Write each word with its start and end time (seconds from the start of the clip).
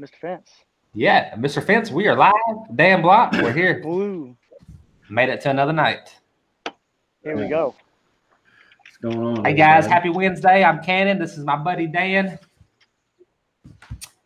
Mr. 0.00 0.14
Fence. 0.14 0.50
Yeah, 0.94 1.34
Mr. 1.34 1.62
Fence, 1.62 1.90
we 1.90 2.08
are 2.08 2.16
live. 2.16 2.32
Dan 2.74 3.02
Block, 3.02 3.32
we're 3.32 3.52
here. 3.52 3.80
Blue. 3.82 4.34
Made 5.10 5.28
it 5.28 5.42
to 5.42 5.50
another 5.50 5.74
night. 5.74 6.16
Here 7.22 7.36
we 7.36 7.48
go. 7.48 7.74
What's 9.02 9.14
going 9.14 9.38
on? 9.38 9.44
Hey 9.44 9.52
guys, 9.52 9.84
everybody? 9.84 9.92
happy 9.92 10.08
Wednesday. 10.08 10.64
I'm 10.64 10.82
Cannon. 10.82 11.18
This 11.18 11.36
is 11.36 11.44
my 11.44 11.56
buddy 11.56 11.86
Dan. 11.86 12.38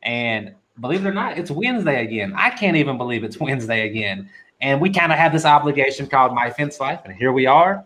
And 0.04 0.54
believe 0.80 1.04
it 1.04 1.08
or 1.08 1.12
not, 1.12 1.38
it's 1.38 1.50
Wednesday 1.50 2.04
again. 2.04 2.34
I 2.36 2.50
can't 2.50 2.76
even 2.76 2.96
believe 2.96 3.24
it's 3.24 3.40
Wednesday 3.40 3.88
again. 3.88 4.30
And 4.60 4.80
we 4.80 4.90
kind 4.90 5.10
of 5.10 5.18
have 5.18 5.32
this 5.32 5.44
obligation 5.44 6.06
called 6.06 6.34
My 6.34 6.50
Fence 6.50 6.78
Life, 6.78 7.00
and 7.04 7.14
here 7.14 7.32
we 7.32 7.46
are. 7.46 7.84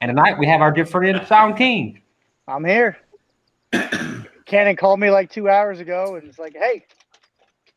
And 0.00 0.08
tonight 0.08 0.38
we 0.40 0.46
have 0.48 0.60
our 0.60 0.72
dear 0.72 0.86
friend 0.86 1.24
Sean 1.28 1.54
King. 1.54 2.00
I'm 2.48 2.64
here. 2.64 2.98
Cannon 4.46 4.76
called 4.76 4.98
me 4.98 5.10
like 5.10 5.30
two 5.30 5.48
hours 5.48 5.80
ago 5.80 6.16
and 6.16 6.28
it's 6.28 6.38
like, 6.38 6.54
hey, 6.54 6.84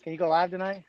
can 0.06 0.12
you 0.14 0.20
go 0.20 0.30
live 0.30 0.52
tonight? 0.52 0.84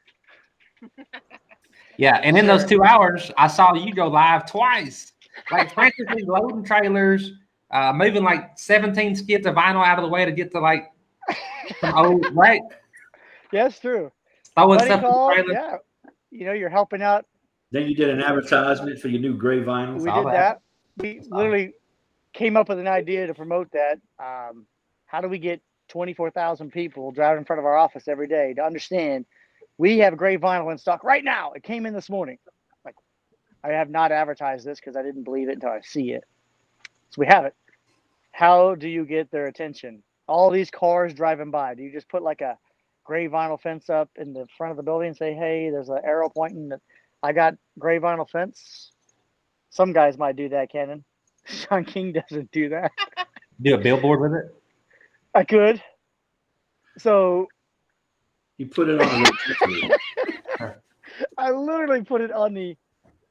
Yeah, 1.97 2.17
and 2.23 2.37
in 2.37 2.47
those 2.47 2.67
two 2.67 2.85
hours, 2.85 3.31
I 3.39 3.47
saw 3.47 3.73
you 3.73 3.95
go 3.95 4.09
live 4.09 4.45
twice, 4.45 5.13
like 5.51 5.73
frantically 5.73 6.23
loading 6.25 6.63
trailers, 6.63 7.33
uh, 7.71 7.95
moving 7.95 8.23
like 8.23 8.59
17 8.59 9.17
skids 9.17 9.47
of 9.47 9.55
vinyl 9.55 9.83
out 9.83 9.99
of 9.99 10.03
the 10.03 10.11
way 10.11 10.27
to 10.27 10.33
get 10.33 10.53
to 10.53 10.61
like 10.61 10.93
some 11.81 11.95
old 11.97 12.27
right, 12.35 12.61
Yeah, 13.53 13.69
it's 13.69 13.81
true. 13.81 14.13
throwing 14.55 14.77
Buddy 14.79 14.85
stuff 14.85 15.03
in 15.03 15.11
the 15.11 15.33
trailer. 15.35 15.53
yeah. 15.53 15.77
You 16.31 16.45
know, 16.45 16.53
you're 16.53 16.69
helping 16.69 17.01
out. 17.01 17.25
Then 17.73 17.89
you 17.89 17.95
did 17.97 18.11
an 18.11 18.21
advertisement 18.21 18.99
for 19.01 19.09
your 19.09 19.23
new 19.23 19.35
gray 19.35 19.61
vinyl. 19.61 19.95
We 19.95 20.05
Saw 20.05 20.25
did 20.25 20.35
that. 20.35 20.61
that. 20.99 21.03
We 21.03 21.23
literally 21.31 21.73
came 22.35 22.59
up 22.59 22.69
with 22.69 22.79
an 22.79 22.89
idea 22.89 23.27
to 23.27 23.33
promote 23.33 23.71
that. 23.73 23.99
Um, 24.19 24.67
how 25.07 25.23
do 25.23 25.29
we 25.29 25.39
get 25.39 25.63
24,000 25.89 26.71
people 26.71 27.13
driving 27.13 27.39
in 27.39 27.45
front 27.45 27.61
of 27.61 27.67
our 27.67 27.77
office 27.77 28.09
every 28.09 28.29
day 28.29 28.55
to 28.55 28.63
understand 28.63 29.27
we 29.79 29.99
have 29.99 30.17
gray 30.17 30.37
vinyl 30.37 30.73
in 30.73 30.79
stock 30.79 31.05
right 31.05 31.25
now? 31.25 31.53
It 31.53 31.63
came 31.63 31.87
in 31.87 31.95
this 31.95 32.09
morning. 32.09 32.39
Like, 32.85 32.95
I 33.63 33.69
have 33.69 33.91
not 33.91 34.13
advertised 34.13 34.67
this 34.67 34.81
because 34.81 34.97
I 34.97 35.03
didn't 35.03 35.25
believe 35.25 35.49
it 35.49 35.55
until 35.55 35.71
I 35.71 35.81
see 35.81 36.13
it. 36.13 36.25
So 37.11 37.21
we 37.21 37.27
have 37.27 37.45
it. 37.45 37.55
How 38.33 38.75
do 38.75 38.89
you 38.89 39.05
get 39.05 39.31
their 39.31 39.47
attention? 39.47 40.03
All 40.29 40.51
these 40.51 40.71
cars 40.71 41.15
driving 41.15 41.51
by. 41.51 41.75
Do 41.75 41.83
you 41.83 41.93
just 41.93 42.09
put 42.09 42.23
like 42.23 42.41
a 42.41 42.59
gray 43.05 43.29
vinyl 43.29 43.61
fence 43.61 43.89
up 43.89 44.11
in 44.17 44.33
the 44.33 44.47
front 44.59 44.73
of 44.73 44.77
the 44.77 44.83
building 44.83 45.09
and 45.09 45.17
say, 45.17 45.33
"Hey, 45.33 45.71
there's 45.71 45.89
an 45.89 46.01
arrow 46.05 46.29
pointing 46.29 46.69
that 46.71 46.81
I 47.23 47.33
got 47.33 47.55
gray 47.79 47.99
vinyl 47.99 48.29
fence"? 48.29 48.93
Some 49.71 49.93
guys 49.93 50.19
might 50.19 50.37
do 50.37 50.49
that, 50.51 50.71
Cannon. 50.71 51.05
Sean 51.47 51.85
King 51.85 52.13
doesn't 52.13 52.51
do 52.51 52.69
that. 52.71 52.93
Do 53.63 53.75
a 53.75 53.79
billboard 53.79 54.21
with 54.21 54.33
it. 54.33 54.55
I 55.37 55.45
could. 55.45 55.83
So 56.99 57.47
You 58.57 58.67
put 58.69 58.89
it 58.89 59.01
on 59.03 59.23
the. 59.23 59.99
I 61.39 61.51
literally 61.51 62.03
put 62.03 62.23
it 62.23 62.33
on 62.33 62.55
the 62.55 62.75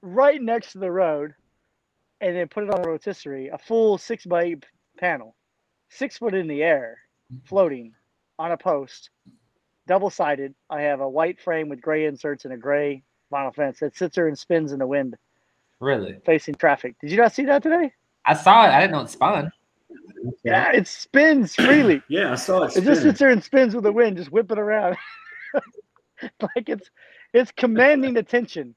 right 0.03 0.39
next 0.41 0.73
to 0.73 0.77
the 0.79 0.91
road 0.91 1.33
and 2.21 2.35
then 2.35 2.47
put 2.47 2.63
it 2.63 2.69
on 2.69 2.85
a 2.85 2.87
rotisserie, 2.87 3.47
a 3.49 3.57
full 3.57 3.97
six 3.97 4.25
by 4.25 4.43
eight 4.43 4.65
panel, 4.99 5.35
six 5.89 6.19
foot 6.19 6.35
in 6.35 6.47
the 6.47 6.61
air, 6.61 6.99
floating 7.45 7.93
on 8.37 8.51
a 8.51 8.57
post, 8.57 9.09
double 9.87 10.11
sided. 10.11 10.53
I 10.69 10.81
have 10.81 11.01
a 11.01 11.09
white 11.09 11.41
frame 11.41 11.69
with 11.69 11.81
gray 11.81 12.05
inserts 12.05 12.45
and 12.45 12.53
a 12.53 12.57
gray 12.57 13.01
vinyl 13.33 13.53
fence 13.53 13.79
that 13.79 13.97
sits 13.97 14.15
there 14.15 14.27
and 14.27 14.37
spins 14.37 14.71
in 14.73 14.79
the 14.79 14.85
wind 14.87 15.15
Really? 15.79 16.19
facing 16.23 16.53
traffic. 16.55 16.95
Did 17.01 17.09
you 17.11 17.17
not 17.17 17.33
see 17.33 17.45
that 17.45 17.63
today? 17.63 17.91
I 18.25 18.35
saw 18.35 18.65
it. 18.65 18.69
I 18.69 18.79
didn't 18.81 18.93
know 18.93 19.01
it 19.01 19.09
spun. 19.09 19.51
Yeah, 20.43 20.71
it 20.71 20.87
spins 20.87 21.55
freely. 21.55 22.01
Yeah, 22.09 22.31
I 22.31 22.35
saw 22.35 22.63
it. 22.63 22.77
It 22.77 22.83
just 22.83 23.01
sits 23.01 23.19
there 23.19 23.29
and 23.29 23.43
spins 23.43 23.75
with 23.75 23.83
the 23.83 23.91
wind, 23.91 24.17
just 24.17 24.31
whipping 24.31 24.57
around. 24.57 24.97
like 26.41 26.69
it's 26.69 26.89
it's 27.33 27.51
commanding 27.51 28.17
attention. 28.17 28.75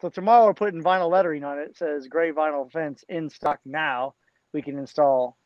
So 0.00 0.08
tomorrow 0.08 0.46
we're 0.46 0.54
putting 0.54 0.82
vinyl 0.82 1.10
lettering 1.10 1.44
on 1.44 1.58
it. 1.58 1.70
It 1.70 1.76
says 1.76 2.06
gray 2.08 2.32
vinyl 2.32 2.70
fence 2.70 3.04
in 3.08 3.30
stock 3.30 3.60
now. 3.64 4.14
We 4.52 4.62
can 4.62 4.78
install 4.78 5.36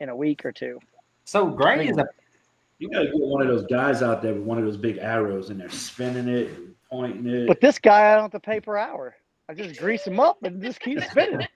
in 0.00 0.08
a 0.08 0.16
week 0.16 0.44
or 0.44 0.52
two. 0.52 0.78
So 1.24 1.46
gray 1.46 1.88
is 1.88 1.96
a 1.96 2.06
You 2.78 2.90
gotta 2.90 3.06
get 3.06 3.14
one 3.14 3.42
of 3.42 3.48
those 3.48 3.66
guys 3.66 4.02
out 4.02 4.22
there 4.22 4.34
with 4.34 4.42
one 4.42 4.58
of 4.58 4.64
those 4.64 4.76
big 4.76 4.98
arrows 4.98 5.50
and 5.50 5.60
they're 5.60 5.70
spinning 5.70 6.28
it 6.28 6.48
and 6.56 6.74
pointing 6.90 7.26
it. 7.26 7.46
But 7.46 7.60
this 7.60 7.78
guy 7.78 8.12
I 8.12 8.14
don't 8.14 8.24
have 8.24 8.30
to 8.32 8.40
pay 8.40 8.60
per 8.60 8.76
hour. 8.76 9.14
I 9.48 9.54
just 9.54 9.78
grease 9.78 10.06
him 10.06 10.20
up 10.20 10.42
and 10.42 10.62
just 10.62 10.80
keep 10.80 11.02
spinning. 11.04 11.46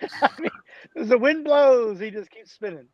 I 0.22 0.30
mean, 0.38 0.50
as 0.96 1.08
the 1.08 1.18
wind 1.18 1.44
blows, 1.44 1.98
he 1.98 2.10
just 2.10 2.30
keeps 2.30 2.52
spinning. 2.52 2.88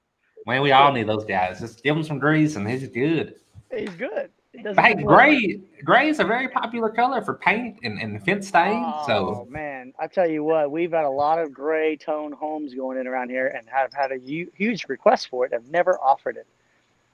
man. 0.47 0.63
We 0.63 0.73
all 0.73 0.93
need 0.93 1.09
those 1.09 1.25
guys. 1.25 1.61
Just 1.61 1.83
give 1.83 1.97
him 1.97 2.03
some 2.03 2.19
grease, 2.19 2.57
and 2.57 2.69
he's 2.69 2.89
good. 2.89 3.37
He's 3.71 3.91
good. 3.91 4.31
He 4.53 4.65
hey, 4.77 4.95
gray 4.95 5.61
gray 5.85 6.09
is 6.09 6.19
a 6.19 6.25
very 6.25 6.49
popular 6.49 6.91
color 6.91 7.23
for 7.23 7.35
paint 7.35 7.79
and, 7.85 8.01
and 8.01 8.23
fence 8.25 8.49
stain. 8.49 8.83
Oh 8.85 9.05
So 9.07 9.47
man, 9.49 9.93
I 9.99 10.09
tell 10.09 10.29
you 10.29 10.43
what, 10.43 10.73
we've 10.73 10.91
had 10.91 11.05
a 11.05 11.11
lot 11.11 11.39
of 11.39 11.53
gray 11.53 11.97
tone 11.97 12.33
homes 12.33 12.75
going 12.75 12.99
in 12.99 13.07
around 13.07 13.31
here, 13.31 13.47
and 13.47 13.69
have 13.69 13.93
had 13.93 14.11
a 14.11 14.19
huge 14.19 14.87
request 14.89 15.29
for 15.29 15.47
it. 15.47 15.53
I've 15.55 15.69
never 15.69 15.99
offered 16.01 16.37
it. 16.37 16.47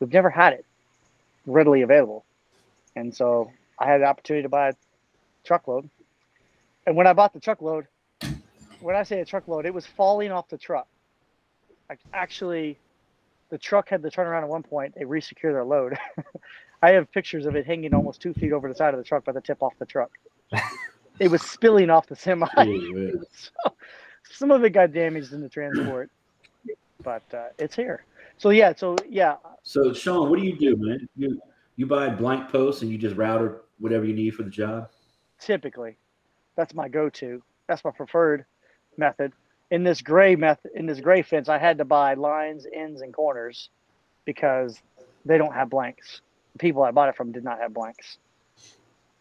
We've 0.01 0.13
never 0.13 0.31
had 0.31 0.55
it 0.55 0.65
readily 1.47 1.83
available, 1.83 2.25
and 2.97 3.15
so 3.15 3.53
I 3.79 3.87
had 3.87 4.01
the 4.01 4.07
opportunity 4.07 4.43
to 4.45 4.49
buy 4.49 4.71
a 4.71 4.75
truckload. 5.45 5.91
And 6.87 6.97
when 6.97 7.07
I 7.07 7.13
bought 7.13 7.35
the 7.35 7.41
truckload, 7.41 7.87
when 8.81 8.97
I 8.97 9.03
say 9.03 9.21
a 9.21 9.25
truckload, 9.25 9.67
it 9.67 9.75
was 9.75 9.87
falling 9.87 10.31
off 10.31 10.49
the 10.49 10.59
truck. 10.59 10.87
Like 11.89 12.01
actually, 12.13 12.79
the 13.51 13.59
truck 13.59 13.89
had 13.89 14.03
to 14.03 14.11
turn 14.11 14.27
around 14.27 14.45
at 14.45 14.49
one 14.49 14.63
point. 14.63 14.95
They 14.95 15.05
resecure 15.05 15.53
their 15.53 15.65
load. 15.65 15.97
I 16.83 16.91
have 16.91 17.11
pictures 17.13 17.47
of 17.47 17.57
it 17.57 17.67
hanging 17.67 17.95
almost 17.95 18.21
two 18.21 18.35
feet 18.35 18.53
over 18.53 18.69
the 18.69 18.75
side 18.75 18.93
of 18.93 18.99
the 18.99 19.05
truck 19.05 19.25
by 19.25 19.33
the 19.33 19.41
tip 19.41 19.63
off 19.63 19.73
the 19.79 19.87
truck. 19.87 20.11
it 21.19 21.31
was 21.31 21.43
spilling 21.43 21.91
off 21.91 22.07
the 22.07 22.17
semi. 22.17 22.47
Yeah, 22.57 23.11
so, 23.33 23.75
some 24.31 24.51
of 24.51 24.65
it 24.65 24.71
got 24.71 24.93
damaged 24.93 25.33
in 25.33 25.41
the 25.41 25.49
transport, 25.49 26.11
but 27.03 27.23
uh, 27.33 27.49
it's 27.59 27.75
here. 27.75 28.05
So 28.39 28.51
yeah, 28.51 28.75
so 28.77 28.97
yeah, 29.09 29.37
So 29.63 29.93
Sean, 29.95 30.29
what 30.29 30.39
do 30.39 30.45
you 30.45 30.57
do, 30.57 30.77
man? 30.77 31.09
You 31.17 31.41
you 31.77 31.87
buy 31.87 32.09
blank 32.09 32.51
posts 32.51 32.83
and 32.83 32.91
you 32.91 32.99
just 32.99 33.17
router 33.17 33.63
whatever 33.79 34.05
you 34.05 34.15
need 34.15 34.35
for 34.35 34.43
the 34.43 34.51
job. 34.51 34.91
typically, 35.41 35.97
that's 36.57 36.75
my 36.75 36.89
go-to. 36.89 37.43
That's 37.69 37.85
my 37.85 37.91
preferred 37.91 38.45
method. 38.99 39.33
In 39.71 39.83
this 39.83 40.01
gray 40.01 40.37
method, 40.37 40.71
in 40.75 40.87
this 40.87 41.01
gray 41.01 41.23
fence, 41.23 41.49
I 41.49 41.59
had 41.59 41.79
to 41.79 41.85
buy 41.85 42.15
lines, 42.15 42.67
ends, 42.73 43.01
and 43.01 43.13
corners 43.13 43.69
because 44.25 44.81
they 45.25 45.39
don't 45.39 45.55
have 45.55 45.71
blanks. 45.71 46.21
The 46.53 46.59
people 46.59 46.83
I 46.83 46.93
bought 46.93 47.09
it 47.09 47.17
from 47.17 47.33
did 47.33 47.45
not 47.45 47.59
have 47.59 47.75
blanks. 47.75 48.19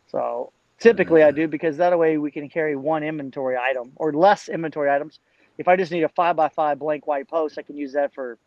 So 0.07 0.51
typically, 0.79 1.23
I 1.23 1.31
do 1.31 1.43
mm-hmm. 1.43 1.51
because 1.51 1.77
that 1.77 1.97
way 1.97 2.17
we 2.17 2.31
can 2.31 2.47
carry 2.47 2.75
one 2.75 3.03
inventory 3.03 3.57
item 3.57 3.91
or 3.95 4.13
less 4.13 4.49
inventory 4.49 4.89
items. 4.89 5.19
If 5.57 5.67
I 5.67 5.75
just 5.75 5.91
need 5.91 6.03
a 6.03 6.09
five 6.09 6.35
by 6.35 6.49
five 6.49 6.79
blank 6.79 7.07
white 7.07 7.27
post, 7.27 7.57
I 7.57 7.61
can 7.63 7.75
use 7.75 7.93
that 7.93 8.13
for 8.13 8.37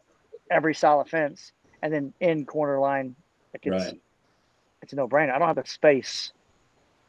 every 0.51 0.75
solid 0.75 1.09
fence, 1.09 1.53
and 1.83 1.93
then 1.93 2.13
in 2.21 2.45
corner 2.45 2.79
line, 2.79 3.15
like 3.53 3.67
it's 3.67 3.87
Right. 3.87 4.01
it's 4.83 4.93
a 4.93 4.97
no 4.97 5.09
brainer. 5.09 5.33
I 5.33 5.39
don't 5.39 5.49
have 5.49 5.57
the 5.57 5.67
space 5.67 6.33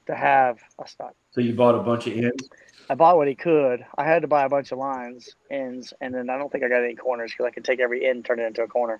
to 0.09 0.15
have 0.15 0.59
a 0.83 0.87
stock. 0.87 1.13
So 1.31 1.39
you 1.39 1.53
bought 1.53 1.75
a 1.75 1.83
bunch 1.83 2.07
of 2.07 2.13
ends. 2.13 2.49
I 2.89 2.95
bought 2.95 3.17
what 3.17 3.27
he 3.27 3.35
could. 3.35 3.85
I 3.95 4.03
had 4.03 4.23
to 4.23 4.27
buy 4.27 4.43
a 4.43 4.49
bunch 4.49 4.71
of 4.71 4.79
lines, 4.79 5.35
ends, 5.51 5.93
and 6.01 6.13
then 6.13 6.31
I 6.31 6.37
don't 6.39 6.51
think 6.51 6.63
I 6.63 6.67
got 6.67 6.83
any 6.83 6.95
corners 6.95 7.31
because 7.31 7.45
I 7.45 7.51
could 7.51 7.63
take 7.63 7.79
every 7.79 8.05
end, 8.07 8.17
and 8.17 8.25
turn 8.25 8.39
it 8.39 8.47
into 8.47 8.63
a 8.63 8.67
corner 8.67 8.99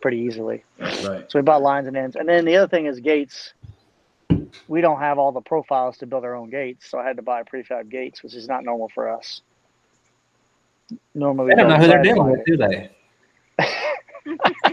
pretty 0.00 0.18
easily. 0.18 0.64
Right. 0.80 1.30
So 1.30 1.38
we 1.38 1.42
bought 1.42 1.62
lines 1.62 1.86
and 1.86 1.96
ends. 1.96 2.16
And 2.16 2.28
then 2.28 2.44
the 2.44 2.56
other 2.56 2.66
thing 2.66 2.86
is 2.86 2.98
gates. 2.98 3.52
We 4.66 4.80
don't 4.80 4.98
have 4.98 5.18
all 5.18 5.30
the 5.30 5.40
profiles 5.40 5.96
to 5.98 6.06
build 6.06 6.24
our 6.24 6.34
own 6.34 6.50
gates, 6.50 6.90
so 6.90 6.98
I 6.98 7.06
had 7.06 7.16
to 7.16 7.22
buy 7.22 7.44
prefab 7.44 7.88
gates, 7.88 8.24
which 8.24 8.34
is 8.34 8.48
not 8.48 8.64
normal 8.64 8.88
for 8.92 9.08
us. 9.08 9.42
Normally, 11.14 11.50
they 11.50 11.62
don't 11.62 11.68
know 11.68 11.76
who 11.76 11.86
they're 11.86 12.02
build 12.02 12.16
dealing 12.16 12.32
with, 12.32 12.44
do 12.44 12.56
they? 12.56 12.90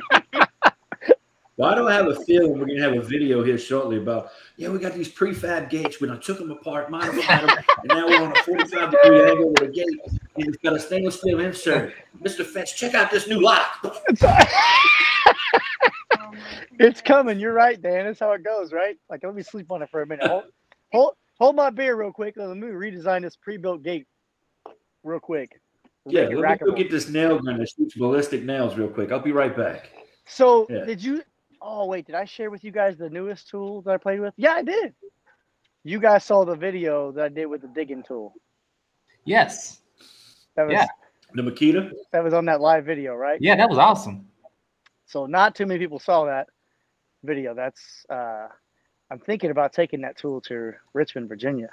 Why 1.58 1.74
don't 1.74 1.90
have 1.90 2.06
a 2.08 2.16
feeling 2.16 2.52
we're 2.60 2.68
gonna 2.68 2.82
have 2.84 2.94
a 2.96 3.02
video 3.02 3.44
here 3.44 3.58
shortly 3.58 3.98
about? 3.98 4.30
Yeah, 4.58 4.70
we 4.70 4.78
got 4.78 4.94
these 4.94 5.10
prefab 5.10 5.72
gates. 5.72 6.00
When 6.00 6.12
I 6.12 6.18
took 6.18 6.38
them 6.38 6.52
apart, 6.52 6.92
modified 6.92 7.50
them, 7.50 7.58
and 7.82 7.88
now 7.88 8.08
we're 8.08 8.22
on 8.22 8.32
a 8.32 8.44
45 8.44 8.92
degree 8.92 9.24
angle 9.24 9.50
with 9.50 9.62
a 9.64 9.68
gate, 9.68 9.88
and 10.36 10.48
it's 10.48 10.58
got 10.58 10.74
a 10.74 10.80
stainless 10.80 11.20
steel 11.20 11.40
insert. 11.40 11.94
Mr. 12.22 12.46
Fence, 12.46 12.74
check 12.74 12.94
out 12.94 13.10
this 13.12 13.28
new 13.28 13.42
lock. 13.42 13.84
It's 16.80 17.02
coming. 17.02 17.40
You're 17.40 17.54
right, 17.54 17.82
Dan. 17.82 18.06
That's 18.06 18.20
how 18.20 18.34
it 18.34 18.44
goes, 18.44 18.72
right? 18.72 18.96
Like, 19.10 19.24
let 19.24 19.34
me 19.34 19.42
sleep 19.42 19.72
on 19.72 19.82
it 19.82 19.90
for 19.90 20.04
a 20.04 20.06
minute. 20.06 20.28
Hold, 20.28 20.44
hold, 20.92 21.14
hold 21.40 21.56
my 21.56 21.72
beer 21.72 21.96
real 21.96 22.12
quick. 22.12 22.36
Let 22.38 22.56
me 22.56 22.68
redesign 22.68 23.24
this 23.24 23.36
pre-built 23.36 23.82
gate 23.82 24.06
real 25.04 25.20
quick. 25.20 25.60
Yeah, 26.06 26.28
let 26.28 26.62
me 26.62 26.68
go 26.68 26.76
get 26.76 26.92
this 26.92 27.10
nail 27.10 27.40
gun 27.40 27.58
that 27.58 27.70
shoots 27.70 27.96
ballistic 27.96 28.44
nails 28.44 28.78
real 28.78 28.90
quick. 28.90 29.12
I'll 29.12 29.20
be 29.20 29.32
right 29.32 29.58
back. 29.58 29.90
So, 30.28 30.68
Yeah. 30.70 30.86
did 30.86 31.04
you? 31.04 31.24
Oh 31.70 31.86
wait, 31.86 32.06
did 32.06 32.16
I 32.16 32.24
share 32.24 32.50
with 32.50 32.64
you 32.64 32.72
guys 32.72 32.96
the 32.98 33.10
newest 33.10 33.50
tool 33.50 33.82
that 33.82 33.92
I 33.92 33.98
played 33.98 34.22
with? 34.22 34.34
Yeah, 34.38 34.54
I 34.54 34.64
did. 34.64 34.94
You 35.84 36.00
guys 36.00 36.24
saw 36.24 36.46
the 36.46 36.56
video 36.56 37.12
that 37.12 37.26
I 37.26 37.28
did 37.28 37.46
with 37.48 37.62
the 37.62 37.68
digging 37.68 38.04
tool. 38.04 38.34
Yes. 39.26 39.82
That 40.56 40.66
was 40.68 40.74
Yeah. 40.74 40.88
The 41.34 41.42
Makita. 41.42 41.92
that 42.14 42.24
was 42.24 42.34
on 42.34 42.46
that 42.46 42.62
live 42.62 42.86
video, 42.86 43.16
right? 43.16 43.38
Yeah, 43.42 43.58
that 43.58 43.68
was 43.70 43.78
awesome. 43.78 44.30
So 45.08 45.26
not 45.26 45.56
too 45.56 45.66
many 45.66 45.78
people 45.78 46.00
saw 46.00 46.24
that. 46.26 46.48
video. 47.24 47.54
That's 47.54 48.06
uh, 48.10 48.48
I'm 49.12 49.20
thinking 49.20 49.52
about 49.52 49.74
taking 49.74 50.00
that 50.02 50.16
tool 50.18 50.40
to 50.42 50.74
Richmond, 50.94 51.28
Virginia, 51.28 51.70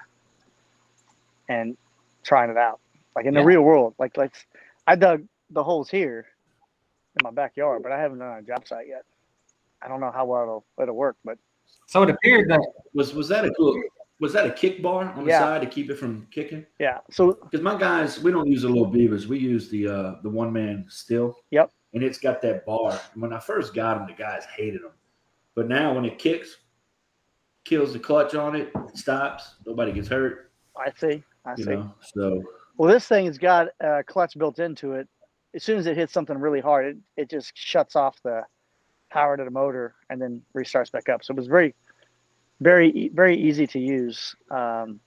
and 1.48 1.76
trying 2.24 2.50
it 2.50 2.56
out, 2.56 2.80
like 3.14 3.26
in 3.26 3.34
the 3.34 3.44
real 3.44 3.62
world. 3.62 3.94
Like 3.98 4.16
let's, 4.16 4.44
I 4.88 4.96
dug 4.96 5.22
the 5.50 5.62
holes 5.62 5.88
here 5.88 6.26
in 7.14 7.22
my 7.22 7.30
backyard, 7.30 7.84
but 7.84 7.92
I 7.92 8.00
haven't 8.00 8.18
done 8.18 8.38
a 8.38 8.42
job 8.42 8.66
site 8.66 8.88
yet. 8.88 9.04
I 9.84 9.88
don't 9.88 10.00
know 10.00 10.10
how 10.10 10.24
well 10.24 10.42
it'll, 10.42 10.66
it'll 10.82 10.96
work, 10.96 11.16
but 11.24 11.36
So 11.86 12.02
it 12.02 12.10
appeared 12.10 12.48
that 12.50 12.60
Was 12.94 13.14
was 13.14 13.28
that 13.28 13.44
a 13.44 13.50
cool? 13.52 13.80
Was 14.20 14.32
that 14.32 14.46
a 14.46 14.50
kick 14.52 14.80
bar 14.82 15.12
on 15.16 15.24
the 15.24 15.30
Yeah. 15.30 15.40
side 15.40 15.60
to 15.62 15.66
keep 15.66 15.90
it 15.90 15.96
from 15.98 16.26
kicking? 16.30 16.64
yeah. 16.78 16.98
So 17.10 17.32
Because 17.42 17.60
my 17.62 17.78
guys, 17.78 18.20
we 18.22 18.30
don't 18.30 18.46
use 18.46 18.62
the 18.62 18.68
little 18.68 18.86
beavers. 18.86 19.26
We 19.26 19.38
use 19.38 19.68
the 19.68 19.88
uh 19.88 20.14
the 20.22 20.30
one 20.30 20.52
man 20.52 20.86
still. 20.88 21.36
Yep. 21.50 21.70
And 21.92 22.02
it's 22.02 22.18
got 22.18 22.40
that 22.42 22.64
bar. 22.64 22.98
And 23.12 23.22
when 23.22 23.32
I 23.32 23.38
first 23.38 23.74
got 23.74 23.98
them, 23.98 24.06
the 24.06 24.14
guys 24.14 24.44
hated 24.56 24.82
them. 24.82 24.92
But 25.54 25.68
now 25.68 25.94
when 25.94 26.04
it 26.04 26.18
kicks, 26.18 26.56
kills 27.64 27.92
the 27.92 27.98
clutch 27.98 28.34
on 28.34 28.56
it, 28.56 28.72
stops, 28.94 29.54
nobody 29.66 29.92
gets 29.92 30.08
hurt. 30.08 30.50
I 30.76 30.90
see, 30.96 31.22
I 31.44 31.54
see. 31.54 31.64
know. 31.64 31.94
So 32.00 32.42
Well, 32.76 32.90
this 32.92 33.06
thing 33.06 33.26
has 33.26 33.38
got 33.38 33.68
a 33.80 34.02
clutch 34.04 34.36
built 34.38 34.58
into 34.58 34.92
it. 34.94 35.08
As 35.54 35.62
soon 35.62 35.78
as 35.78 35.86
it 35.86 35.96
hits 35.96 36.12
something 36.12 36.36
really 36.36 36.60
hard, 36.60 36.86
it, 36.86 36.96
it 37.16 37.30
just 37.30 37.52
shuts 37.54 37.94
off 37.94 38.18
the 38.24 38.42
power 39.14 39.36
to 39.36 39.44
the 39.44 39.50
motor 39.50 39.94
and 40.10 40.20
then 40.20 40.42
restarts 40.56 40.90
back 40.92 41.08
up. 41.08 41.24
So 41.24 41.32
it 41.32 41.36
was 41.38 41.46
very, 41.46 41.74
very, 42.60 43.10
very 43.14 43.36
easy 43.40 43.66
to 43.68 43.78
use. 43.78 44.34
Um, 44.50 45.00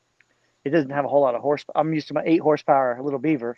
it 0.63 0.69
doesn't 0.71 0.89
have 0.91 1.05
a 1.05 1.07
whole 1.09 1.21
lot 1.21 1.35
of 1.35 1.41
horsepower. 1.41 1.77
I'm 1.77 1.93
used 1.93 2.07
to 2.07 2.13
my 2.13 2.23
eight 2.25 2.41
horsepower 2.41 2.99
little 3.03 3.19
beaver, 3.19 3.55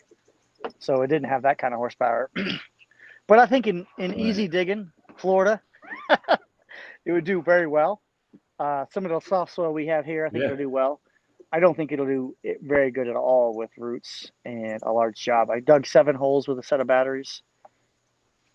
so 0.79 1.01
it 1.03 1.07
didn't 1.07 1.29
have 1.29 1.43
that 1.43 1.59
kind 1.59 1.73
of 1.73 1.77
horsepower. 1.77 2.29
but 3.27 3.39
I 3.39 3.45
think 3.45 3.67
in, 3.67 3.85
in 3.99 4.11
Right. 4.11 4.19
easy 4.19 4.47
digging, 4.47 4.91
Florida, 5.17 5.61
it 7.05 7.11
would 7.11 7.25
do 7.25 7.41
very 7.41 7.67
well. 7.67 8.01
Uh, 8.59 8.85
some 8.91 9.05
of 9.05 9.11
the 9.11 9.19
soft 9.21 9.53
soil 9.53 9.71
we 9.71 9.87
have 9.87 10.05
here, 10.05 10.25
I 10.25 10.29
think 10.29 10.41
Yeah. 10.41 10.47
it'll 10.51 10.57
do 10.57 10.69
well. 10.69 10.99
I 11.51 11.59
don't 11.59 11.75
think 11.75 11.91
it'll 11.91 12.05
do 12.05 12.35
it 12.43 12.59
very 12.61 12.91
good 12.91 13.07
at 13.07 13.15
all 13.15 13.55
with 13.55 13.71
roots 13.77 14.31
and 14.45 14.79
a 14.83 14.91
large 14.91 15.17
job. 15.19 15.49
I 15.49 15.59
dug 15.61 15.85
seven 15.87 16.15
holes 16.15 16.47
with 16.47 16.59
a 16.59 16.63
set 16.63 16.79
of 16.79 16.87
batteries. 16.87 17.41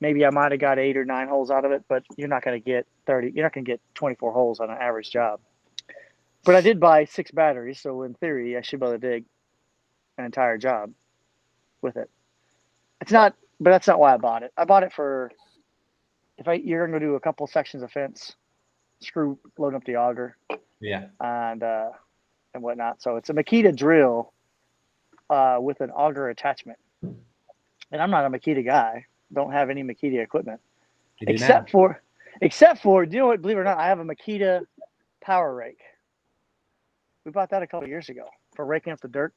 Maybe 0.05 0.27
I 0.27 0.29
might 0.29 0.53
have 0.53 0.61
got 0.61 0.79
eight 0.79 0.99
or 0.99 1.07
nine 1.07 1.29
holes 1.29 1.51
out 1.51 1.65
of 1.65 1.73
it, 1.73 1.83
but 1.89 2.05
you're 2.19 2.29
not 2.29 2.45
going 2.45 2.61
to 2.61 2.63
get 2.63 2.87
30, 3.07 3.33
you're 3.35 3.43
not 3.43 3.55
going 3.55 3.65
to 3.65 3.71
get 3.71 3.81
24 3.95 4.35
holes 4.35 4.61
on 4.61 4.69
an 4.69 4.77
average 4.79 5.11
job. 5.11 5.41
But 6.45 6.55
I 6.55 6.61
did 6.61 6.79
buy 6.79 7.07
six 7.07 7.31
batteries, 7.31 7.81
so 7.81 8.03
in 8.03 8.13
theory, 8.13 8.55
I 8.55 8.61
should 8.61 8.81
be 8.81 8.85
able 8.85 8.99
to 8.99 8.99
dig 8.99 9.25
an 10.19 10.27
entire 10.27 10.59
job 10.59 10.93
with 11.81 11.97
it. 11.97 12.11
It's 13.01 13.13
not, 13.13 13.35
but 13.59 13.71
that's 13.71 13.87
not 13.87 13.99
why 13.99 14.13
I 14.13 14.19
bought 14.19 14.43
it. 14.43 14.53
I 14.59 14.67
bought 14.67 14.83
it 14.83 14.93
for 14.93 15.33
if 16.37 16.47
I 16.49 16.53
you're 16.53 16.87
going 16.87 17.01
to 17.01 17.07
do 17.07 17.15
a 17.15 17.21
couple 17.21 17.47
sections 17.47 17.83
of 17.83 17.91
fence, 17.91 18.37
screw 19.01 19.39
load 19.57 19.75
up 19.75 19.85
the 19.85 19.97
auger, 19.97 20.37
yeah. 20.81 21.07
and 21.19 21.63
uh, 21.63 21.89
and 22.53 22.63
whatnot. 22.63 23.01
So 23.01 23.17
it's 23.17 23.31
a 23.31 23.33
Makita 23.33 23.75
drill 23.75 24.35
uh, 25.31 25.57
with 25.61 25.81
an 25.81 25.91
auger 25.93 26.29
attachment. 26.29 26.79
And 27.01 28.03
I'm 28.03 28.11
not 28.11 28.27
a 28.27 28.29
Makita 28.29 28.67
guy. 28.67 29.07
Don't 29.33 29.53
have 29.53 29.71
any 29.71 29.83
Makita 29.83 30.23
equipment 30.23 30.61
except 31.35 31.71
for 31.71 32.03
except 32.43 32.83
for 32.83 33.07
do 33.07 33.15
you 33.17 33.23
know 33.23 33.29
what? 33.29 33.43
Believe 33.43 33.57
it 33.57 33.61
or 33.61 33.65
not, 33.65 33.79
I 33.79 33.87
have 33.89 34.01
a 34.01 34.05
Makita 34.05 34.63
power 35.23 35.55
rake. 35.55 35.81
We 37.25 37.31
bought 37.33 37.51
that 37.51 37.63
a 37.63 37.67
couple 37.67 37.89
years 37.89 38.09
ago 38.11 38.29
for 38.55 38.65
raking 38.67 38.93
up 38.93 39.01
the 39.01 39.09
dirt. 39.09 39.33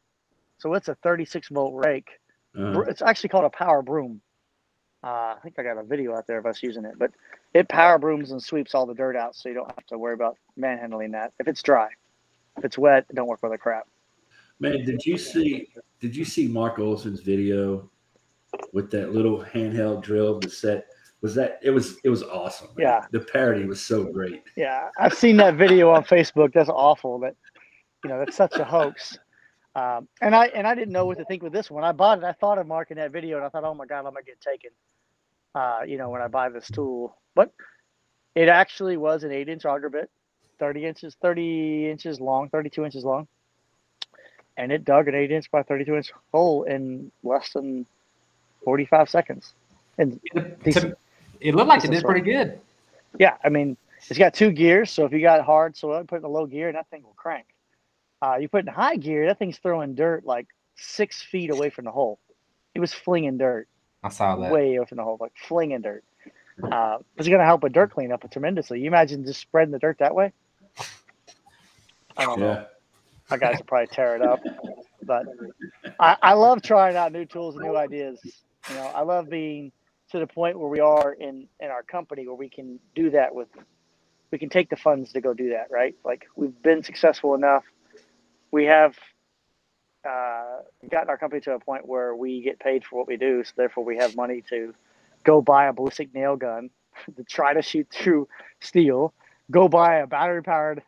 So 0.57 0.73
it's 0.73 0.87
a 0.89 0.95
36 0.95 1.49
volt 1.49 1.73
rake. 1.85 2.09
uh, 2.57 2.73
Br- 2.73 2.83
It's 2.89 3.01
actually 3.01 3.29
called 3.29 3.45
a 3.45 3.49
power 3.49 3.81
broom. 3.81 4.21
Uh, 5.03 5.07
I 5.07 5.37
think 5.43 5.57
I 5.59 5.63
got 5.63 5.77
a 5.77 5.83
video 5.83 6.15
out 6.15 6.27
there 6.27 6.39
of 6.39 6.45
us 6.45 6.61
using 6.61 6.83
it, 6.83 6.95
but 6.97 7.11
it 7.53 7.69
power 7.69 7.97
brooms 7.99 8.31
and 8.31 8.41
sweeps 8.43 8.73
all 8.75 8.85
the 8.85 8.95
dirt 8.95 9.15
out, 9.15 9.35
so 9.35 9.47
you 9.47 9.55
don't 9.55 9.69
have 9.71 9.85
to 9.87 9.97
worry 9.97 10.15
about 10.15 10.37
manhandling 10.57 11.11
that. 11.11 11.31
If 11.39 11.47
it's 11.47 11.61
dry, 11.61 11.89
if 12.57 12.65
it's 12.65 12.77
wet, 12.77 13.05
it 13.09 13.15
don't 13.15 13.27
work 13.27 13.41
with 13.43 13.51
the 13.51 13.57
crap. 13.57 13.87
man, 14.59 14.83
did 14.83 15.05
you 15.05 15.17
see 15.17 15.69
did 16.01 16.15
you 16.15 16.25
see 16.25 16.47
Mark 16.47 16.79
Olson's 16.79 17.21
video 17.21 17.89
with 18.73 18.91
that 18.91 19.13
little 19.13 19.43
handheld 19.43 20.03
drill 20.03 20.39
the 20.39 20.49
set? 20.49 20.87
Was 21.21 21.33
that 21.35 21.59
it 21.63 21.71
was 21.71 21.97
it 22.03 22.09
was 22.09 22.23
awesome. 22.23 22.67
man. 22.77 22.87
Yeah. 22.87 23.05
The 23.11 23.21
parody 23.21 23.65
was 23.65 23.81
so 23.81 24.03
great. 24.03 24.43
Yeah, 24.55 24.89
I've 24.99 25.13
seen 25.13 25.37
that 25.37 25.55
video 25.55 25.89
on 25.89 26.03
Facebook. 26.03 26.53
That's 26.53 26.69
awful. 26.69 27.19
That 27.19 27.35
you 28.03 28.09
know, 28.09 28.19
that's 28.19 28.37
such 28.37 28.55
a 28.55 28.63
hoax. 28.63 29.17
Um, 29.75 30.07
and 30.21 30.35
I 30.35 30.47
and 30.47 30.65
I 30.65 30.73
didn't 30.73 30.91
know 30.91 31.05
what 31.05 31.17
to 31.19 31.25
think 31.25 31.43
with 31.43 31.53
this 31.53 31.69
one. 31.69 31.83
I 31.83 31.91
bought 31.91 32.17
it. 32.17 32.23
I 32.23 32.33
thought 32.33 32.57
of 32.57 32.67
marking 32.67 32.97
that 32.97 33.11
video, 33.11 33.37
and 33.37 33.45
I 33.45 33.49
thought, 33.49 33.63
oh 33.63 33.73
my 33.73 33.85
god, 33.85 33.99
I'm 33.99 34.05
gonna 34.05 34.23
get 34.23 34.41
taken. 34.41 34.71
Uh, 35.53 35.81
you 35.87 35.97
know, 35.97 36.09
when 36.09 36.21
I 36.21 36.27
buy 36.27 36.49
this 36.49 36.67
tool, 36.67 37.17
but 37.35 37.51
it 38.35 38.49
actually 38.49 38.97
was 38.97 39.23
an 39.23 39.31
eight-inch 39.31 39.65
auger 39.65 39.89
bit, 39.89 40.09
30 40.59 40.85
inches, 40.85 41.17
30 41.21 41.89
inches 41.89 42.19
long, 42.19 42.49
32 42.49 42.85
inches 42.85 43.03
long, 43.03 43.27
and 44.57 44.71
it 44.71 44.85
dug 44.85 45.07
an 45.07 45.15
eight-inch 45.15 45.49
by 45.49 45.63
32-inch 45.63 46.11
hole 46.31 46.63
in 46.63 47.11
less 47.23 47.53
than 47.53 47.87
45 48.67 49.09
seconds. 49.09 49.53
And 49.97 50.19
It, 50.25 50.61
Decent- 50.61 50.97
it 51.39 51.55
looked 51.55 51.69
like 51.69 51.85
it 51.85 51.91
did 51.91 52.03
pretty 52.03 52.19
good. 52.19 52.59
Yeah, 53.17 53.37
I 53.41 53.47
mean, 53.47 53.77
it's 54.09 54.19
got 54.19 54.33
two 54.33 54.51
gears, 54.51 54.91
so 54.91 55.05
if 55.05 55.13
you 55.13 55.21
got 55.21 55.39
hard 55.45 55.77
soil, 55.77 56.03
put 56.03 56.15
it 56.15 56.19
in 56.19 56.25
a 56.25 56.27
low 56.27 56.45
gear, 56.45 56.67
and 56.67 56.75
that 56.75 56.89
thing 56.89 57.01
will 57.03 57.13
crank. 57.15 57.45
Uh, 58.21 58.35
you 58.41 58.49
put 58.49 58.65
in 58.65 58.67
high 58.67 58.97
gear, 58.97 59.25
that 59.27 59.39
thing's 59.39 59.57
throwing 59.57 59.95
dirt 59.95 60.25
like 60.25 60.47
six 60.75 61.21
feet 61.21 61.49
away 61.49 61.69
from 61.69 61.85
the 61.85 61.91
hole. 61.91 62.19
It 62.75 62.81
was 62.81 62.93
flinging 62.93 63.37
dirt 63.37 63.69
I 64.03 64.09
saw 64.09 64.35
that. 64.35 64.51
way 64.51 64.75
away 64.75 64.85
from 64.85 64.97
the 64.97 65.03
hole, 65.05 65.15
like 65.21 65.31
flinging 65.47 65.79
dirt. 65.79 66.03
Uh, 66.61 66.97
it's 67.15 67.29
going 67.29 67.39
to 67.39 67.45
help 67.45 67.63
with 67.63 67.71
dirt 67.71 67.91
cleanup 67.91 68.29
tremendously. 68.29 68.81
You 68.81 68.87
imagine 68.87 69.23
just 69.23 69.39
spreading 69.39 69.71
the 69.71 69.79
dirt 69.79 69.99
that 69.99 70.13
way? 70.13 70.33
I 72.17 72.25
don't 72.25 72.41
know. 72.41 72.65
My 73.29 73.37
guys 73.37 73.59
will 73.59 73.65
probably 73.65 73.87
tear 73.87 74.17
it 74.17 74.21
up. 74.21 74.41
But 75.03 75.25
I, 76.01 76.17
I 76.21 76.33
love 76.33 76.61
trying 76.61 76.97
out 76.97 77.13
new 77.13 77.23
tools 77.23 77.55
and 77.55 77.63
new 77.63 77.77
ideas. 77.77 78.19
You 78.69 78.75
know, 78.75 78.87
I 78.87 79.01
love 79.03 79.29
being 79.29 79.71
to 80.11 80.19
the 80.19 80.27
point 80.27 80.59
where 80.59 80.69
we 80.69 80.79
are 80.79 81.13
in 81.13 81.47
in 81.59 81.69
our 81.69 81.83
company 81.83 82.25
where 82.25 82.35
we 82.35 82.49
can 82.49 82.79
do 82.95 83.09
that 83.11 83.33
with 83.33 83.47
we 84.31 84.37
can 84.37 84.49
take 84.49 84.69
the 84.69 84.75
funds 84.75 85.13
to 85.13 85.21
go 85.21 85.33
do 85.33 85.49
that, 85.51 85.67
right? 85.69 85.95
Like 86.03 86.27
we've 86.35 86.61
been 86.61 86.83
successful 86.83 87.33
enough. 87.33 87.63
We 88.51 88.65
have 88.65 88.95
uh, 90.07 90.59
gotten 90.89 91.09
our 91.09 91.17
company 91.17 91.41
to 91.41 91.51
a 91.53 91.59
point 91.59 91.87
where 91.87 92.15
we 92.15 92.41
get 92.41 92.59
paid 92.59 92.83
for 92.83 92.97
what 92.97 93.07
we 93.07 93.17
do, 93.17 93.43
so 93.43 93.51
therefore 93.55 93.83
we 93.85 93.97
have 93.97 94.15
money 94.15 94.43
to 94.49 94.73
go 95.23 95.41
buy 95.41 95.67
a 95.67 95.73
ballistic 95.73 96.13
nail 96.13 96.35
gun 96.35 96.69
to 97.15 97.23
try 97.23 97.53
to 97.53 97.61
shoot 97.61 97.87
through 97.91 98.27
steel, 98.59 99.13
go 99.51 99.67
buy 99.67 99.97
a 99.97 100.07
battery 100.07 100.43
powered 100.43 100.81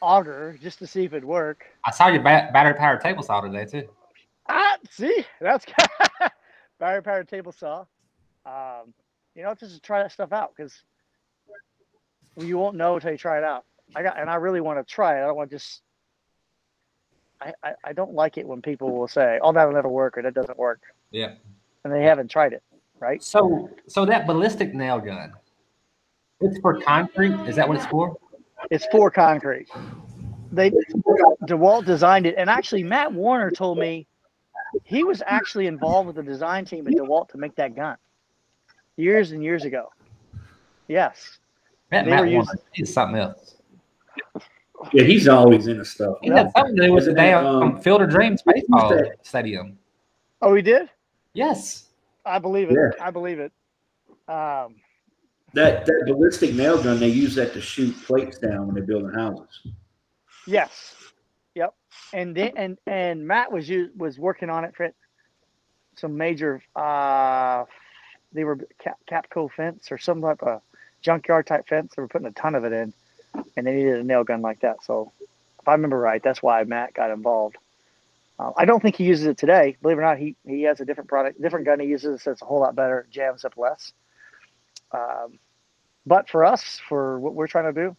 auger 0.00 0.56
just 0.62 0.78
to 0.78 0.86
see 0.86 1.04
if 1.04 1.12
it'd 1.12 1.24
work. 1.24 1.64
I 1.84 1.90
saw 1.90 2.08
your 2.08 2.22
ba- 2.22 2.50
battery 2.52 2.74
powered 2.74 3.00
table 3.00 3.22
saw 3.22 3.40
today 3.40 3.64
too. 3.64 3.88
Ah, 4.48 4.76
see, 4.90 5.24
that's 5.40 5.66
battery 6.78 7.02
powered 7.02 7.28
table 7.28 7.52
saw. 7.52 7.84
Um, 8.46 8.94
you 9.34 9.42
know, 9.42 9.54
just 9.54 9.74
to 9.74 9.80
try 9.80 10.02
that 10.02 10.12
stuff 10.12 10.32
out 10.32 10.52
because 10.56 10.82
you 12.36 12.58
won't 12.58 12.76
know 12.76 12.94
until 12.94 13.12
you 13.12 13.18
try 13.18 13.38
it 13.38 13.44
out. 13.44 13.64
I 13.94 14.02
got, 14.02 14.18
and 14.18 14.28
I 14.28 14.36
really 14.36 14.60
want 14.60 14.78
to 14.78 14.94
try 14.94 15.18
it. 15.18 15.22
I 15.22 15.26
don't 15.26 15.36
want 15.36 15.50
to 15.50 15.56
just. 15.56 15.82
I, 17.40 17.52
I, 17.62 17.72
I 17.84 17.92
don't 17.92 18.14
like 18.14 18.36
it 18.36 18.46
when 18.46 18.60
people 18.62 18.90
will 18.96 19.08
say, 19.08 19.38
"Oh, 19.42 19.52
that'll 19.52 19.72
never 19.72 19.88
work," 19.88 20.18
or 20.18 20.22
"That 20.22 20.34
doesn't 20.34 20.58
work," 20.58 20.80
Yeah. 21.10 21.34
and 21.84 21.92
they 21.92 22.02
haven't 22.02 22.30
tried 22.30 22.52
it, 22.52 22.62
right? 22.98 23.22
So 23.22 23.70
so 23.86 24.04
that 24.04 24.26
ballistic 24.26 24.74
nail 24.74 24.98
gun, 24.98 25.32
it's 26.40 26.58
for 26.58 26.80
concrete. 26.80 27.34
Is 27.46 27.56
that 27.56 27.68
what 27.68 27.76
it's 27.76 27.86
for? 27.86 28.16
It's 28.70 28.86
for 28.90 29.10
concrete. 29.10 29.68
They 30.50 30.70
DeWalt 30.70 31.84
designed 31.84 32.26
it, 32.26 32.34
and 32.36 32.50
actually 32.50 32.82
Matt 32.82 33.12
Warner 33.12 33.50
told 33.50 33.78
me 33.78 34.06
he 34.84 35.04
was 35.04 35.22
actually 35.26 35.66
involved 35.66 36.06
with 36.06 36.16
the 36.16 36.22
design 36.22 36.64
team 36.64 36.86
at 36.86 36.94
DeWalt 36.94 37.28
to 37.30 37.38
make 37.38 37.54
that 37.56 37.74
gun 37.74 37.96
years 38.96 39.32
and 39.32 39.42
years 39.42 39.64
ago. 39.64 39.90
Yes, 40.88 41.38
That 41.90 42.04
They 42.04 42.10
Matt 42.10 42.20
were 42.20 42.26
using- 42.26 42.54
he's 42.72 42.92
something 42.92 43.18
else. 43.18 43.56
Yeah, 44.92 45.02
he's 45.04 45.26
always 45.26 45.66
into 45.66 45.84
stuff. 45.84 46.18
He 46.22 46.28
had 46.30 46.52
something 46.52 46.76
to 46.76 46.86
do 46.86 46.92
with 46.92 47.04
the 47.04 47.10
Isn't 47.10 47.14
that, 47.16 47.42
damn 47.42 47.46
um, 47.46 47.80
Field 47.80 48.02
of 48.02 48.10
Dreams 48.10 48.42
baseball 48.42 49.02
stadium. 49.22 49.78
Oh, 50.40 50.54
he 50.54 50.62
did. 50.62 50.88
Yes. 51.32 51.86
I 52.24 52.38
believe 52.38 52.70
it. 52.70 52.74
Yeah. 52.74 53.04
I 53.04 53.10
believe 53.10 53.38
it. 53.40 53.50
Um, 54.28 54.76
That 55.54 55.84
that 55.86 56.04
ballistic 56.06 56.54
nail 56.54 56.80
gun, 56.82 57.00
they 57.00 57.08
use 57.08 57.34
that 57.36 57.52
to 57.54 57.60
shoot 57.60 57.92
plates 58.04 58.38
down 58.38 58.66
when 58.66 58.74
they're 58.74 58.84
building 58.84 59.12
houses. 59.14 59.66
yes. 60.46 60.94
And 62.12 62.34
then, 62.34 62.52
and 62.56 62.78
and 62.86 63.26
Matt 63.26 63.52
was 63.52 63.68
u- 63.68 63.90
was 63.96 64.18
working 64.18 64.50
on 64.50 64.64
it 64.64 64.74
for 64.74 64.92
some 65.96 66.16
major. 66.16 66.62
Uh, 66.74 67.64
they 68.32 68.44
were 68.44 68.58
cap, 68.78 68.98
Capco 69.10 69.50
fence 69.50 69.90
or 69.90 69.98
some 69.98 70.20
type 70.20 70.42
of 70.42 70.62
junkyard 71.02 71.46
type 71.46 71.68
fence. 71.68 71.92
They 71.94 72.02
were 72.02 72.08
putting 72.08 72.26
a 72.26 72.32
ton 72.32 72.54
of 72.54 72.64
it 72.64 72.72
in, 72.72 72.92
and 73.56 73.66
they 73.66 73.74
needed 73.74 74.00
a 74.00 74.04
nail 74.04 74.24
gun 74.24 74.42
like 74.42 74.60
that. 74.60 74.84
So, 74.84 75.12
if 75.60 75.68
I 75.68 75.72
remember 75.72 75.98
right, 75.98 76.22
that's 76.22 76.42
why 76.42 76.64
Matt 76.64 76.94
got 76.94 77.10
involved. 77.10 77.56
Uh, 78.38 78.52
I 78.56 78.64
don't 78.64 78.80
think 78.80 78.96
he 78.96 79.04
uses 79.04 79.26
it 79.26 79.36
today. 79.36 79.76
Believe 79.82 79.98
it 79.98 80.00
or 80.00 80.04
not, 80.04 80.18
he 80.18 80.36
he 80.46 80.62
has 80.62 80.80
a 80.80 80.84
different 80.84 81.08
product, 81.08 81.40
different 81.40 81.66
gun 81.66 81.80
he 81.80 81.86
uses 81.86 82.24
that's 82.24 82.42
a 82.42 82.44
whole 82.44 82.60
lot 82.60 82.74
better, 82.74 83.06
jams 83.10 83.44
up 83.44 83.56
less. 83.56 83.92
Um, 84.92 85.38
but 86.06 86.28
for 86.30 86.44
us, 86.44 86.80
for 86.88 87.18
what 87.20 87.34
we're 87.34 87.48
trying 87.48 87.72
to 87.72 87.80
do, 87.80 87.96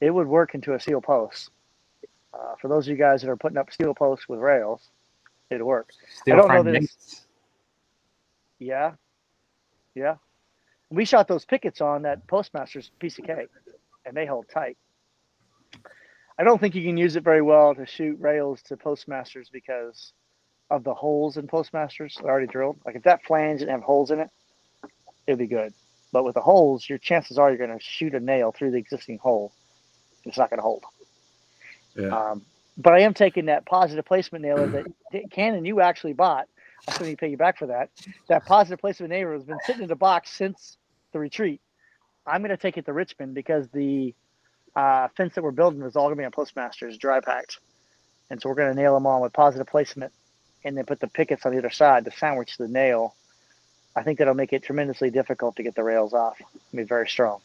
it 0.00 0.10
would 0.10 0.26
work 0.26 0.54
into 0.54 0.74
a 0.74 0.80
seal 0.80 1.00
post. 1.00 1.50
Uh, 2.32 2.54
for 2.60 2.68
those 2.68 2.86
of 2.86 2.90
you 2.92 2.96
guys 2.96 3.22
that 3.22 3.30
are 3.30 3.36
putting 3.36 3.58
up 3.58 3.72
steel 3.72 3.94
posts 3.94 4.28
with 4.28 4.38
rails, 4.38 4.88
it'd 5.50 5.62
work. 5.62 5.90
Still 6.20 6.36
don't 6.36 6.48
know 6.48 6.54
frame 6.54 6.64
that 6.66 6.74
it's- 6.76 6.94
gates. 6.94 7.26
Yeah. 8.58 8.92
Yeah. 9.94 10.16
We 10.90 11.04
shot 11.04 11.28
those 11.28 11.44
pickets 11.44 11.80
on 11.80 12.02
that 12.02 12.26
Postmaster's 12.26 12.90
piece 12.98 13.18
of 13.18 13.24
cake 13.24 13.48
and 14.04 14.16
they 14.16 14.26
hold 14.26 14.46
tight. 14.48 14.76
I 16.38 16.44
don't 16.44 16.60
think 16.60 16.74
you 16.74 16.82
can 16.82 16.96
use 16.96 17.16
it 17.16 17.22
very 17.22 17.42
well 17.42 17.74
to 17.74 17.86
shoot 17.86 18.18
rails 18.20 18.62
to 18.62 18.76
Postmasters 18.76 19.50
because 19.50 20.12
of 20.70 20.84
the 20.84 20.94
holes 20.94 21.36
in 21.36 21.46
Postmasters. 21.46 22.16
They're 22.20 22.30
already 22.30 22.46
drilled. 22.46 22.78
Like 22.84 22.96
if 22.96 23.02
that 23.04 23.24
flange 23.24 23.60
didn't 23.60 23.72
have 23.72 23.82
holes 23.82 24.10
in 24.10 24.20
it, 24.20 24.30
it'd 25.26 25.38
be 25.38 25.46
good. 25.46 25.72
But 26.12 26.24
with 26.24 26.34
the 26.34 26.40
holes, 26.40 26.88
your 26.88 26.98
chances 26.98 27.38
are 27.38 27.50
you're 27.50 27.58
going 27.58 27.78
to 27.78 27.84
shoot 27.84 28.14
a 28.14 28.20
nail 28.20 28.52
through 28.52 28.72
the 28.72 28.78
existing 28.78 29.18
hole. 29.18 29.52
It's 30.24 30.38
not 30.38 30.50
going 30.50 30.58
to 30.58 30.62
hold. 30.62 30.84
Yeah. 32.00 32.30
Um, 32.30 32.42
but 32.78 32.94
I 32.94 33.00
am 33.00 33.14
taking 33.14 33.46
that 33.46 33.66
positive 33.66 34.04
placement 34.04 34.42
nailer 34.42 34.66
that 34.66 35.30
Cannon 35.30 35.64
you 35.64 35.80
actually 35.80 36.14
bought. 36.14 36.48
I 36.88 36.92
still 36.92 37.06
need 37.06 37.12
to 37.12 37.18
pay 37.18 37.28
you 37.28 37.36
back 37.36 37.58
for 37.58 37.66
that. 37.66 37.90
That 38.28 38.46
positive 38.46 38.78
placement 38.78 39.10
nailer 39.10 39.34
has 39.34 39.44
been 39.44 39.58
sitting 39.66 39.82
in 39.82 39.88
the 39.88 39.96
box 39.96 40.30
since 40.30 40.78
the 41.12 41.18
retreat. 41.18 41.60
I'm 42.26 42.40
going 42.40 42.50
to 42.50 42.56
take 42.56 42.78
it 42.78 42.86
to 42.86 42.92
Richmond 42.92 43.34
because 43.34 43.68
the 43.68 44.14
uh, 44.74 45.08
fence 45.16 45.34
that 45.34 45.42
we're 45.42 45.50
building 45.50 45.82
is 45.82 45.96
all 45.96 46.06
going 46.06 46.16
to 46.16 46.20
be 46.20 46.24
on 46.24 46.30
Postmasters 46.30 46.96
dry 46.96 47.20
packed, 47.20 47.58
and 48.30 48.40
so 48.40 48.48
we're 48.48 48.54
going 48.54 48.74
to 48.74 48.80
nail 48.80 48.94
them 48.94 49.06
on 49.06 49.20
with 49.20 49.32
positive 49.32 49.66
placement, 49.66 50.12
and 50.64 50.76
then 50.76 50.84
put 50.84 51.00
the 51.00 51.08
pickets 51.08 51.44
on 51.44 51.52
the 51.52 51.58
other 51.58 51.70
side 51.70 52.04
to 52.04 52.10
sandwich 52.12 52.56
the 52.56 52.68
nail. 52.68 53.14
I 53.96 54.02
think 54.02 54.18
that'll 54.18 54.34
make 54.34 54.52
it 54.52 54.62
tremendously 54.62 55.10
difficult 55.10 55.56
to 55.56 55.62
get 55.62 55.74
the 55.74 55.82
rails 55.82 56.14
off. 56.14 56.40
It'll 56.40 56.76
be 56.76 56.84
very 56.84 57.08
strong. 57.08 57.40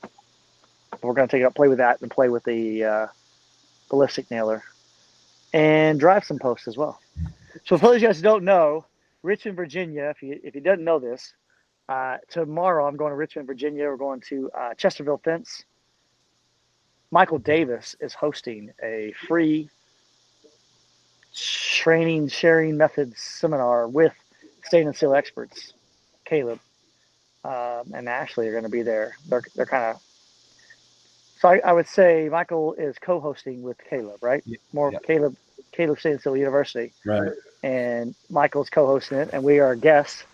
But 0.00 1.02
We're 1.02 1.14
going 1.14 1.28
to 1.28 1.36
take 1.36 1.42
it 1.42 1.46
up, 1.46 1.54
play 1.54 1.68
with 1.68 1.78
that, 1.78 2.00
and 2.00 2.10
play 2.10 2.28
with 2.28 2.44
the 2.44 2.84
uh, 2.84 3.06
ballistic 3.88 4.30
nailer, 4.30 4.62
and 5.52 6.00
drive 6.00 6.24
some 6.24 6.38
posts 6.38 6.68
as 6.68 6.76
well. 6.76 7.00
So 7.64 7.78
for 7.78 7.86
those 7.86 7.96
of 7.96 8.02
you 8.02 8.08
guys 8.08 8.16
who 8.18 8.22
don't 8.22 8.44
know, 8.44 8.84
Richmond, 9.22 9.56
Virginia, 9.56 10.04
if 10.14 10.22
you 10.22 10.38
if 10.42 10.54
you 10.54 10.60
didn't 10.60 10.84
know 10.84 10.98
this, 10.98 11.32
uh, 11.88 12.18
tomorrow 12.28 12.86
I'm 12.86 12.96
going 12.96 13.10
to 13.10 13.16
Richmond, 13.16 13.46
Virginia. 13.46 13.84
We're 13.84 13.96
going 13.96 14.20
to 14.28 14.50
uh, 14.50 14.74
Chesterfield 14.74 15.22
Fence. 15.22 15.64
Michael 17.10 17.38
Davis 17.38 17.94
is 18.00 18.12
hosting 18.12 18.72
a 18.82 19.14
free 19.26 19.70
training 21.34 22.28
sharing 22.28 22.76
methods 22.76 23.20
seminar 23.20 23.88
with 23.88 24.12
stain 24.64 24.86
and 24.86 24.96
seal 24.96 25.14
experts. 25.14 25.72
Caleb 26.24 26.58
um, 27.44 27.92
and 27.94 28.08
Ashley 28.08 28.48
are 28.48 28.52
going 28.52 28.64
to 28.64 28.70
be 28.70 28.82
there. 28.82 29.16
They're 29.28 29.42
they're 29.54 29.66
kind 29.66 29.84
of 29.84 30.02
so 31.44 31.50
I, 31.50 31.58
I 31.64 31.72
would 31.74 31.86
say 31.86 32.28
Michael 32.30 32.72
is 32.74 32.96
co-hosting 32.98 33.62
with 33.62 33.76
Caleb, 33.90 34.22
right? 34.22 34.42
Yeah, 34.46 34.56
More 34.72 34.92
yeah. 34.92 34.98
Caleb 35.06 35.36
Caleb 35.72 35.98
Steel 36.00 36.36
University 36.36 36.94
Right. 37.04 37.32
and 37.62 38.14
Michael's 38.30 38.70
co-hosting 38.70 39.18
it, 39.18 39.30
and 39.32 39.42
we 39.44 39.58
are 39.60 39.74
guests. 39.76 40.24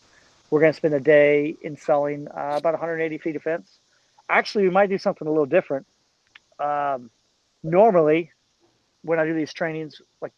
We're 0.51 0.61
going 0.61 0.73
to 0.73 0.77
spend 0.77 0.95
a 0.95 1.01
day 1.01 1.57
installing 1.63 2.29
uh, 2.29 2.57
about 2.59 2.75
180 2.75 3.19
feet 3.19 3.37
of 3.37 3.43
fence. 3.43 3.79
Actually, 4.29 4.65
we 4.65 4.71
might 4.71 4.89
do 4.89 4.99
something 4.99 5.27
a 5.27 5.31
little 5.31 5.47
different. 5.47 5.87
Um, 6.61 7.11
normally, 7.65 8.31
when 9.03 9.19
I 9.19 9.25
do 9.27 9.35
these 9.35 9.53
trainings, 9.53 10.01
like 10.21 10.33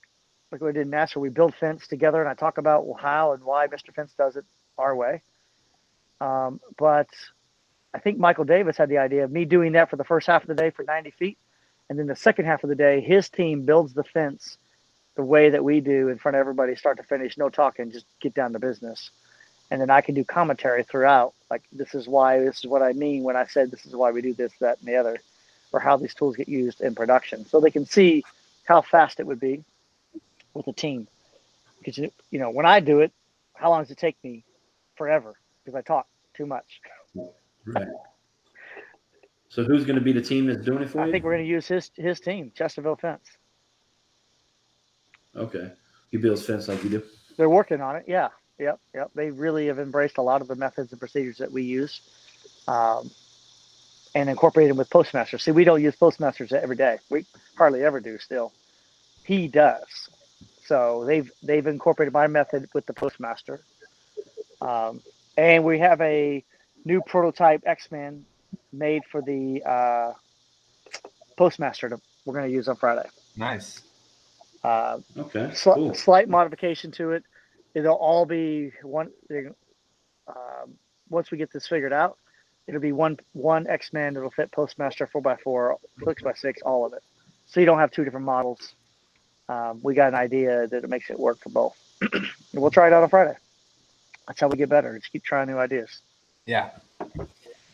like 0.51 0.63
we 0.63 0.73
did 0.73 0.83
in 0.83 0.91
Nashville, 0.91 1.23
we 1.23 1.29
build 1.29 1.55
fence 1.55 1.87
together, 1.87 2.21
and 2.21 2.29
I 2.29 2.35
talk 2.35 2.59
about 2.59 2.87
how 2.99 3.33
and 3.33 3.45
why 3.45 3.67
Mr. 3.67 3.93
Fence 3.93 4.15
does 4.17 4.37
it 4.37 4.45
our 4.79 4.97
way. 4.97 5.23
Um, 6.21 6.61
but 6.79 7.09
I 7.95 7.99
think 7.99 8.19
Michael 8.19 8.45
Davis 8.45 8.77
had 8.77 8.89
the 8.89 8.99
idea 8.99 9.25
of 9.25 9.31
me 9.31 9.45
doing 9.45 9.73
that 9.73 9.91
for 9.91 9.97
the 9.97 10.05
first 10.05 10.27
half 10.27 10.43
of 10.43 10.49
the 10.49 10.55
day 10.55 10.71
for 10.71 10.83
90 10.83 11.11
feet, 11.11 11.39
and 11.89 11.99
then 11.99 12.07
the 12.07 12.17
second 12.17 12.47
half 12.47 12.65
of 12.65 12.71
the 12.71 12.77
day, 12.77 13.01
his 13.01 13.29
team 13.29 13.67
builds 13.67 13.93
the 13.93 14.05
fence 14.05 14.57
the 15.15 15.23
way 15.23 15.51
that 15.51 15.63
we 15.63 15.81
do 15.81 16.09
in 16.09 16.19
front 16.19 16.37
of 16.37 16.41
everybody, 16.41 16.75
start 16.75 16.97
to 16.97 17.03
finish, 17.03 17.37
no 17.37 17.51
talking, 17.51 17.91
just 17.91 18.07
get 18.21 18.35
down 18.35 18.53
to 18.53 18.59
business. 18.59 19.11
And 19.71 19.81
then 19.81 19.91
I 19.91 20.01
can 20.01 20.15
do 20.15 20.25
commentary 20.25 20.85
throughout, 20.85 21.35
like 21.51 21.63
this 21.73 21.95
is 21.95 22.09
why, 22.09 22.39
this 22.39 22.59
is 22.59 22.67
what 22.67 22.83
I 22.83 22.93
mean 22.93 23.23
when 23.23 23.37
I 23.37 23.47
said 23.47 23.71
this 23.71 23.85
is 23.85 23.95
why 23.95 24.11
we 24.11 24.23
do 24.23 24.33
this, 24.35 24.53
that, 24.61 24.79
and 24.79 24.89
the 24.89 24.97
other, 24.97 25.19
or 25.73 25.81
how 25.81 25.97
these 25.97 26.15
tools 26.15 26.37
get 26.37 26.49
used 26.49 26.81
in 26.81 26.95
production, 26.95 27.45
so 27.47 27.61
they 27.61 27.71
can 27.71 27.87
see 27.87 28.25
how 28.65 28.81
fast 28.81 29.21
it 29.21 29.27
would 29.27 29.41
be 29.41 29.65
with 30.55 30.67
a 30.69 30.73
team. 30.73 31.09
Because 31.79 31.99
you, 31.99 32.39
know, 32.39 32.51
when 32.51 32.67
I 32.67 32.81
do 32.81 33.01
it, 33.01 33.13
how 33.55 33.71
long 33.71 33.83
does 33.83 33.91
it 33.91 33.99
take 33.99 34.17
me? 34.23 34.45
Forever, 34.97 35.35
because 35.65 35.77
I 35.77 35.83
talk 35.83 36.07
too 36.35 36.47
much. 36.47 36.81
Right. 37.67 37.89
So 39.49 39.65
who's 39.65 39.85
going 39.85 39.97
to 39.97 40.05
be 40.05 40.13
the 40.13 40.23
team 40.23 40.47
that's 40.47 40.63
doing 40.63 40.83
it 40.83 40.91
for 40.91 41.01
I 41.01 41.05
you? 41.05 41.09
I 41.09 41.13
think 41.13 41.25
we're 41.25 41.33
going 41.33 41.45
to 41.45 41.51
use 41.51 41.69
his 41.69 41.91
his 41.97 42.21
team, 42.21 42.53
Chesterfield 42.55 43.01
Fence. 43.01 43.29
okay. 45.37 45.73
He 46.11 46.19
builds 46.19 46.45
fence 46.45 46.69
like 46.69 46.85
you 46.85 46.91
do. 46.91 47.03
They're 47.39 47.49
working 47.49 47.81
on 47.81 47.97
it. 47.97 48.05
Yeah. 48.07 48.29
Yep. 48.59 48.81
Yep. 48.95 49.11
They 49.15 49.31
really 49.31 49.67
have 49.67 49.79
embraced 49.79 50.19
a 50.19 50.23
lot 50.23 50.43
of 50.43 50.49
the 50.49 50.55
methods 50.55 50.93
and 50.93 51.01
procedures 51.01 51.39
that 51.39 51.51
we 51.51 51.63
use 51.63 52.03
um, 52.69 53.11
and 54.15 54.29
incorporated 54.29 54.77
with 54.77 54.91
Postmasters. 54.91 55.43
See, 55.43 55.51
we 55.51 55.65
don't 55.65 55.83
use 55.83 55.97
Postmasters 55.97 56.53
every 56.53 56.77
day. 56.77 56.99
We 57.11 57.25
hardly 57.57 57.83
ever 57.83 57.99
do 57.99 58.19
still. 58.19 58.53
He 59.25 59.49
does. 59.49 60.11
So 60.67 61.05
they've 61.07 61.31
they've 61.43 61.67
incorporated 61.67 62.13
my 62.13 62.27
method 62.27 62.69
with 62.75 62.87
the 62.87 62.93
Postmaster. 62.93 63.61
Um, 64.61 65.01
and 65.37 65.65
we 65.65 65.79
have 65.79 66.01
a 66.01 66.45
new 66.85 67.01
prototype 67.03 67.63
X-Men 67.67 68.25
made 68.73 69.03
for 69.11 69.21
the 69.23 69.63
uh, 69.65 70.13
Postmaster 71.37 71.89
to, 71.89 72.01
we're 72.25 72.35
going 72.35 72.47
to 72.47 72.53
use 72.53 72.69
on 72.69 72.77
Friday. 72.77 73.09
Nice. 73.37 73.83
Uh, 74.63 74.99
Okay. 75.17 75.47
sli- 75.53 75.75
Cool. 75.75 75.95
slight 75.95 76.29
modification 76.29 76.91
to 76.93 77.13
it. 77.13 77.25
It'll 77.75 77.95
all 77.97 78.27
be 78.27 78.73
one. 78.83 79.11
they're- 79.29 79.55
Um, 80.29 80.79
once 81.11 81.31
we 81.31 81.37
get 81.39 81.53
this 81.53 81.67
figured 81.67 81.93
out, 81.93 82.17
it'll 82.67 82.81
be 82.81 82.93
one 82.93 83.19
one 83.33 83.67
X 83.67 83.93
Men 83.93 84.15
that'll 84.15 84.31
fit 84.31 84.53
Postmaster 84.53 85.07
four 85.09 85.27
x 85.29 85.43
four, 85.43 85.79
six 86.05 86.25
x 86.25 86.41
six, 86.41 86.63
all 86.63 86.85
of 86.87 86.93
it. 86.93 87.03
So 87.47 87.59
you 87.61 87.67
don't 87.67 87.79
have 87.81 87.91
two 87.91 88.05
different 88.05 88.25
models. 88.27 88.75
Um, 89.49 89.81
we 89.83 89.95
got 89.95 90.09
an 90.09 90.15
idea 90.15 90.69
that 90.69 90.85
it 90.85 90.89
makes 90.89 91.11
it 91.11 91.19
work 91.19 91.39
for 91.41 91.49
both. 91.51 91.77
we'll 92.55 92.71
try 92.71 92.87
it 92.87 92.93
out 92.93 93.03
on 93.03 93.09
Friday. 93.09 93.37
That's 94.29 94.41
how 94.41 94.49
we 94.49 94.57
get 94.57 94.69
better. 94.69 94.97
Just 94.99 95.11
keep 95.13 95.25
trying 95.25 95.49
new 95.49 95.59
ideas. 95.59 96.01
Yeah. 96.47 96.71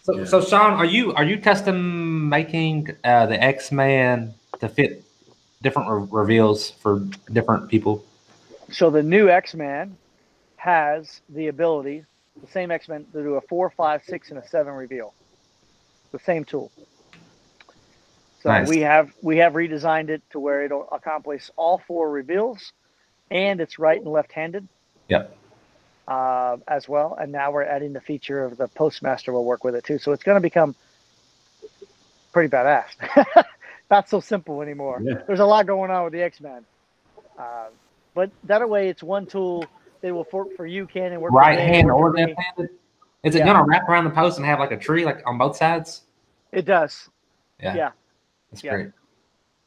So, 0.02 0.16
Yeah. 0.16 0.24
so 0.24 0.40
Sean, 0.40 0.74
are 0.74 0.84
you 0.84 1.14
are 1.14 1.24
you 1.24 1.38
custom 1.38 2.28
making 2.28 2.96
uh, 3.04 3.26
the 3.26 3.42
X 3.42 3.72
Man 3.72 4.34
to 4.60 4.68
fit 4.68 5.04
different 5.62 5.90
re- 5.90 6.08
reveals 6.10 6.70
for 6.70 7.00
different 7.32 7.68
people? 7.68 8.04
So 8.70 8.90
the 8.90 9.02
new 9.02 9.28
X 9.28 9.54
Man 9.54 9.96
has 10.56 11.20
the 11.28 11.48
ability, 11.48 12.04
the 12.40 12.48
same 12.48 12.70
X 12.70 12.88
Men, 12.88 13.06
to 13.12 13.22
do 13.22 13.34
a 13.34 13.40
four, 13.42 13.70
five, 13.70 14.02
six, 14.04 14.30
and 14.30 14.38
a 14.38 14.46
seven 14.48 14.72
reveal. 14.74 15.14
The 16.12 16.18
same 16.18 16.44
tool. 16.44 16.70
So 18.42 18.50
Nice. 18.50 18.68
we 18.68 18.80
have 18.80 19.12
we 19.22 19.38
have 19.38 19.54
redesigned 19.54 20.10
it 20.10 20.22
to 20.30 20.40
where 20.40 20.64
it'll 20.64 20.88
accomplish 20.92 21.50
all 21.56 21.82
four 21.86 22.10
reveals, 22.10 22.72
and 23.30 23.60
it's 23.60 23.78
right 23.78 24.00
and 24.00 24.10
left 24.10 24.32
handed. 24.32 24.68
Yep. 25.08 25.36
Uh, 26.08 26.56
as 26.66 26.88
well, 26.88 27.18
and 27.20 27.30
now 27.30 27.50
we're 27.50 27.62
adding 27.62 27.92
the 27.92 28.00
feature 28.00 28.42
of 28.42 28.56
the 28.56 28.66
postmaster 28.68 29.30
will 29.30 29.44
work 29.44 29.62
with 29.62 29.74
it 29.74 29.84
too. 29.84 29.98
So 29.98 30.12
it's 30.12 30.24
going 30.24 30.36
to 30.36 30.40
become 30.40 30.74
pretty 32.32 32.48
badass. 32.48 32.86
Not 33.90 34.08
so 34.08 34.18
simple 34.18 34.62
anymore 34.62 35.02
Yeah. 35.04 35.20
there's 35.26 35.40
a 35.40 35.44
lot 35.44 35.66
going 35.66 35.90
on 35.90 36.04
with 36.04 36.14
the 36.14 36.22
X-Men. 36.22 36.64
Uh, 37.38 37.66
but 38.14 38.30
that 38.44 38.66
way, 38.68 38.88
it's 38.88 39.02
one 39.02 39.26
tool 39.26 39.66
that 40.00 40.14
will 40.14 40.26
work 40.32 40.48
for 40.56 40.64
you, 40.66 40.86
Ken, 40.86 41.12
and 41.12 41.20
work 41.20 41.34
Right 41.34 41.58
hand 41.58 41.90
or 41.90 42.10
for 42.10 42.16
left 42.16 42.32
handed? 42.38 42.70
Is 43.22 43.34
it 43.34 43.40
Yeah. 43.40 43.44
gonna 43.52 43.64
wrap 43.64 43.86
around 43.86 44.04
the 44.04 44.10
post 44.10 44.38
and 44.38 44.46
have 44.46 44.60
like 44.60 44.72
a 44.72 44.78
tree 44.78 45.04
like 45.04 45.20
on 45.26 45.36
both 45.36 45.56
sides? 45.56 46.06
It 46.52 46.64
does. 46.64 47.10
Yeah. 47.60 47.74
Yeah. 47.74 47.92
That's 48.50 48.64
Yeah. 48.64 48.74
great. 48.76 48.92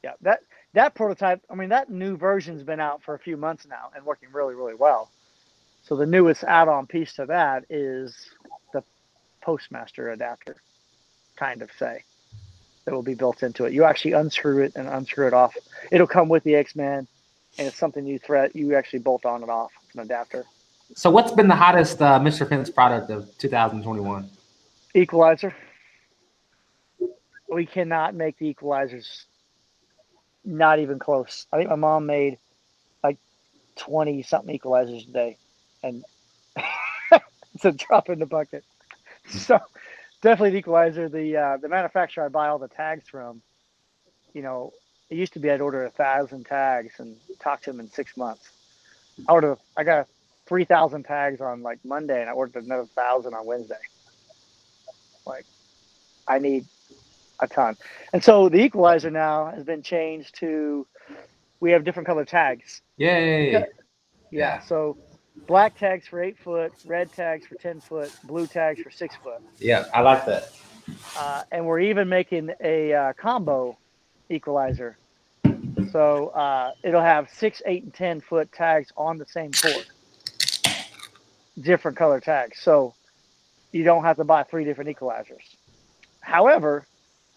Yeah, 0.03 0.13
that 0.21 0.39
that 0.73 0.95
prototype. 0.95 1.41
I 1.51 1.55
mean, 1.55 1.69
that 1.69 1.91
new 1.91 2.17
version's 2.17 2.63
been 2.63 2.79
out 2.79 3.03
for 3.03 3.13
a 3.13 3.19
few 3.19 3.37
months 3.37 3.67
now 3.67 3.91
and 3.95 4.03
working 4.05 4.29
really, 4.31 4.55
really 4.55 4.73
well. 4.73 5.11
So 5.91 5.97
the 5.97 6.05
newest 6.05 6.45
add-on 6.45 6.87
piece 6.87 7.15
to 7.15 7.25
that 7.25 7.65
is 7.69 8.15
the 8.71 8.81
Postmaster 9.41 10.11
adapter, 10.11 10.55
kind 11.35 11.61
of 11.61 11.69
say, 11.77 12.05
that 12.85 12.93
will 12.93 13.03
be 13.03 13.13
built 13.13 13.43
into 13.43 13.65
it. 13.65 13.73
You 13.73 13.83
actually 13.83 14.13
unscrew 14.13 14.63
it 14.63 14.71
and 14.77 14.87
unscrew 14.87 15.27
it 15.27 15.33
off. 15.33 15.57
It'll 15.91 16.07
come 16.07 16.29
with 16.29 16.45
the 16.45 16.55
X-Man, 16.55 17.05
and 17.57 17.67
it's 17.67 17.75
something 17.75 18.05
you 18.05 18.19
thread. 18.19 18.51
You 18.53 18.73
actually 18.75 18.99
bolt 18.99 19.25
on 19.25 19.41
and 19.41 19.51
off. 19.51 19.73
It's 19.83 19.95
an 19.95 19.99
adapter. 19.99 20.45
So, 20.95 21.09
what's 21.09 21.33
been 21.33 21.49
the 21.49 21.55
hottest 21.55 22.01
uh, 22.01 22.21
Mr. 22.21 22.47
Fence 22.47 22.69
product 22.69 23.09
of 23.09 23.27
2021? 23.37 24.29
Equalizer. 24.95 25.53
We 27.49 27.65
cannot 27.65 28.15
make 28.15 28.37
the 28.37 28.53
equalizers. 28.53 29.25
Not 30.45 30.79
even 30.79 30.99
close. 30.99 31.47
I 31.51 31.57
think 31.57 31.69
my 31.69 31.75
mom 31.75 32.05
made 32.05 32.37
like 33.03 33.17
twenty 33.75 34.23
something 34.23 34.57
equalizers 34.57 35.09
a 35.09 35.11
day, 35.11 35.37
and 35.83 36.03
it's 37.53 37.65
a 37.65 37.71
drop 37.71 38.09
in 38.09 38.19
the 38.19 38.25
bucket. 38.25 38.63
So 39.29 39.59
definitely 40.21 40.51
the 40.51 40.57
equalizer. 40.57 41.09
The 41.09 41.37
uh, 41.37 41.57
the 41.57 41.69
manufacturer 41.69 42.25
I 42.25 42.29
buy 42.29 42.47
all 42.47 42.59
the 42.59 42.67
tags 42.67 43.07
from, 43.07 43.41
you 44.33 44.41
know, 44.41 44.73
it 45.09 45.15
used 45.15 45.33
to 45.33 45.39
be 45.39 45.49
I'd 45.49 45.61
order 45.61 45.83
a 45.83 45.89
thousand 45.89 46.45
tags 46.45 46.99
and 46.99 47.17
talk 47.39 47.61
to 47.63 47.71
them 47.71 47.79
in 47.79 47.89
six 47.89 48.17
months. 48.17 48.49
I 49.27 49.33
ordered, 49.33 49.57
I 49.77 49.83
got 49.83 50.07
three 50.45 50.65
thousand 50.65 51.03
tags 51.03 51.41
on 51.41 51.61
like 51.61 51.79
Monday, 51.83 52.21
and 52.21 52.29
I 52.29 52.33
ordered 52.33 52.63
another 52.63 52.85
thousand 52.85 53.33
on 53.33 53.45
Wednesday. 53.45 53.75
Like, 55.25 55.45
I 56.27 56.39
need 56.39 56.65
a 57.39 57.47
ton, 57.47 57.77
and 58.13 58.23
so 58.23 58.49
the 58.49 58.61
equalizer 58.61 59.11
now 59.11 59.47
has 59.47 59.63
been 59.63 59.83
changed 59.83 60.35
to 60.39 60.87
we 61.59 61.71
have 61.71 61.83
different 61.83 62.07
color 62.07 62.25
tags. 62.25 62.81
Yay. 62.97 63.51
Yeah. 63.51 63.65
Yeah. 64.31 64.59
So 64.61 64.97
black 65.51 65.77
tags 65.77 66.07
for 66.07 66.23
eight 66.23 66.37
foot, 66.39 66.71
red 66.85 67.11
tags 67.11 67.45
for 67.45 67.55
ten 67.55 67.81
foot, 67.81 68.09
blue 68.23 68.47
tags 68.47 68.79
for 68.81 68.89
six 68.89 69.17
foot. 69.17 69.41
Yeah, 69.59 69.83
I 69.93 69.99
like 69.99 70.25
that. 70.25 70.49
uh, 71.17 71.43
and 71.51 71.65
we're 71.65 71.81
even 71.81 72.07
making 72.07 72.51
a 72.61 72.93
uh, 72.93 73.13
combo 73.13 73.77
equalizer. 74.29 74.97
So 75.91 76.27
uh, 76.29 76.71
it'll 76.85 77.01
have 77.01 77.29
six, 77.29 77.61
eight, 77.65 77.83
and 77.83 77.93
ten 77.93 78.21
foot 78.21 78.49
tags 78.53 78.93
on 78.95 79.17
the 79.17 79.25
same 79.25 79.51
cord, 79.51 79.85
different 81.59 81.97
color 81.97 82.21
tags. 82.21 82.57
So 82.61 82.93
you 83.73 83.83
don't 83.83 84.05
have 84.05 84.15
to 84.17 84.23
buy 84.23 84.43
three 84.43 84.63
different 84.63 84.89
equalizers. 84.89 85.43
However, 86.21 86.85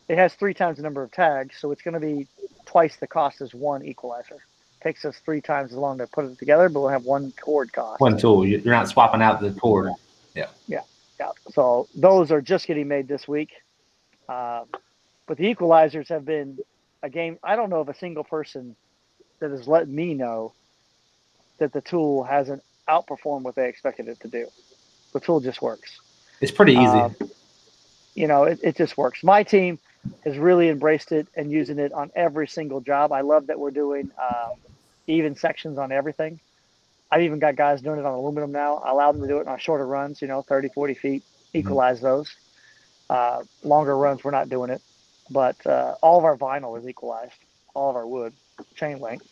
it 0.09 0.19
has 0.19 0.35
three 0.35 0.55
times 0.55 0.77
the 0.77 0.85
number 0.85 1.03
of 1.03 1.11
tags, 1.11 1.57
so 1.59 1.73
it's 1.73 1.83
going 1.83 1.95
to 1.95 2.01
be 2.01 2.29
twice 2.65 2.95
the 2.95 3.09
cost 3.09 3.41
as 3.41 3.53
one 3.53 3.85
equalizer. 3.85 4.39
Takes 4.85 5.07
us 5.07 5.17
three 5.25 5.41
times 5.41 5.73
as 5.73 5.79
long 5.79 5.97
to 5.97 6.07
put 6.07 6.27
it 6.27 6.39
together, 6.39 6.69
but 6.69 6.81
we'll 6.81 6.91
have 6.91 7.07
one 7.07 7.33
cord 7.41 7.73
cost. 7.73 8.03
One 8.03 8.19
tool. 8.19 8.47
You- 8.47 8.59
You're 8.59 8.75
not 8.75 8.87
swapping 8.87 9.23
out 9.23 9.41
the 9.41 9.51
cord. 9.53 9.91
Yeah. 10.35 10.49
Yeah. 10.69 10.83
Yeah. 11.19 11.31
So 11.53 11.89
those 11.95 12.31
are 12.31 12.43
just 12.43 12.67
getting 12.67 12.87
made 12.87 13.09
this 13.09 13.27
week. 13.27 13.51
Uh, 14.29 14.65
but 15.27 15.39
the 15.39 15.53
equalizers 15.55 16.09
have 16.09 16.27
been 16.27 16.59
a 17.03 17.09
game. 17.09 17.39
I 17.43 17.57
don't 17.57 17.71
know 17.71 17.81
of 17.81 17.89
a 17.89 17.95
single 17.95 18.25
person 18.25 18.77
that 19.41 19.51
has 19.53 19.67
let 19.67 19.89
me 19.89 20.13
know 20.13 20.53
that 21.57 21.73
the 21.73 21.81
tool 21.81 22.23
hasn't 22.23 22.63
outperformed 22.87 23.43
what 23.43 23.55
they 23.55 23.71
expected 23.71 24.07
it 24.09 24.21
to 24.21 24.29
do. 24.29 24.49
The 25.15 25.21
tool 25.21 25.41
just 25.41 25.63
works. 25.63 25.99
It's 26.43 26.53
pretty 26.53 26.73
easy. 26.75 26.83
Um, 26.85 27.17
you 28.15 28.27
know, 28.27 28.45
it, 28.45 28.61
it 28.63 28.77
just 28.77 28.99
works. 28.99 29.25
My 29.25 29.43
team 29.45 29.79
has 30.25 30.37
really 30.37 30.69
embraced 30.69 31.11
it 31.11 31.27
and 31.37 31.51
using 31.51 31.79
it 31.79 31.93
on 31.95 32.11
every 32.15 32.47
single 32.47 32.83
job. 32.83 33.13
I 33.13 33.23
love 33.23 33.47
that 33.47 33.59
we're 33.59 33.71
doing 33.71 34.11
um, 34.23 34.53
even 35.07 35.35
sections 35.35 35.79
on 35.79 35.93
everything. 35.93 36.41
I've 37.11 37.23
even 37.23 37.39
got 37.39 37.57
guys 37.57 37.81
doing 37.83 37.99
it 37.99 38.05
on 38.05 38.13
aluminum 38.15 38.53
now. 38.53 38.77
I 38.79 38.91
allow 38.91 39.13
them 39.13 39.23
to 39.23 39.29
do 39.29 39.39
it 39.39 39.47
on 39.47 39.59
shorter 39.59 39.87
runs, 39.87 40.21
you 40.21 40.29
know, 40.29 40.43
30, 40.43 40.69
40 40.69 40.95
feet, 40.95 41.23
equalize 41.53 42.01
those. 42.01 42.35
Uh, 43.09 43.43
longer 43.63 43.97
runs, 43.97 44.25
we're 44.25 44.31
not 44.31 44.49
doing 44.49 44.71
it. 44.71 44.81
But 45.31 45.65
uh, 45.67 45.95
all 46.03 46.19
of 46.19 46.25
our 46.25 46.37
vinyl 46.37 46.79
is 46.79 46.87
equalized, 46.89 47.35
all 47.75 47.91
of 47.91 47.97
our 47.97 48.07
wood, 48.07 48.33
chain 48.75 49.01
link. 49.01 49.23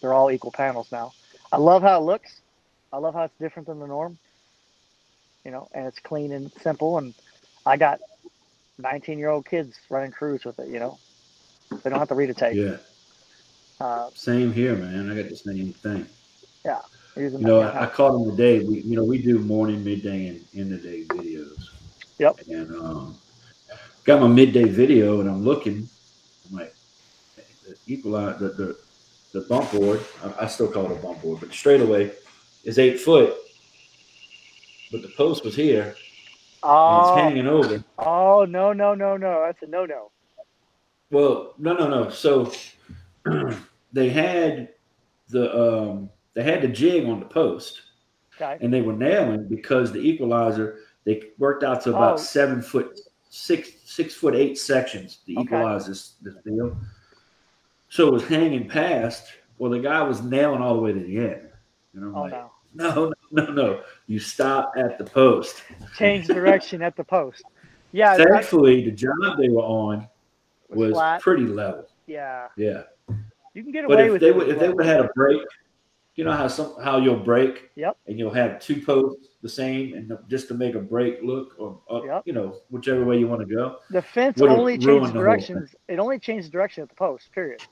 They're 0.00 0.12
all 0.12 0.30
equal 0.30 0.52
panels 0.52 0.88
now. 0.92 1.12
I 1.52 1.56
love 1.58 1.82
how 1.82 1.98
it 2.00 2.04
looks. 2.04 2.40
I 2.92 2.98
love 2.98 3.14
how 3.14 3.24
it's 3.24 3.38
different 3.40 3.68
than 3.68 3.78
the 3.80 3.86
norm. 3.86 4.18
You 5.44 5.50
know, 5.50 5.68
and 5.74 5.86
it's 5.86 5.98
clean 6.00 6.32
and 6.32 6.50
simple. 6.62 6.98
And 6.98 7.14
I 7.66 7.76
got 7.76 8.00
19 8.78 9.18
year 9.18 9.30
old 9.30 9.46
kids 9.46 9.76
running 9.90 10.10
crews 10.10 10.44
with 10.44 10.58
it, 10.58 10.68
you 10.68 10.78
know. 10.80 10.98
They 11.82 11.90
don't 11.90 11.98
have 11.98 12.08
to 12.08 12.14
read 12.14 12.30
a 12.30 12.34
tape. 12.34 12.56
Yeah, 12.56 12.76
Uh, 13.80 14.08
same 14.14 14.52
here, 14.52 14.76
man. 14.76 15.10
I 15.10 15.14
got 15.14 15.28
the 15.28 15.36
same 15.36 15.72
thing. 15.72 16.06
they're 17.14 17.28
You 17.28 17.38
know, 17.38 17.60
I, 17.60 17.84
I 17.84 17.86
caught 17.86 18.12
them 18.12 18.30
today. 18.30 18.64
We, 18.64 18.80
you 18.80 18.96
know, 18.96 19.04
we 19.04 19.18
do 19.18 19.38
morning, 19.38 19.84
midday, 19.84 20.28
and 20.28 20.44
end 20.54 20.72
of 20.72 20.82
day 20.82 21.04
videos. 21.04 21.68
Yep. 22.18 22.40
And 22.48 22.70
um, 22.76 23.16
got 24.04 24.20
my 24.20 24.28
midday 24.28 24.64
video, 24.64 25.20
and 25.20 25.28
I'm 25.28 25.44
looking. 25.44 25.88
I'm 26.48 26.58
like, 26.58 26.74
the 27.66 27.76
equalize 27.86 28.38
the 28.38 28.48
the, 28.48 28.78
the 29.32 29.40
bump 29.42 29.70
board. 29.72 30.00
I, 30.22 30.44
I 30.44 30.46
still 30.46 30.70
call 30.70 30.86
it 30.86 30.92
a 30.92 31.02
bump 31.02 31.22
board, 31.22 31.40
but 31.40 31.50
the 31.50 31.54
straightaway 31.54 32.12
is 32.64 32.78
eight 32.78 33.00
foot. 33.00 33.34
But 34.90 35.02
the 35.02 35.12
post 35.16 35.44
was 35.44 35.56
here, 35.56 35.82
and 35.82 35.90
it's 35.90 35.98
oh, 36.62 37.16
hanging 37.16 37.46
over. 37.46 37.82
oh, 37.98 38.44
no, 38.44 38.72
no, 38.72 38.94
no, 38.94 39.16
no. 39.16 39.42
That's 39.46 39.62
a 39.62 39.66
no 39.66 39.86
no. 39.86 40.10
Well, 41.10 41.54
no, 41.58 41.74
no, 41.74 41.88
no. 41.88 42.10
So 42.10 42.52
they 43.92 44.08
had 44.10 44.70
the 45.28 45.54
um, 45.58 46.10
they 46.34 46.42
had 46.42 46.62
the 46.62 46.68
jig 46.68 47.06
on 47.06 47.20
the 47.20 47.26
post, 47.26 47.82
Okay. 48.36 48.58
and 48.60 48.72
they 48.72 48.82
were 48.82 48.92
nailing 48.92 49.46
because 49.48 49.92
the 49.92 50.00
equalizer 50.00 50.80
they 51.04 51.22
worked 51.38 51.62
out 51.64 51.80
to 51.82 51.90
about 51.90 52.14
Oh. 52.14 52.16
seven 52.16 52.60
foot 52.62 52.98
six 53.30 53.70
six 53.84 54.14
foot 54.14 54.34
eight 54.34 54.58
sections 54.58 55.18
to 55.26 55.32
Okay. 55.32 55.42
equalize 55.42 55.86
this 55.86 56.14
this 56.22 56.34
deal. 56.44 56.76
So 57.88 58.08
it 58.08 58.12
was 58.12 58.24
hanging 58.24 58.68
past. 58.68 59.28
Well, 59.58 59.70
the 59.70 59.78
guy 59.78 60.02
was 60.02 60.22
nailing 60.22 60.60
all 60.60 60.74
the 60.74 60.80
way 60.80 60.92
to 60.92 60.98
the 60.98 61.16
end. 61.18 61.48
And 61.94 62.04
I'm 62.04 62.14
Oh, 62.16 62.22
like, 62.22 62.32
no. 62.32 62.50
no, 62.74 63.12
no, 63.30 63.52
no. 63.52 63.80
You 64.08 64.18
stop 64.18 64.72
at 64.76 64.98
the 64.98 65.04
post. 65.04 65.62
Change 65.96 66.26
direction 66.26 66.82
at 66.82 66.96
the 66.96 67.04
post. 67.04 67.44
Yeah. 67.92 68.16
Thankfully, 68.16 68.84
the 68.84 68.90
job 68.90 69.38
they 69.38 69.48
were 69.48 69.62
on 69.62 70.08
was 70.70 70.92
was 70.92 71.22
pretty 71.22 71.46
level. 71.46 71.86
Yeah. 72.08 72.48
Yeah. 72.56 72.82
You 73.54 73.62
can 73.62 73.72
get 73.72 73.86
But 73.86 73.94
away 73.94 74.06
if 74.06 74.12
with 74.12 74.20
they 74.20 74.28
it. 74.28 74.36
would, 74.36 74.48
if 74.48 74.58
they 74.58 74.68
would 74.68 74.84
have 74.84 74.96
had 74.96 75.04
a 75.06 75.10
break, 75.14 75.40
you 76.16 76.24
know 76.24 76.32
how 76.32 76.46
some 76.48 76.74
how 76.82 76.98
you'll 76.98 77.16
break, 77.18 77.70
Yep. 77.76 77.96
and 78.06 78.18
you'll 78.18 78.32
have 78.34 78.60
two 78.60 78.80
posts 78.82 79.28
the 79.42 79.48
same, 79.48 79.94
and 79.94 80.16
just 80.28 80.48
to 80.48 80.54
make 80.54 80.74
a 80.74 80.80
break 80.80 81.22
look, 81.22 81.54
or, 81.58 81.80
or 81.86 82.06
Yep. 82.06 82.22
you 82.26 82.32
know 82.32 82.60
whichever 82.70 83.04
way 83.04 83.18
you 83.18 83.26
want 83.28 83.40
to 83.48 83.54
go. 83.54 83.78
The 83.90 84.02
fence 84.02 84.40
only 84.40 84.76
changes 84.78 85.12
directions. 85.12 85.74
It 85.88 85.98
only 85.98 86.18
changes 86.18 86.50
direction 86.50 86.82
at 86.82 86.88
the 86.88 86.94
post, 86.94 87.30
period. 87.32 87.62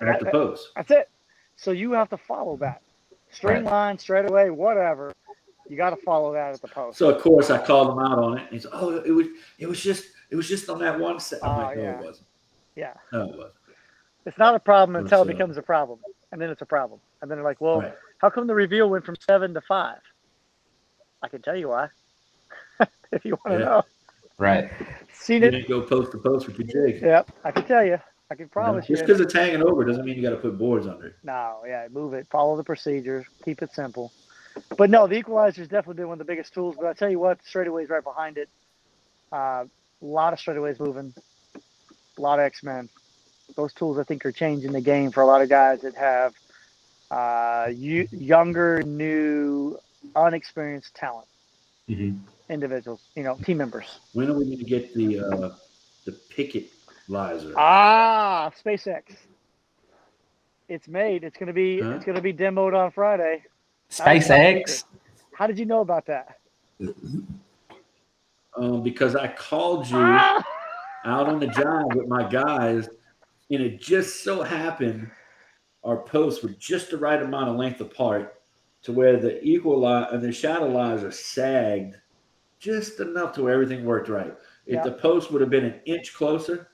At 0.00 0.18
the 0.18 0.24
That- 0.26 0.32
post, 0.32 0.68
That's 0.76 0.90
it. 0.90 1.10
So 1.56 1.72
you 1.72 1.92
have 1.92 2.08
to 2.08 2.16
follow 2.16 2.56
that. 2.56 2.80
Straight 3.30 3.56
Right. 3.56 3.64
line, 3.64 3.98
straight 3.98 4.28
away, 4.28 4.48
whatever. 4.50 5.12
You 5.68 5.76
got 5.76 5.90
to 5.90 5.96
follow 5.96 6.32
that 6.32 6.54
at 6.54 6.62
the 6.62 6.68
post. 6.68 6.98
so 6.98 7.10
of 7.10 7.20
course 7.22 7.50
I 7.50 7.64
called 7.64 7.90
him 7.92 7.98
out 8.00 8.18
on 8.18 8.38
it. 8.38 8.48
He's, 8.50 8.66
oh, 8.72 8.96
it 9.04 9.12
was 9.12 9.26
it 9.58 9.66
was 9.66 9.80
just 9.80 10.06
it 10.30 10.36
was 10.36 10.48
just 10.48 10.68
on 10.70 10.78
that 10.80 10.98
one 10.98 11.20
set. 11.20 11.44
I'm 11.44 11.50
Oh, 11.50 11.58
like, 11.58 11.68
ah, 11.68 11.74
no, 11.74 11.82
yeah. 11.82 12.00
it 12.00 12.04
wasn't. 12.04 12.26
Yeah. 12.76 12.94
No, 13.12 13.20
it 13.24 13.36
wasn't. 13.36 13.54
It's 14.26 14.38
not 14.38 14.54
a 14.54 14.60
problem 14.60 14.96
It 14.96 15.00
until 15.00 15.22
it 15.22 15.26
was, 15.26 15.30
uh, 15.30 15.32
becomes 15.32 15.56
a 15.56 15.62
problem. 15.62 16.00
And 16.32 16.40
then 16.40 16.50
it's 16.50 16.62
a 16.62 16.66
problem. 16.66 17.00
And 17.20 17.30
then 17.30 17.38
they're 17.38 17.44
like, 17.44 17.60
well, 17.60 17.80
Right. 17.80 17.94
how 18.18 18.30
come 18.30 18.46
the 18.46 18.54
reveal 18.54 18.88
went 18.90 19.04
from 19.04 19.16
seven 19.28 19.54
to 19.54 19.60
five? 19.62 20.00
I 21.22 21.28
can 21.28 21.42
tell 21.42 21.56
you 21.56 21.68
why. 21.68 21.88
if 23.12 23.24
you 23.24 23.36
want 23.44 23.58
to 23.58 23.58
Yeah. 23.60 23.64
know. 23.64 23.82
Right. 24.38 24.70
Seen 25.12 25.42
You 25.42 25.48
it. 25.48 25.50
didn't 25.52 25.68
go 25.68 25.82
post 25.82 26.12
to 26.12 26.18
post 26.18 26.46
with 26.46 26.58
your 26.58 26.86
jig. 26.88 27.02
Yep. 27.02 27.30
I 27.44 27.50
can 27.50 27.64
tell 27.64 27.84
you. 27.84 27.98
I 28.30 28.34
can 28.36 28.44
You 28.44 28.44
know, 28.46 28.50
promise 28.52 28.88
you. 28.88 28.94
Just 28.96 29.06
because 29.06 29.20
it's 29.20 29.34
hanging 29.34 29.62
over 29.62 29.84
doesn't 29.84 30.04
mean 30.04 30.16
you 30.16 30.22
got 30.22 30.30
to 30.30 30.36
put 30.36 30.56
boards 30.56 30.86
under 30.86 31.06
it. 31.08 31.16
No, 31.24 31.62
yeah, 31.66 31.88
move 31.90 32.14
it. 32.14 32.28
Follow 32.30 32.56
the 32.56 32.64
procedures. 32.64 33.26
Keep 33.44 33.62
it 33.62 33.74
simple. 33.74 34.12
But 34.76 34.88
no, 34.88 35.06
the 35.06 35.16
equalizer's 35.16 35.68
definitely 35.68 35.94
been 35.94 36.08
one 36.08 36.20
of 36.20 36.26
the 36.26 36.30
biggest 36.32 36.54
tools. 36.54 36.76
But 36.76 36.86
I 36.86 36.92
tell 36.92 37.10
you 37.10 37.18
what, 37.18 37.40
straightaways 37.44 37.88
right 37.90 38.04
behind 38.04 38.38
it. 38.38 38.48
Uh, 39.32 39.64
a 39.64 39.68
lot 40.00 40.32
of 40.32 40.38
straightaways 40.38 40.78
moving. 40.78 41.12
A 42.18 42.20
lot 42.20 42.38
of 42.38 42.44
X 42.44 42.62
Men. 42.62 42.88
Those 43.56 43.72
tools 43.72 43.98
I 43.98 44.04
think 44.04 44.24
are 44.24 44.32
changing 44.32 44.72
the 44.72 44.80
game 44.80 45.10
for 45.10 45.22
a 45.22 45.26
lot 45.26 45.42
of 45.42 45.48
guys 45.48 45.80
that 45.82 45.94
have 45.96 46.34
uh, 47.10 47.70
you, 47.70 48.08
younger, 48.12 48.82
new, 48.82 49.78
unexperienced 50.14 50.94
talent 50.94 51.26
hmm 51.88 52.12
individuals. 52.48 53.00
You 53.14 53.22
know, 53.22 53.36
team 53.44 53.58
members. 53.58 54.00
When 54.12 54.28
are 54.28 54.34
we 54.34 54.44
going 54.44 54.58
to 54.58 54.64
get 54.64 54.94
the 54.94 55.20
uh, 55.20 55.50
the 56.04 56.12
picket 56.30 56.70
lizer? 57.08 57.54
Ah, 57.56 58.50
SpaceX. 58.64 59.02
It's 60.68 60.88
made. 60.88 61.24
It's 61.24 61.36
gonna 61.36 61.52
be. 61.52 61.80
Huh? 61.80 61.94
It's 61.96 62.04
gonna 62.04 62.20
be 62.20 62.32
demoed 62.32 62.76
on 62.76 62.90
Friday. 62.90 63.42
SpaceX. 63.90 64.84
How 65.32 65.46
did 65.46 65.58
you 65.58 65.66
know 65.66 65.80
about 65.80 66.06
that? 66.06 66.38
Um, 68.56 68.82
because 68.82 69.14
I 69.16 69.28
called 69.28 69.88
you. 69.88 69.96
Ah! 69.96 70.44
out 71.04 71.28
on 71.28 71.40
the 71.40 71.46
job 71.46 71.94
with 71.94 72.08
my 72.08 72.28
guys, 72.28 72.88
and 73.50 73.60
it 73.62 73.80
just 73.80 74.22
so 74.24 74.42
happened 74.42 75.10
our 75.84 75.96
posts 76.02 76.42
were 76.42 76.50
just 76.50 76.90
the 76.90 76.96
right 76.98 77.22
amount 77.22 77.48
of 77.48 77.56
length 77.56 77.80
apart 77.80 78.42
to 78.82 78.92
where 78.92 79.16
the 79.16 79.42
equalizer 79.42 80.08
and 80.14 80.18
uh, 80.18 80.20
the 80.20 80.28
shadowlizer 80.28 81.12
sagged 81.12 81.96
just 82.58 83.00
enough 83.00 83.32
to 83.34 83.42
where 83.42 83.54
everything 83.54 83.84
worked 83.86 84.08
right. 84.10 84.34
If 84.66 84.74
Yeah. 84.74 84.82
the 84.84 84.92
post 84.92 85.30
would 85.32 85.40
have 85.40 85.48
been 85.50 85.64
an 85.64 85.80
inch 85.86 86.12
closer, 86.14 86.68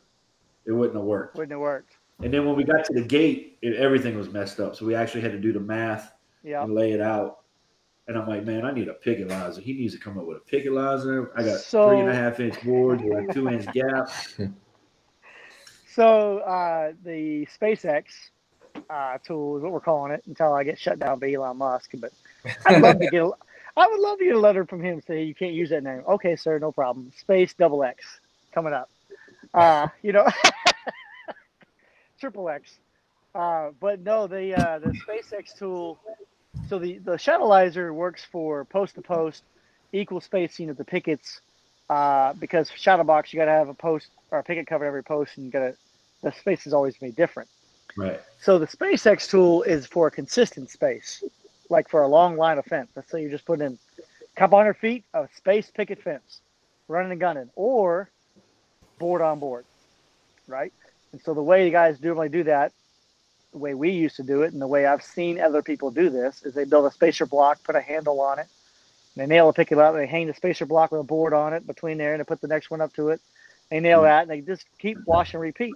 it 0.65 0.73
wouldn't 0.73 0.97
have 0.97 1.05
worked. 1.05 1.37
Wouldn't 1.37 1.53
have 1.53 1.61
worked. 1.61 1.99
And 2.21 2.35
then 2.35 2.45
when 2.47 2.57
we 2.57 2.65
got 2.65 2.85
to 2.87 2.95
the 2.95 3.03
gate, 3.05 3.59
it, 3.63 3.77
everything 3.77 4.17
was 4.17 4.29
messed 4.33 4.59
up. 4.59 4.75
So 4.75 4.85
we 4.85 4.95
actually 4.97 5.21
had 5.21 5.33
to 5.33 5.39
do 5.39 5.53
the 5.53 5.61
math 5.61 6.13
Yeah. 6.43 6.65
and 6.65 6.75
lay 6.75 6.91
it 6.93 7.01
out. 7.01 7.43
And 8.09 8.19
I'm 8.19 8.27
like, 8.29 8.45
man, 8.45 8.65
I 8.65 8.73
need 8.73 8.89
a 8.89 8.95
picket 8.95 9.29
lizer. 9.29 9.61
He 9.61 9.73
needs 9.75 9.95
to 9.95 10.01
come 10.01 10.19
up 10.19 10.27
with 10.27 10.39
a 10.39 10.41
picket 10.41 10.73
lizer. 10.73 11.31
I 11.37 11.45
got 11.45 11.61
So- 11.61 11.91
three 11.91 12.01
and 12.01 12.09
a 12.09 12.15
half 12.15 12.41
inch 12.41 12.61
boards 12.65 13.03
with 13.05 13.33
two 13.33 13.49
inch 13.49 13.67
gap. 13.73 14.09
So 15.97 16.41
uh, 16.41 16.93
the 17.07 17.49
SpaceX 17.59 18.05
uh, 18.91 19.17
tool 19.27 19.57
is 19.57 19.63
what 19.63 19.73
we're 19.73 19.81
calling 19.81 20.13
it 20.13 20.23
until 20.27 20.53
I 20.53 20.63
get 20.63 20.79
shut 20.79 20.99
down 20.99 21.19
by 21.19 21.33
Elon 21.33 21.57
Musk. 21.57 21.93
But 21.99 22.13
I'd 22.67 22.83
love 22.83 23.01
to 23.01 23.09
get. 23.09 23.23
A, 23.23 23.31
I 23.79 23.87
would 23.87 24.01
love 24.01 24.19
to 24.19 24.25
get 24.27 24.37
a 24.37 24.39
letter 24.39 24.67
from 24.67 24.83
him 24.83 25.01
saying 25.07 25.27
you 25.27 25.35
can't 25.35 25.55
use 25.55 25.71
that 25.71 25.83
name. 25.83 26.03
Okay, 26.07 26.37
sir, 26.37 26.59
no 26.59 26.71
problem. 26.71 27.13
Space 27.17 27.55
double 27.55 27.83
X 27.83 28.21
coming 28.53 28.75
up. 28.75 28.91
Uh, 29.55 29.89
you 30.03 30.13
know, 30.13 30.29
triple 32.21 32.51
X. 32.51 32.79
Uh, 33.35 33.71
but 33.81 34.01
no, 34.01 34.27
the 34.27 34.55
uh, 34.55 34.79
the 34.79 34.91
SpaceX 35.09 35.57
tool. 35.59 35.99
So 36.69 36.79
the 36.79 36.99
the 36.99 37.13
shadowlizer 37.13 37.95
works 37.95 38.23
for 38.31 38.67
post 38.67 38.97
to 38.97 39.01
post, 39.01 39.45
equal 39.95 40.21
spacing 40.21 40.69
of 40.69 40.77
the 40.77 40.85
pickets. 40.85 41.41
Uh, 41.89 42.35
because 42.35 42.69
shadowbox, 42.69 43.33
you 43.33 43.39
got 43.39 43.45
to 43.47 43.53
have 43.53 43.69
a 43.69 43.75
post 43.75 44.09
or 44.31 44.41
a 44.41 44.43
picket 44.43 44.67
cover 44.67 44.85
every 44.85 45.05
post, 45.05 45.37
and 45.37 45.47
you 45.47 45.53
got 45.53 45.61
to 45.61 45.77
the 46.23 46.33
space 46.33 46.67
is 46.67 46.73
always 46.73 46.97
be 46.97 47.11
different. 47.11 47.49
Right. 47.97 48.21
So 48.41 48.59
the 48.59 48.67
SpaceX 48.67 49.29
tool 49.29 49.63
is 49.63 49.87
for 49.87 50.09
a 50.09 50.11
consistent 50.11 50.71
space, 50.71 51.25
like 51.71 51.89
for 51.89 52.03
a 52.03 52.09
long 52.09 52.37
line 52.37 52.59
of 52.59 52.65
fence. 52.67 52.91
Let's 52.95 53.11
say 53.11 53.23
you're 53.23 53.31
just 53.31 53.47
putting 53.47 53.67
in 53.67 53.79
a 54.03 54.39
couple 54.39 54.59
hundred 54.59 54.75
feet 54.75 55.05
of 55.15 55.29
space 55.35 55.71
picket 55.71 56.03
fence, 56.03 56.41
running 56.89 57.11
and 57.11 57.21
gunning, 57.21 57.51
or 57.55 58.11
board 58.99 59.23
on 59.23 59.39
board, 59.39 59.65
right? 60.47 60.73
And 61.13 61.21
so 61.23 61.33
the 61.33 61.43
way 61.43 61.65
you 61.65 61.71
guys 61.71 62.01
normally 62.03 62.29
do 62.29 62.45
that, 62.45 62.73
the 63.53 63.59
way 63.59 63.73
we 63.73 63.91
used 63.91 64.17
to 64.17 64.23
do 64.23 64.43
it, 64.43 64.53
and 64.53 64.61
the 64.61 64.67
way 64.67 64.85
I've 64.85 65.03
seen 65.03 65.41
other 65.41 65.63
people 65.63 65.91
do 65.91 66.11
this, 66.11 66.43
is 66.43 66.53
they 66.53 66.65
build 66.65 66.85
a 66.85 66.91
spacer 66.91 67.25
block, 67.25 67.63
put 67.65 67.77
a 67.77 67.81
handle 67.81 68.21
on 68.21 68.39
it, 68.39 68.47
and 69.15 69.23
they 69.23 69.27
nail 69.27 69.49
a 69.49 69.53
picket 69.53 69.79
up, 69.79 69.95
they 69.95 70.07
hang 70.07 70.27
the 70.27 70.35
spacer 70.35 70.67
block 70.67 70.93
with 70.93 71.01
a 71.01 71.05
board 71.05 71.33
on 71.33 71.55
it 71.55 71.67
between 71.67 71.97
there, 71.97 72.13
and 72.13 72.21
they 72.21 72.25
put 72.25 72.43
the 72.43 72.49
next 72.49 72.71
one 72.71 72.83
up 72.83 72.93
to 72.95 73.09
it. 73.09 73.21
They 73.71 73.81
nail 73.81 74.03
that, 74.03 74.23
and 74.23 74.31
they 74.31 74.41
just 74.41 74.65
keep 74.79 74.99
wash 75.07 75.35
and 75.35 75.41
repeat. 75.41 75.75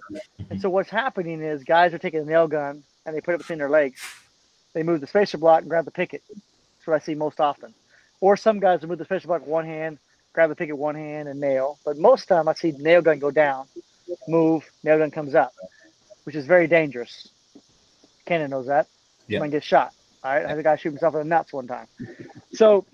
And 0.49 0.61
so 0.61 0.69
what's 0.69 0.89
happening 0.89 1.41
is 1.41 1.63
guys 1.63 1.93
are 1.93 1.97
taking 1.97 2.21
a 2.21 2.25
nail 2.25 2.47
gun 2.47 2.83
and 3.05 3.15
they 3.15 3.21
put 3.21 3.35
it 3.35 3.39
between 3.39 3.59
their 3.59 3.69
legs. 3.69 4.01
They 4.73 4.83
move 4.83 5.01
the 5.01 5.07
spacer 5.07 5.37
block 5.37 5.61
and 5.61 5.69
grab 5.69 5.85
the 5.85 5.91
picket. 5.91 6.23
That's 6.29 6.87
what 6.87 6.95
I 6.95 6.99
see 6.99 7.15
most 7.15 7.41
often. 7.41 7.73
Or 8.21 8.37
some 8.37 8.59
guys 8.59 8.81
will 8.81 8.89
move 8.89 8.99
the 8.99 9.05
spacer 9.05 9.27
block 9.27 9.45
one 9.45 9.65
hand, 9.65 9.97
grab 10.31 10.49
the 10.49 10.55
picket 10.55 10.77
one 10.77 10.95
hand 10.95 11.27
and 11.27 11.39
nail. 11.41 11.79
But 11.83 11.97
most 11.97 12.23
of 12.23 12.27
the 12.29 12.35
time 12.35 12.47
I 12.47 12.53
see 12.53 12.71
the 12.71 12.81
nail 12.81 13.01
gun 13.01 13.19
go 13.19 13.31
down, 13.31 13.65
move, 14.27 14.63
nail 14.83 14.97
gun 14.97 15.11
comes 15.11 15.35
up, 15.35 15.51
which 16.23 16.35
is 16.35 16.45
very 16.45 16.67
dangerous. 16.67 17.29
Cannon 18.25 18.51
knows 18.51 18.67
that. 18.67 18.87
Yeah. 19.27 19.39
Might 19.39 19.51
get 19.51 19.63
shot. 19.63 19.93
All 20.23 20.33
right. 20.33 20.45
I 20.45 20.49
had 20.49 20.57
a 20.57 20.63
guy 20.63 20.77
shoot 20.77 20.91
himself 20.91 21.15
in 21.15 21.19
the 21.19 21.25
nuts 21.25 21.51
one 21.51 21.67
time. 21.67 21.87
So 22.53 22.85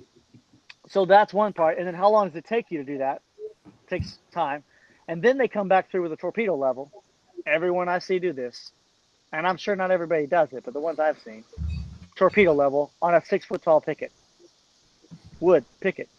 so 0.90 1.06
that's 1.06 1.34
one 1.34 1.54
part. 1.54 1.78
And 1.78 1.86
then 1.86 1.94
how 1.94 2.10
long 2.10 2.30
does 2.30 2.38
it 2.38 2.46
take 2.46 2.72
you 2.72 2.80
to 2.80 2.84
do 2.84 2.98
that? 3.00 3.22
takes 3.88 4.20
time. 4.32 4.64
And 5.08 5.22
then 5.22 5.38
they 5.38 5.48
come 5.48 5.68
back 5.68 5.90
through 5.90 6.04
with 6.04 6.14
a 6.14 6.18
torpedo 6.18 6.56
level. 6.56 6.92
Everyone 7.46 7.88
I 7.88 8.00
see 8.00 8.20
do 8.20 8.34
this. 8.34 8.72
And 9.32 9.48
I'm 9.48 9.58
sure 9.58 9.76
not 9.76 9.92
everybody 9.92 10.28
does 10.28 10.52
it, 10.54 10.64
but 10.66 10.74
the 10.74 10.80
ones 10.80 11.00
I've 11.00 11.20
seen. 11.20 11.44
Torpedo 12.16 12.54
level 12.54 12.92
on 13.02 13.14
a 13.14 13.24
six 13.24 13.46
foot 13.46 13.62
tall 13.62 13.82
picket. 13.82 14.12
Wood 15.40 15.66
picket. 15.80 16.10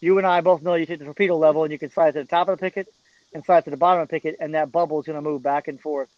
You 0.00 0.18
and 0.18 0.26
I 0.26 0.40
both 0.40 0.62
know 0.62 0.74
you 0.74 0.86
take 0.86 0.98
the 0.98 1.04
torpedo 1.04 1.36
level 1.36 1.64
and 1.64 1.72
you 1.72 1.78
can 1.78 1.90
slide 1.90 2.12
to 2.12 2.20
the 2.20 2.28
top 2.28 2.48
of 2.48 2.58
the 2.58 2.62
picket 2.62 2.92
and 3.32 3.44
slide 3.44 3.64
to 3.64 3.70
the 3.70 3.76
bottom 3.76 4.02
of 4.02 4.08
the 4.08 4.12
picket, 4.12 4.36
and 4.40 4.54
that 4.54 4.70
bubble 4.70 5.00
is 5.00 5.06
going 5.06 5.16
to 5.16 5.22
move 5.22 5.42
back 5.42 5.68
and 5.68 5.80
forth. 5.80 6.08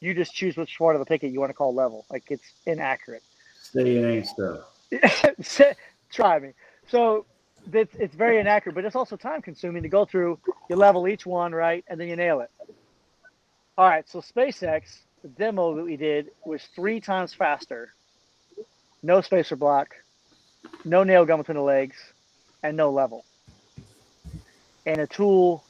You 0.00 0.14
just 0.14 0.34
choose 0.34 0.56
which 0.56 0.76
part 0.76 0.96
of 0.96 1.00
the 1.00 1.06
picket 1.06 1.32
you 1.32 1.40
want 1.40 1.50
to 1.50 1.54
call 1.54 1.74
level. 1.74 2.04
Like 2.10 2.24
it's 2.30 2.44
inaccurate. 2.66 3.22
Say 3.60 3.96
it 3.96 4.04
ain't 4.04 4.26
so. 4.26 4.64
Try 6.10 6.38
me. 6.38 6.50
So 6.88 7.26
it's, 7.72 7.94
it's 7.96 8.14
very 8.14 8.38
inaccurate, 8.38 8.74
but 8.74 8.84
it's 8.84 8.96
also 8.96 9.16
time 9.16 9.42
consuming 9.42 9.82
to 9.82 9.88
go 9.88 10.04
through. 10.04 10.38
You 10.68 10.76
level 10.76 11.08
each 11.08 11.26
one, 11.26 11.52
right? 11.52 11.84
And 11.88 11.98
then 12.00 12.08
you 12.08 12.16
nail 12.16 12.40
it. 12.40 12.50
All 13.76 13.88
right. 13.88 14.08
So 14.08 14.20
SpaceX, 14.20 14.82
the 15.22 15.28
demo 15.28 15.74
that 15.76 15.84
we 15.84 15.96
did 15.96 16.30
was 16.44 16.62
three 16.74 17.00
times 17.00 17.34
faster. 17.34 17.92
No 19.02 19.20
spacer 19.20 19.56
block, 19.56 19.94
no 20.84 21.04
nail 21.04 21.26
gun 21.26 21.38
between 21.38 21.56
the 21.56 21.62
legs, 21.62 21.96
and 22.62 22.76
no 22.76 22.90
level. 22.90 23.24
And 24.86 25.00
a 25.00 25.06
tool 25.06 25.62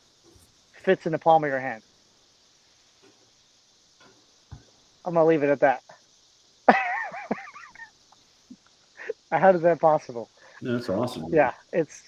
fits 0.85 1.07
in 1.07 1.13
the 1.13 1.19
palm 1.19 1.43
of 1.45 1.51
your 1.51 1.61
hand. 1.61 1.83
I'm 5.05 5.15
gonna 5.15 5.27
leave 5.27 5.43
it 5.43 5.51
at 5.51 5.61
that. 5.61 5.83
How 9.31 9.51
is 9.51 9.63
that 9.63 9.81
possible? 9.81 10.31
That's 10.65 10.89
awesome. 10.89 11.27
Yeah, 11.33 11.53
it's 11.73 12.03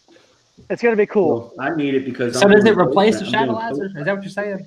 it's 0.70 0.82
gonna 0.82 0.96
be 0.96 1.06
cool. 1.06 1.52
Well, 1.56 1.66
I 1.66 1.74
need 1.74 1.94
it 1.94 2.04
because. 2.04 2.34
So 2.34 2.46
I'm 2.46 2.50
does 2.50 2.64
it 2.64 2.76
replace 2.76 3.20
the 3.20 3.26
I'm? 3.36 3.50
Is 3.50 4.04
that 4.04 4.14
what 4.14 4.22
you're 4.22 4.30
saying? 4.30 4.66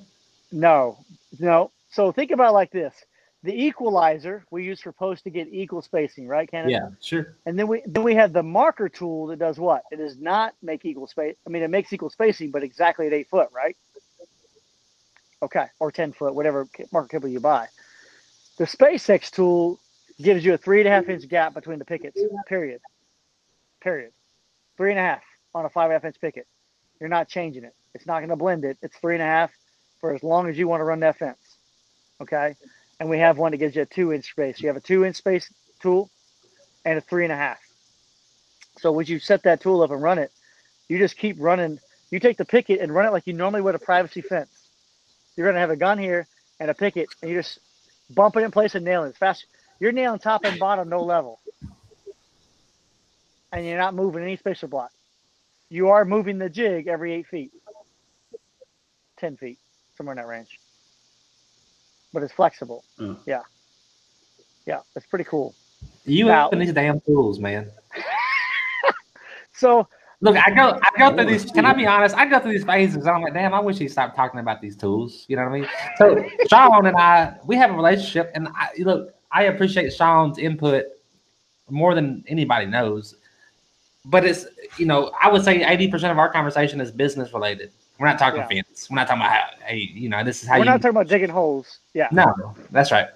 No, 0.52 0.98
no. 1.38 1.72
So 1.90 2.12
think 2.12 2.30
about 2.30 2.50
it 2.50 2.54
like 2.54 2.70
this: 2.70 2.94
the 3.42 3.52
equalizer 3.52 4.44
we 4.50 4.64
use 4.64 4.80
for 4.80 4.92
post 4.92 5.24
to 5.24 5.30
get 5.30 5.48
equal 5.50 5.82
spacing, 5.82 6.28
right, 6.28 6.48
Cannon? 6.48 6.70
Yeah, 6.70 6.90
sure. 7.00 7.34
And 7.46 7.58
then 7.58 7.66
we 7.66 7.82
then 7.86 8.04
we 8.04 8.14
have 8.14 8.32
the 8.32 8.42
marker 8.42 8.88
tool 8.88 9.26
that 9.28 9.38
does 9.38 9.58
what? 9.58 9.82
It 9.90 9.96
does 9.96 10.18
not 10.18 10.54
make 10.62 10.84
equal 10.84 11.08
space. 11.08 11.36
I 11.46 11.50
mean, 11.50 11.62
it 11.62 11.70
makes 11.70 11.92
equal 11.92 12.10
spacing, 12.10 12.50
but 12.50 12.62
exactly 12.62 13.06
at 13.08 13.12
eight 13.12 13.28
foot, 13.28 13.48
right? 13.52 13.76
Okay, 15.42 15.66
or 15.80 15.90
ten 15.90 16.12
foot, 16.12 16.34
whatever 16.34 16.66
ca- 16.76 16.84
marker 16.92 17.08
cable 17.08 17.28
you 17.28 17.40
buy. 17.40 17.66
The 18.58 18.64
SpaceX 18.66 19.30
tool 19.30 19.80
gives 20.20 20.44
you 20.44 20.52
a 20.52 20.58
three 20.58 20.80
and 20.80 20.88
a 20.88 20.90
half 20.90 21.08
inch 21.08 21.26
gap 21.28 21.54
between 21.54 21.78
the 21.78 21.84
pickets. 21.84 22.20
Period. 22.46 22.80
Period. 23.80 24.12
Three 24.76 24.90
and 24.90 24.98
a 24.98 25.02
half 25.02 25.22
on 25.54 25.64
a 25.64 25.70
five 25.70 25.84
and 25.84 25.92
a 25.92 25.94
half 25.96 26.04
inch 26.04 26.20
picket. 26.20 26.46
You're 27.00 27.08
not 27.08 27.28
changing 27.28 27.64
it. 27.64 27.74
It's 27.94 28.06
not 28.06 28.20
going 28.20 28.30
to 28.30 28.36
blend 28.36 28.64
it. 28.64 28.78
It's 28.82 28.96
three 28.98 29.14
and 29.14 29.22
a 29.22 29.26
half 29.26 29.50
for 30.00 30.14
as 30.14 30.22
long 30.22 30.48
as 30.48 30.58
you 30.58 30.68
want 30.68 30.80
to 30.80 30.84
run 30.84 31.00
that 31.00 31.18
fence. 31.18 31.56
Okay. 32.20 32.54
And 32.98 33.08
we 33.08 33.18
have 33.18 33.38
one 33.38 33.52
that 33.52 33.58
gives 33.58 33.74
you 33.74 33.82
a 33.82 33.86
two 33.86 34.12
inch 34.12 34.30
space. 34.30 34.60
You 34.60 34.68
have 34.68 34.76
a 34.76 34.80
two 34.80 35.04
inch 35.04 35.16
space 35.16 35.52
tool 35.80 36.10
and 36.84 36.98
a 36.98 37.00
three 37.00 37.24
and 37.24 37.32
a 37.32 37.36
half. 37.36 37.58
So 38.78 38.92
when 38.92 39.06
you 39.06 39.18
set 39.18 39.42
that 39.44 39.60
tool 39.60 39.82
up 39.82 39.90
and 39.90 40.02
run 40.02 40.18
it, 40.18 40.30
you 40.88 40.98
just 40.98 41.16
keep 41.16 41.36
running. 41.38 41.78
You 42.10 42.20
take 42.20 42.36
the 42.36 42.44
picket 42.44 42.80
and 42.80 42.94
run 42.94 43.06
it 43.06 43.12
like 43.12 43.26
you 43.26 43.32
normally 43.32 43.62
would 43.62 43.74
a 43.74 43.78
privacy 43.78 44.20
fence. 44.20 44.50
You're 45.36 45.46
going 45.46 45.54
to 45.54 45.60
have 45.60 45.70
a 45.70 45.76
gun 45.76 45.98
here 45.98 46.26
and 46.58 46.70
a 46.70 46.74
picket, 46.74 47.08
and 47.22 47.30
you 47.30 47.38
just 47.38 47.60
bump 48.10 48.36
it 48.36 48.42
in 48.42 48.50
place 48.50 48.74
and 48.74 48.84
nail 48.84 49.04
it 49.04 49.10
as 49.10 49.16
fast. 49.16 49.46
You're 49.78 49.92
nailing 49.92 50.18
top 50.18 50.44
and 50.44 50.58
bottom, 50.58 50.88
no 50.88 51.02
level, 51.02 51.40
and 53.52 53.64
you're 53.66 53.78
not 53.78 53.94
moving 53.94 54.22
any 54.22 54.36
spacer 54.36 54.66
block. 54.66 54.90
You 55.68 55.88
are 55.88 56.04
moving 56.04 56.38
the 56.38 56.48
jig 56.48 56.88
every 56.88 57.12
eight 57.12 57.26
feet, 57.26 57.52
ten 59.16 59.36
feet, 59.36 59.58
somewhere 59.96 60.14
in 60.14 60.18
that 60.18 60.26
range. 60.26 60.58
But 62.12 62.22
it's 62.22 62.32
flexible. 62.32 62.84
Oh. 62.98 63.16
Yeah, 63.26 63.42
yeah, 64.66 64.80
it's 64.96 65.06
pretty 65.06 65.24
cool. 65.24 65.54
You 66.04 66.26
Now- 66.26 66.50
and 66.50 66.60
these 66.60 66.72
damn 66.72 67.00
tools, 67.00 67.38
man. 67.38 67.70
So 69.52 69.86
Look, 70.22 70.36
I 70.36 70.50
go, 70.50 70.78
I 70.82 70.98
go 70.98 71.14
through 71.14 71.26
these. 71.26 71.50
Can 71.50 71.64
I 71.64 71.72
be 71.72 71.86
honest? 71.86 72.14
I 72.14 72.26
go 72.26 72.38
through 72.40 72.52
these 72.52 72.64
phases. 72.64 72.96
And 73.06 73.08
I'm 73.10 73.22
like, 73.22 73.32
damn, 73.32 73.54
I 73.54 73.60
wish 73.60 73.78
he 73.78 73.88
stopped 73.88 74.16
talking 74.16 74.40
about 74.40 74.60
these 74.60 74.76
tools. 74.76 75.24
You 75.28 75.36
know 75.36 75.44
what 75.44 75.52
I 75.52 75.60
mean? 75.60 75.68
So 75.96 76.24
Sean 76.48 76.86
and 76.86 76.96
I, 76.96 77.36
we 77.44 77.56
have 77.56 77.70
a 77.70 77.74
relationship, 77.74 78.30
and 78.34 78.48
I 78.48 78.70
look, 78.78 79.14
I 79.32 79.44
appreciate 79.44 79.92
Sean's 79.92 80.38
input 80.38 80.84
more 81.70 81.94
than 81.94 82.22
anybody 82.26 82.66
knows. 82.66 83.16
But 84.06 84.24
it's, 84.24 84.46
you 84.78 84.86
know, 84.86 85.12
I 85.20 85.30
would 85.30 85.44
say 85.44 85.60
80% 85.60 86.10
of 86.10 86.18
our 86.18 86.30
conversation 86.32 86.80
is 86.80 86.90
business 86.90 87.32
related. 87.34 87.70
We're 87.98 88.06
not 88.06 88.18
talking 88.18 88.40
Yeah. 88.40 88.62
fence. 88.62 88.88
We're 88.90 88.96
not 88.96 89.08
talking 89.08 89.20
about 89.22 89.32
how, 89.32 89.44
hey, 89.66 89.76
you 89.92 90.08
know, 90.08 90.24
this 90.24 90.42
is 90.42 90.48
how 90.48 90.54
we're 90.54 90.60
you. 90.60 90.70
not 90.70 90.80
talking 90.80 90.96
about 90.96 91.08
digging 91.08 91.28
holes. 91.28 91.80
Yeah. 91.92 92.08
No, 92.10 92.54
that's 92.70 92.90
right. 92.92 93.08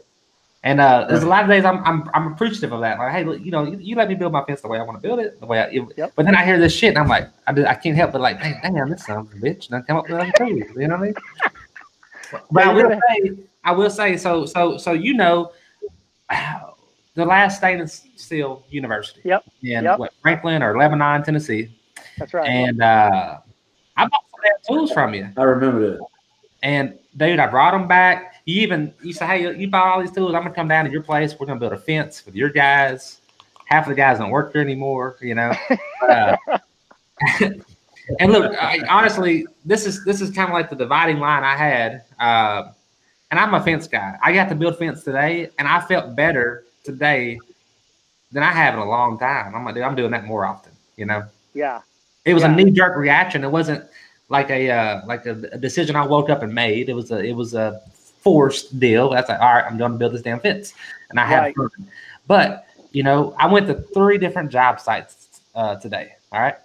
And 0.62 0.80
uh, 0.80 1.06
there's 1.08 1.22
a 1.22 1.26
lot 1.28 1.42
of 1.44 1.50
days 1.50 1.64
I'm, 1.66 1.84
I'm 1.84 2.08
I'm 2.14 2.32
appreciative 2.32 2.72
of 2.72 2.80
that. 2.80 2.98
Like, 2.98 3.12
hey, 3.12 3.22
look, 3.24 3.38
you 3.44 3.50
know, 3.50 3.64
you, 3.64 3.76
you 3.78 3.96
let 3.96 4.08
me 4.08 4.14
build 4.14 4.32
my 4.32 4.42
fence 4.44 4.62
the 4.62 4.68
way 4.68 4.78
I 4.78 4.82
want 4.82 4.96
to 4.96 5.06
build 5.06 5.20
it, 5.20 5.38
the 5.38 5.44
way 5.44 5.58
I. 5.58 5.64
It, 5.64 5.82
Yep. 5.98 6.12
But 6.16 6.24
then 6.24 6.34
I 6.34 6.42
hear 6.42 6.58
this 6.58 6.74
shit, 6.74 6.88
and 6.88 6.98
I'm 6.98 7.06
like, 7.08 7.28
I, 7.46 7.52
just- 7.52 7.68
I 7.68 7.74
can't 7.74 7.94
help 7.94 8.12
but 8.12 8.22
like, 8.22 8.38
hey, 8.40 8.54
damn, 8.62 8.88
this 8.88 9.04
son 9.04 9.18
of 9.18 9.30
a 9.32 9.36
bitch, 9.36 9.68
done 9.68 9.82
come 9.82 9.98
up 9.98 10.04
with 10.08 10.12
another 10.18 10.32
tool. 10.38 10.48
You 10.48 10.88
know 10.88 10.96
what 10.96 11.02
I 11.02 11.02
mean? 11.02 11.14
But 12.50 12.66
I 12.66 12.72
will 12.72 12.90
say, 12.90 13.32
I 13.62 13.72
will 13.72 13.90
say, 13.90 14.16
so 14.16 14.46
so 14.46 14.78
so 14.78 14.92
you 14.92 15.12
know, 15.14 15.52
the 17.14 17.24
last 17.24 17.58
stainless 17.58 18.06
steel 18.16 18.64
university. 18.70 19.20
Yep. 19.24 19.44
In 19.62 19.84
Yep. 19.84 19.98
what 19.98 20.12
Franklin 20.20 20.62
or 20.62 20.76
Lebanon, 20.76 21.22
Tennessee, 21.22 21.76
That's 22.18 22.34
right. 22.34 22.48
and 22.48 22.82
uh, 22.82 23.38
I 23.96 24.02
bought 24.06 24.24
some 24.66 24.76
tools 24.76 24.92
from 24.92 25.14
you. 25.14 25.28
I 25.36 25.42
remember 25.42 25.92
that. 25.92 26.06
And 26.62 26.98
dude, 27.16 27.38
I 27.38 27.46
brought 27.46 27.72
them 27.72 27.86
back. 27.86 28.36
You 28.46 28.62
even 28.62 28.92
you 29.02 29.12
said, 29.12 29.26
hey, 29.28 29.56
you 29.56 29.68
bought 29.68 29.86
all 29.86 30.00
these 30.00 30.10
tools. 30.10 30.34
I'm 30.34 30.42
gonna 30.42 30.54
come 30.54 30.68
down 30.68 30.84
to 30.84 30.90
your 30.90 31.02
place. 31.02 31.36
We're 31.38 31.46
gonna 31.46 31.60
build 31.60 31.72
a 31.72 31.78
fence 31.78 32.24
with 32.26 32.34
your 32.34 32.50
guys. 32.50 33.20
Half 33.66 33.84
of 33.84 33.90
the 33.90 33.94
guys 33.94 34.18
don't 34.18 34.30
work 34.30 34.52
here 34.52 34.60
anymore, 34.60 35.16
you 35.20 35.34
know. 35.34 35.52
Uh, 36.02 36.36
and 37.40 38.32
look, 38.32 38.54
I, 38.60 38.80
honestly, 38.90 39.46
this 39.64 39.86
is 39.86 40.04
this 40.04 40.20
is 40.20 40.30
kind 40.30 40.48
of 40.50 40.52
like 40.52 40.68
the 40.68 40.76
dividing 40.76 41.18
line 41.18 41.42
I 41.44 41.56
had. 41.56 42.04
Uh, 42.20 42.72
and 43.30 43.40
I'm 43.40 43.54
a 43.54 43.62
fence 43.62 43.88
guy. 43.88 44.18
I 44.22 44.34
got 44.34 44.50
to 44.50 44.54
build 44.54 44.76
fence 44.78 45.02
today, 45.02 45.48
and 45.58 45.66
I 45.66 45.80
felt 45.80 46.14
better 46.14 46.64
today 46.84 47.38
than 48.32 48.42
I 48.42 48.52
have 48.52 48.74
in 48.74 48.80
a 48.80 48.88
long 48.88 49.18
time. 49.18 49.54
I'm 49.54 49.64
like, 49.64 49.74
dude, 49.74 49.84
I'm 49.84 49.96
doing 49.96 50.10
that 50.12 50.24
more 50.24 50.44
often, 50.44 50.72
you 50.96 51.06
know 51.06 51.24
yeah. 51.54 51.80
it 52.24 52.34
was 52.34 52.42
Yeah. 52.42 52.52
a 52.52 52.56
knee 52.56 52.70
jerk 52.70 52.96
reaction. 52.96 53.42
It 53.44 53.50
wasn't 53.50 53.84
like 54.28 54.50
a 54.50 54.70
uh, 54.70 55.02
like 55.06 55.26
a, 55.26 55.32
a 55.52 55.58
decision 55.58 55.96
I 55.96 56.06
woke 56.06 56.30
up 56.30 56.42
and 56.42 56.52
made. 56.54 56.88
It 56.88 56.94
was 56.94 57.10
a 57.10 57.18
it 57.22 57.32
was 57.32 57.54
a 57.54 57.80
forced 58.20 58.78
deal. 58.80 59.10
That's 59.10 59.28
like, 59.28 59.40
all 59.40 59.52
right, 59.54 59.64
I'm 59.64 59.76
going 59.76 59.92
to 59.92 59.98
build 59.98 60.14
this 60.14 60.22
damn 60.22 60.40
fence, 60.40 60.72
and 61.10 61.20
I 61.20 61.26
had 61.26 61.40
Right. 61.40 61.54
fun. 61.56 61.68
But 62.26 62.66
you 62.92 63.02
know, 63.02 63.34
I 63.38 63.46
went 63.46 63.66
to 63.68 63.74
three 63.74 64.18
different 64.18 64.50
job 64.50 64.80
sites 64.80 65.40
uh, 65.54 65.76
today. 65.76 66.12
All 66.32 66.40
right. 66.40 66.56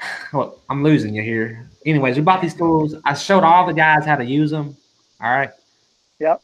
Well, 0.32 0.58
I'm 0.70 0.82
losing 0.82 1.14
you 1.14 1.22
here. 1.22 1.68
Anyways, 1.84 2.16
we 2.16 2.22
bought 2.22 2.40
these 2.40 2.54
tools. 2.54 2.94
I 3.04 3.14
showed 3.14 3.42
all 3.44 3.66
the 3.66 3.72
guys 3.72 4.04
how 4.06 4.16
to 4.16 4.24
use 4.24 4.50
them. 4.50 4.76
All 5.20 5.30
right. 5.30 5.50
Yep. 6.20 6.40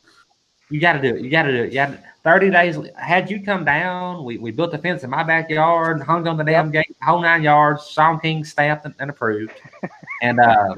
You 0.69 0.81
got 0.81 0.95
to 0.95 1.03
do 1.03 1.15
it. 1.15 1.23
You 1.23 1.31
got 1.31 1.43
to 1.43 1.53
do 1.53 1.63
it. 1.63 1.69
You 1.69 1.75
got 1.75 1.99
30 2.25 2.51
days. 2.51 2.79
Had 2.97 3.31
you 3.31 3.41
come 3.41 3.65
down, 3.65 4.25
we, 4.25 4.37
we 4.39 4.51
built 4.51 4.75
a 4.75 4.79
fence 4.79 5.05
in 5.05 5.11
my 5.11 5.23
backyard, 5.23 6.03
hung 6.03 6.27
on 6.27 6.37
the 6.37 6.45
damn 6.45 6.71
gate, 6.71 6.97
whole 7.03 7.21
nine 7.21 7.43
yards. 7.43 7.89
Sean 7.89 8.19
King 8.19 8.45
stamped 8.45 8.85
and, 8.85 8.95
and 8.99 9.11
approved. 9.11 9.53
and 10.23 10.41
uh, 10.41 10.75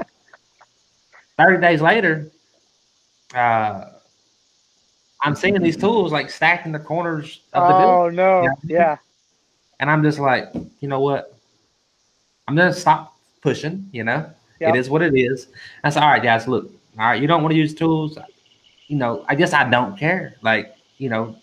30 1.38 1.60
days 1.60 1.80
later, 1.80 2.30
uh, 3.34 3.84
I'm 5.22 5.34
seeing 5.34 5.60
these 5.62 5.76
tools 5.76 6.12
like 6.12 6.30
stacked 6.30 6.66
in 6.66 6.72
the 6.72 6.78
corners 6.78 7.40
of 7.52 7.68
the 7.68 7.74
building. 7.78 7.88
Oh 7.88 8.08
no. 8.10 8.42
Yeah. 8.42 8.54
Yeah. 8.64 8.96
And 9.80 9.90
I'm 9.90 10.02
just 10.02 10.18
like, 10.18 10.48
you 10.80 10.88
know 10.88 11.00
what? 11.00 11.34
I'm 12.46 12.54
gonna 12.54 12.72
stop 12.72 13.16
pushing, 13.42 13.88
you 13.92 14.04
know. 14.04 14.30
Yep. 14.60 14.74
It 14.74 14.78
is 14.78 14.90
what 14.90 15.02
it 15.02 15.14
is. 15.16 15.48
I 15.84 15.90
said, 15.90 16.02
all 16.02 16.10
right, 16.10 16.22
guys, 16.22 16.48
look, 16.48 16.66
all 16.98 17.06
right, 17.06 17.20
you 17.20 17.28
don't 17.28 17.42
want 17.42 17.52
to 17.52 17.58
use 17.58 17.74
tools. 17.74 18.18
You 18.88 18.96
know, 18.96 19.24
I 19.28 19.34
guess 19.34 19.52
I 19.52 19.68
don't 19.68 19.96
care. 19.96 20.36
Like, 20.42 20.74
you 20.98 21.08
know, 21.08 21.36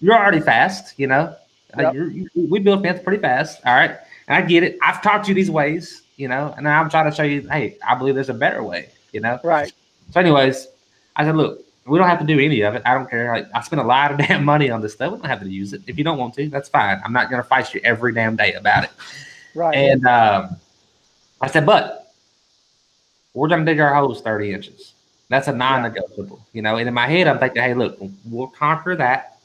you're 0.00 0.14
already 0.16 0.40
fast, 0.40 0.98
you 0.98 1.06
know. 1.06 1.34
Like, 1.76 1.84
Yep. 1.84 1.94
you're, 1.94 2.10
you, 2.10 2.28
we 2.34 2.58
build 2.58 2.82
fence 2.82 3.00
pretty 3.02 3.20
fast. 3.20 3.60
All 3.66 3.74
right. 3.74 3.96
And 4.28 4.36
I 4.36 4.46
get 4.46 4.62
it. 4.62 4.78
I've 4.82 5.02
taught 5.02 5.28
you 5.28 5.34
these 5.34 5.50
ways, 5.50 6.02
you 6.16 6.26
know, 6.28 6.54
and 6.56 6.66
I'm 6.68 6.88
trying 6.90 7.08
to 7.10 7.14
show 7.14 7.22
you, 7.22 7.46
hey, 7.48 7.76
I 7.86 7.94
believe 7.94 8.14
there's 8.14 8.30
a 8.30 8.34
better 8.34 8.62
way, 8.62 8.88
you 9.12 9.20
know. 9.20 9.38
Right. 9.44 9.72
So, 10.12 10.20
anyways, 10.20 10.68
I 11.16 11.24
said, 11.24 11.36
look, 11.36 11.62
we 11.86 11.98
don't 11.98 12.08
have 12.08 12.18
to 12.20 12.24
do 12.26 12.38
any 12.40 12.62
of 12.62 12.74
it. 12.74 12.82
I 12.84 12.94
don't 12.94 13.08
care. 13.08 13.32
Like, 13.32 13.48
I 13.54 13.60
spent 13.62 13.80
a 13.80 13.84
lot 13.84 14.10
of 14.10 14.18
damn 14.26 14.44
money 14.44 14.70
on 14.70 14.80
this 14.80 14.94
stuff. 14.94 15.12
We 15.12 15.18
don't 15.18 15.26
have 15.26 15.40
to 15.40 15.48
use 15.48 15.72
it. 15.72 15.82
If 15.86 15.98
you 15.98 16.04
don't 16.04 16.18
want 16.18 16.34
to, 16.34 16.48
that's 16.48 16.68
fine. 16.68 17.00
I'm 17.04 17.12
not 17.12 17.30
going 17.30 17.42
to 17.42 17.48
fight 17.48 17.72
you 17.74 17.80
every 17.84 18.12
damn 18.12 18.36
day 18.36 18.54
about 18.54 18.84
it. 18.84 18.90
Right. 19.54 19.74
And 19.76 20.04
um, 20.06 20.56
I 21.40 21.46
said, 21.48 21.66
but 21.66 22.12
we're 23.34 23.48
going 23.48 23.64
to 23.64 23.70
dig 23.70 23.80
our 23.80 23.94
holes 23.94 24.22
30 24.22 24.52
inches. 24.52 24.94
That's 25.28 25.48
a 25.48 25.52
non 25.52 25.82
negotiable, 25.82 26.40
you 26.52 26.62
know. 26.62 26.76
And 26.76 26.86
in 26.88 26.94
my 26.94 27.06
head, 27.08 27.26
I'm 27.26 27.38
thinking, 27.38 27.62
hey, 27.62 27.74
look, 27.74 27.98
we'll 28.24 28.46
conquer 28.48 28.94
that. 28.96 29.38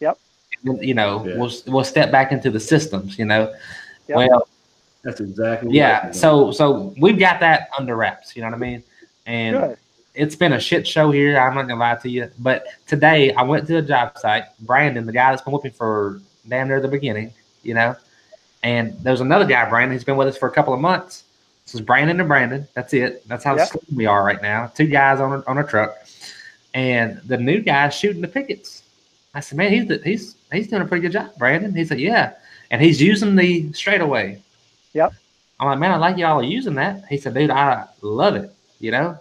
Yep. 0.00 0.18
And, 0.64 0.82
you 0.84 0.94
know, 0.94 1.24
Yeah. 1.24 1.36
we'll 1.38 1.52
we'll 1.66 1.84
step 1.84 2.10
back 2.10 2.32
into 2.32 2.50
the 2.50 2.60
systems, 2.60 3.18
you 3.18 3.24
know. 3.24 3.52
Yep. 4.08 4.16
Well, 4.16 4.48
That's 5.04 5.20
exactly. 5.20 5.76
yeah. 5.76 6.00
I'm. 6.06 6.12
So 6.12 6.50
so 6.50 6.92
we've 6.98 7.18
got 7.18 7.40
that 7.40 7.68
under 7.78 7.94
wraps. 7.96 8.34
You 8.34 8.42
know 8.42 8.48
what 8.48 8.56
I 8.56 8.58
mean? 8.58 8.82
And 9.26 9.56
Good. 9.56 9.78
it's 10.14 10.34
been 10.34 10.54
a 10.54 10.60
shit 10.60 10.86
show 10.86 11.10
here. 11.12 11.38
I'm 11.38 11.54
not 11.54 11.68
gonna 11.68 11.78
lie 11.78 11.94
to 11.96 12.08
you. 12.08 12.28
But 12.40 12.66
today 12.86 13.32
I 13.34 13.42
went 13.42 13.66
to 13.68 13.76
a 13.76 13.82
job 13.82 14.18
site. 14.18 14.44
Brandon, 14.60 15.06
the 15.06 15.12
guy 15.12 15.30
that's 15.30 15.42
been 15.42 15.52
with 15.52 15.64
me 15.64 15.70
for 15.70 16.20
damn 16.48 16.66
near 16.68 16.80
the 16.80 16.88
beginning, 16.88 17.32
you 17.62 17.74
know. 17.74 17.94
And 18.64 18.94
there's 19.04 19.20
another 19.20 19.44
guy, 19.44 19.68
Brandon. 19.68 19.92
He's 19.92 20.02
been 20.04 20.16
with 20.16 20.26
us 20.26 20.36
for 20.36 20.48
a 20.48 20.52
couple 20.52 20.74
of 20.74 20.80
months. 20.80 21.22
This 21.66 21.74
is 21.74 21.80
Brandon 21.80 22.20
and 22.20 22.28
Brandon. 22.28 22.66
That's 22.74 22.94
it. 22.94 23.26
That's 23.28 23.42
how 23.42 23.56
Yep. 23.56 23.68
slim 23.68 23.84
we 23.96 24.06
are 24.06 24.24
right 24.24 24.40
now. 24.40 24.68
Two 24.74 24.86
guys 24.86 25.18
on 25.20 25.32
a, 25.32 25.44
on 25.50 25.58
a 25.58 25.64
truck, 25.64 25.96
and 26.74 27.20
the 27.26 27.36
new 27.36 27.60
guy 27.60 27.88
shooting 27.88 28.22
the 28.22 28.28
pickets. 28.28 28.84
I 29.34 29.40
said, 29.40 29.58
man, 29.58 29.72
he's 29.72 30.02
he's 30.04 30.36
he's 30.52 30.68
doing 30.68 30.82
a 30.82 30.84
pretty 30.86 31.02
good 31.02 31.12
job, 31.12 31.30
Brandon. 31.38 31.74
He 31.74 31.84
said, 31.84 31.98
yeah, 31.98 32.34
and 32.70 32.80
he's 32.80 33.02
using 33.02 33.34
the 33.34 33.72
straightaway. 33.72 34.40
Yep. 34.92 35.12
I'm 35.58 35.66
like, 35.68 35.78
man, 35.80 35.90
I 35.90 35.96
like 35.96 36.16
y'all 36.18 36.42
using 36.42 36.74
that. 36.76 37.04
He 37.08 37.18
said, 37.18 37.34
dude, 37.34 37.50
I 37.50 37.86
love 38.00 38.36
it. 38.36 38.52
You 38.78 38.92
know, 38.92 39.18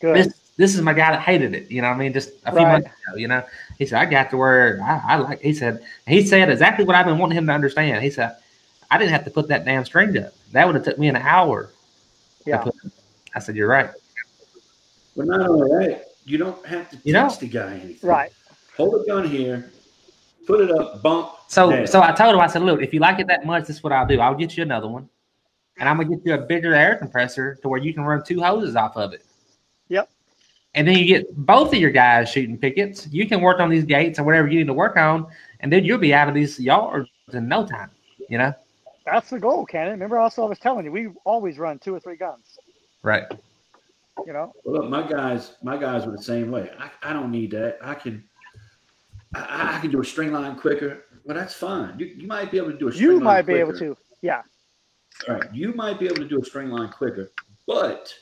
Good. 0.00 0.14
this 0.16 0.34
this 0.56 0.74
is 0.76 0.80
my 0.80 0.92
guy 0.92 1.10
that 1.10 1.22
hated 1.22 1.54
it. 1.54 1.70
You 1.72 1.82
know 1.82 1.88
what 1.88 1.96
I 1.96 1.98
mean? 1.98 2.12
Just 2.12 2.30
a 2.46 2.52
few 2.52 2.60
Right. 2.60 2.72
months 2.82 2.86
ago, 2.86 3.16
you 3.16 3.26
know. 3.26 3.42
He 3.78 3.86
said, 3.86 3.98
I 4.00 4.04
got 4.04 4.30
to 4.30 4.36
where 4.36 4.80
I, 4.80 5.14
I 5.14 5.16
like 5.16 5.40
he 5.40 5.52
said 5.52 5.82
he 6.06 6.24
said 6.24 6.50
exactly 6.50 6.84
what 6.84 6.94
I've 6.94 7.06
been 7.06 7.18
wanting 7.18 7.36
him 7.36 7.48
to 7.48 7.52
understand. 7.52 8.00
He 8.04 8.10
said, 8.10 8.36
I 8.92 8.96
didn't 8.98 9.10
have 9.10 9.24
to 9.24 9.30
put 9.32 9.48
that 9.48 9.64
damn 9.64 9.84
string 9.84 10.16
up. 10.18 10.32
That 10.54 10.66
would 10.66 10.76
have 10.76 10.84
took 10.84 10.98
me 10.98 11.08
an 11.08 11.16
hour. 11.16 11.70
Yeah. 12.46 12.58
put- 12.58 12.74
I 13.34 13.40
said, 13.40 13.56
You're 13.56 13.68
right. 13.68 13.90
But 15.16 15.26
not 15.26 15.40
only 15.40 15.86
that, 15.86 16.06
you 16.24 16.38
don't 16.38 16.64
have 16.64 16.88
to 16.90 16.96
teach 16.96 17.06
You 17.06 17.12
know? 17.12 17.28
the 17.28 17.48
guy 17.48 17.74
anything. 17.74 18.08
Right. 18.08 18.32
Hold 18.76 19.02
a 19.02 19.06
gun 19.06 19.28
here, 19.28 19.72
put 20.46 20.60
it 20.60 20.70
up, 20.70 21.02
bump. 21.02 21.30
So 21.48 21.70
down. 21.70 21.86
so 21.86 22.02
I 22.02 22.12
told 22.12 22.34
him, 22.34 22.40
I 22.40 22.46
said, 22.46 22.62
Look, 22.62 22.82
if 22.82 22.94
you 22.94 23.00
like 23.00 23.18
it 23.18 23.26
that 23.26 23.44
much, 23.44 23.66
this 23.66 23.76
is 23.76 23.82
what 23.82 23.92
I'll 23.92 24.06
do. 24.06 24.20
I'll 24.20 24.34
get 24.34 24.56
you 24.56 24.62
another 24.62 24.88
one. 24.88 25.08
And 25.78 25.88
I'm 25.88 25.96
gonna 25.96 26.08
get 26.08 26.24
you 26.24 26.34
a 26.34 26.38
bigger 26.38 26.72
air 26.72 26.94
compressor 26.96 27.56
to 27.56 27.68
where 27.68 27.80
you 27.80 27.92
can 27.92 28.04
run 28.04 28.22
two 28.24 28.40
hoses 28.40 28.76
off 28.76 28.96
of 28.96 29.12
it. 29.12 29.24
Yep. 29.88 30.08
And 30.76 30.86
then 30.86 30.96
you 30.98 31.04
get 31.04 31.36
both 31.36 31.72
of 31.72 31.80
your 31.80 31.90
guys 31.90 32.30
shooting 32.30 32.58
pickets. 32.58 33.08
You 33.10 33.28
can 33.28 33.40
work 33.40 33.58
on 33.58 33.70
these 33.70 33.84
gates 33.84 34.20
or 34.20 34.24
whatever 34.24 34.46
you 34.46 34.58
need 34.60 34.68
to 34.68 34.72
work 34.72 34.96
on, 34.96 35.26
and 35.60 35.72
then 35.72 35.84
you'll 35.84 35.98
be 35.98 36.14
out 36.14 36.28
of 36.28 36.34
these 36.34 36.60
yards 36.60 37.08
in 37.32 37.48
no 37.48 37.66
time. 37.66 37.90
You 38.28 38.38
know? 38.38 38.54
That's 39.06 39.30
the 39.30 39.38
goal, 39.38 39.66
Cannon. 39.66 39.92
Remember 39.92 40.18
also 40.18 40.44
I 40.44 40.48
was 40.48 40.58
telling 40.58 40.84
you, 40.84 40.92
we 40.92 41.08
always 41.24 41.58
run 41.58 41.78
two 41.78 41.94
or 41.94 42.00
three 42.00 42.16
guns. 42.16 42.58
Right. 43.02 43.24
You 44.26 44.32
know? 44.32 44.52
Well, 44.64 44.82
look, 44.82 44.90
my 44.90 45.06
guys, 45.06 45.56
my 45.62 45.76
guys 45.76 46.06
were 46.06 46.12
the 46.12 46.22
same 46.22 46.50
way. 46.50 46.70
I, 46.78 46.90
I 47.10 47.12
don't 47.12 47.30
need 47.30 47.50
that. 47.50 47.78
I 47.82 47.94
can, 47.94 48.24
I, 49.34 49.76
I 49.76 49.80
can 49.80 49.90
do 49.90 50.00
a 50.00 50.04
string 50.04 50.32
line 50.32 50.56
quicker, 50.56 51.04
Well, 51.24 51.36
that's 51.36 51.54
fine. 51.54 51.98
You, 51.98 52.06
you 52.06 52.26
might 52.26 52.50
be 52.50 52.58
able 52.58 52.72
to 52.72 52.78
do 52.78 52.88
a 52.88 52.92
string 52.92 53.02
You 53.04 53.14
line 53.16 53.24
might 53.24 53.46
be 53.46 53.54
able 53.54 53.76
to. 53.78 53.96
Yeah. 54.22 54.42
All 55.28 55.34
right, 55.34 55.54
you 55.54 55.74
might 55.74 56.00
be 56.00 56.06
able 56.06 56.16
to 56.16 56.28
do 56.28 56.40
a 56.40 56.44
string 56.44 56.70
line 56.70 56.88
quicker, 56.90 57.30
but 57.66 58.12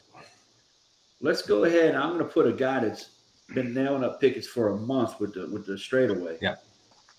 let's 1.21 1.43
go 1.43 1.65
ahead. 1.65 1.95
I'm 1.95 2.09
going 2.11 2.19
to 2.19 2.25
put 2.31 2.47
a 2.47 2.53
guy 2.53 2.81
that's 2.81 3.11
been 3.55 3.73
nailing 3.73 4.05
up 4.05 4.21
pickets 4.21 4.47
for 4.47 4.71
a 4.71 4.77
month 4.77 5.19
with 5.21 5.33
the 5.35 5.47
with 5.47 5.65
the 5.67 5.79
straightaway. 5.79 6.37
Yeah. 6.43 6.57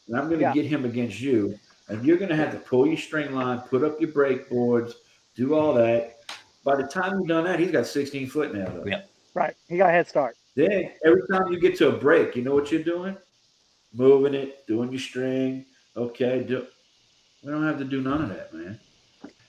And 0.08 0.18
I'm 0.18 0.28
going 0.28 0.40
to 0.40 0.46
Yeah. 0.46 0.54
get 0.54 0.66
him 0.66 0.86
against 0.86 1.20
you, 1.20 1.58
and 1.90 2.06
you're 2.06 2.18
going 2.18 2.30
to 2.30 2.36
have 2.36 2.52
to 2.52 2.60
pull 2.60 2.88
your 2.88 2.98
string 2.98 3.34
line, 3.34 3.60
put 3.62 3.84
up 3.84 4.00
your 4.00 4.12
brake 4.12 4.50
boards, 4.50 4.96
do 5.36 5.56
all 5.56 5.74
that. 5.74 6.20
By 6.64 6.76
the 6.76 6.84
time 6.84 7.20
you've 7.20 7.28
done 7.28 7.44
that, 7.44 7.60
he's 7.60 7.72
got 7.72 7.86
16 7.86 8.30
foot 8.30 8.54
nailed 8.54 8.80
up. 8.80 8.88
Yeah. 8.88 9.02
Right. 9.34 9.56
He 9.68 9.78
got 9.78 9.90
a 9.90 9.92
head 9.92 10.08
start. 10.08 10.38
Then 10.56 10.92
every 11.06 11.22
time 11.32 11.52
you 11.52 11.60
get 11.60 11.78
to 11.80 11.90
a 11.90 11.92
break, 11.92 12.36
you 12.36 12.44
know 12.44 12.54
what 12.54 12.72
you're 12.72 12.84
doing? 12.84 13.18
Moving 13.94 14.34
it, 14.34 14.66
doing 14.68 14.92
your 14.92 15.00
string. 15.00 15.66
Okay, 15.96 16.44
do, 16.44 16.66
we 17.44 17.52
don't 17.52 17.64
have 17.64 17.78
to 17.80 17.84
do 17.84 18.02
none 18.02 18.22
of 18.22 18.30
that, 18.30 18.54
man. 18.54 18.80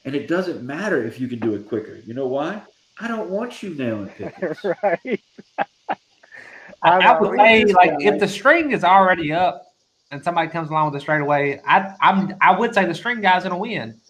And 0.04 0.14
it 0.14 0.28
doesn't 0.28 0.62
matter 0.62 1.04
if 1.04 1.20
you 1.20 1.28
can 1.28 1.38
do 1.38 1.54
it 1.54 1.68
quicker. 1.68 1.96
You 1.96 2.14
know 2.14 2.26
why? 2.26 2.62
I 3.00 3.08
don't 3.08 3.30
want 3.30 3.62
you 3.62 3.74
nailing 3.74 4.08
pickets. 4.18 4.64
right. 4.82 5.20
I, 6.82 6.98
know. 6.98 7.18
would 7.20 7.38
say 7.38 7.64
like 7.64 7.92
if 8.00 8.20
the 8.20 8.28
string 8.28 8.72
is 8.72 8.84
already 8.84 9.32
up 9.32 9.73
and 10.14 10.22
somebody 10.22 10.48
comes 10.48 10.70
along 10.70 10.86
with 10.86 10.96
it 10.96 11.00
straight 11.00 11.20
away, 11.20 11.60
I 11.66 11.94
I'm 12.00 12.34
I 12.40 12.56
would 12.56 12.72
say 12.72 12.86
the 12.86 12.94
string 12.94 13.20
guy's 13.20 13.42
gonna 13.42 13.58
win. 13.58 14.00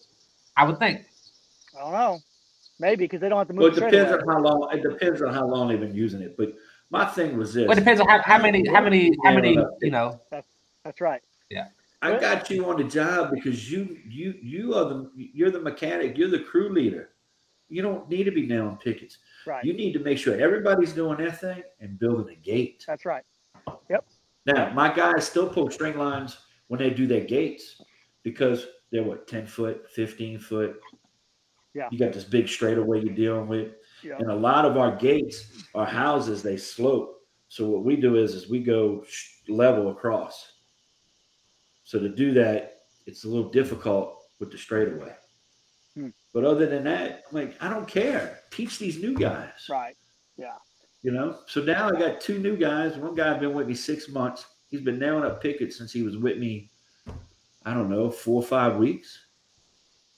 I 0.57 0.65
would 0.65 0.79
think. 0.79 1.01
I 1.77 1.81
don't 1.81 1.93
know. 1.93 2.21
Maybe 2.79 3.05
because 3.05 3.21
they 3.21 3.29
don't 3.29 3.39
have 3.39 3.49
to 3.49 3.55
Well, 3.55 3.71
move 3.71 3.79
it 3.79 3.91
depends 3.91 4.13
away. 4.13 4.21
on 4.21 4.29
how 4.29 4.41
long. 4.41 4.69
It 4.73 4.83
depends 4.83 5.23
on 5.23 5.33
how 5.33 5.47
long 5.47 5.69
they've 5.69 5.81
been 5.81 5.95
using 5.95 6.21
it. 6.21 6.37
But 6.37 6.53
my 6.91 7.05
thing 7.07 7.37
was 7.39 7.55
this: 7.55 7.67
Well, 7.67 7.77
it 7.77 7.81
depends 7.81 8.01
on 8.01 8.09
how, 8.09 8.21
how 8.23 8.39
many 8.39 8.69
how 8.69 8.83
many 8.83 9.13
how 9.25 9.35
many 9.35 9.57
you 9.81 9.91
know. 9.91 10.21
That's 10.31 10.49
that's 10.85 11.01
right. 11.01 11.23
Yeah. 11.51 11.69
I 12.03 12.19
got 12.19 12.51
you 12.51 12.69
on 12.69 12.77
the 12.77 12.85
job 12.85 13.31
because 13.33 13.73
you 13.73 13.97
you 14.07 14.35
you 14.43 14.75
are 14.75 14.85
the 14.85 15.11
you're 15.15 15.51
the 15.51 15.61
mechanic. 15.61 16.19
You're 16.19 16.29
the 16.29 16.41
crew 16.41 16.69
leader. 16.69 17.11
You 17.71 17.81
don't 17.81 18.09
need 18.11 18.25
to 18.25 18.31
be 18.31 18.47
nailing 18.47 18.77
pickets. 18.77 19.17
Right. 19.47 19.65
You 19.65 19.73
need 19.73 19.95
to 19.95 19.99
make 20.01 20.19
sure 20.19 20.39
everybody's 20.39 20.93
doing 20.93 21.17
their 21.17 21.33
thing 21.33 21.63
and 21.81 21.99
building 21.99 22.37
a 22.37 22.37
gate. 22.37 22.85
That's 22.87 23.07
right. 23.07 23.25
Now, 24.47 24.73
my 24.73 24.93
guys 24.93 25.27
still 25.27 25.49
pull 25.49 25.71
string 25.71 25.99
lines 25.99 26.37
when 26.69 26.79
they 26.79 26.91
do 26.91 27.07
their 27.07 27.25
gates 27.25 27.81
because 28.23 28.67
they're 28.91 29.03
what, 29.03 29.27
10 29.27 29.47
foot, 29.47 29.91
15 29.91 30.39
foot. 30.39 30.81
Yeah. 31.75 31.89
You 31.91 31.99
got 31.99 32.13
this 32.13 32.25
big 32.25 32.49
straightaway 32.49 33.01
you're 33.01 33.15
dealing 33.15 33.49
with. 33.49 33.73
Yeah. 34.03 34.17
And 34.19 34.31
a 34.31 34.35
lot 34.35 34.65
of 34.65 34.77
our 34.77 34.97
gates, 34.97 35.65
our 35.75 35.87
houses, 35.87 36.43
they 36.43 36.57
slope. 36.57 37.21
So 37.49 37.69
what 37.69 37.85
we 37.85 37.97
do 37.97 38.17
is, 38.17 38.35
is 38.35 38.49
we 38.49 38.61
go 38.61 39.05
level 39.49 39.91
across. 39.91 40.53
So 41.85 41.99
to 41.99 42.09
do 42.09 42.33
that, 42.35 42.83
it's 43.07 43.25
a 43.25 43.29
little 43.29 43.51
difficult 43.51 44.19
with 44.41 44.51
the 44.51 44.59
straightaway. 44.59 45.15
Hmm. 45.95 46.09
But 46.33 46.45
other 46.45 46.67
than 46.67 46.85
that, 46.85 47.25
like 47.33 47.57
I 47.61 47.69
don't 47.69 47.87
care. 47.87 48.41
Teach 48.51 48.79
these 48.79 49.01
new 49.01 49.15
guys. 49.15 49.67
Right. 49.69 49.97
You 51.05 51.11
know, 51.11 51.41
so 51.47 51.61
now 51.61 51.89
I 51.89 51.93
got 51.93 52.23
two 52.23 52.39
new 52.39 52.57
guys. 52.57 52.97
One 52.97 53.15
guy 53.15 53.29
has 53.29 53.39
been 53.39 53.53
with 53.53 53.69
me 53.69 53.75
six 53.75 54.09
months. 54.09 54.47
He's 54.71 54.81
been 54.81 54.99
nailing 54.99 55.25
up 55.25 55.43
pickets 55.43 55.77
since 55.77 55.93
he 55.93 56.03
was 56.03 56.17
with 56.17 56.39
me. 56.39 56.71
I 57.67 57.75
don't 57.75 57.91
know, 57.91 58.11
four 58.11 58.41
or 58.41 58.47
five 58.47 58.77
weeks. 58.77 59.19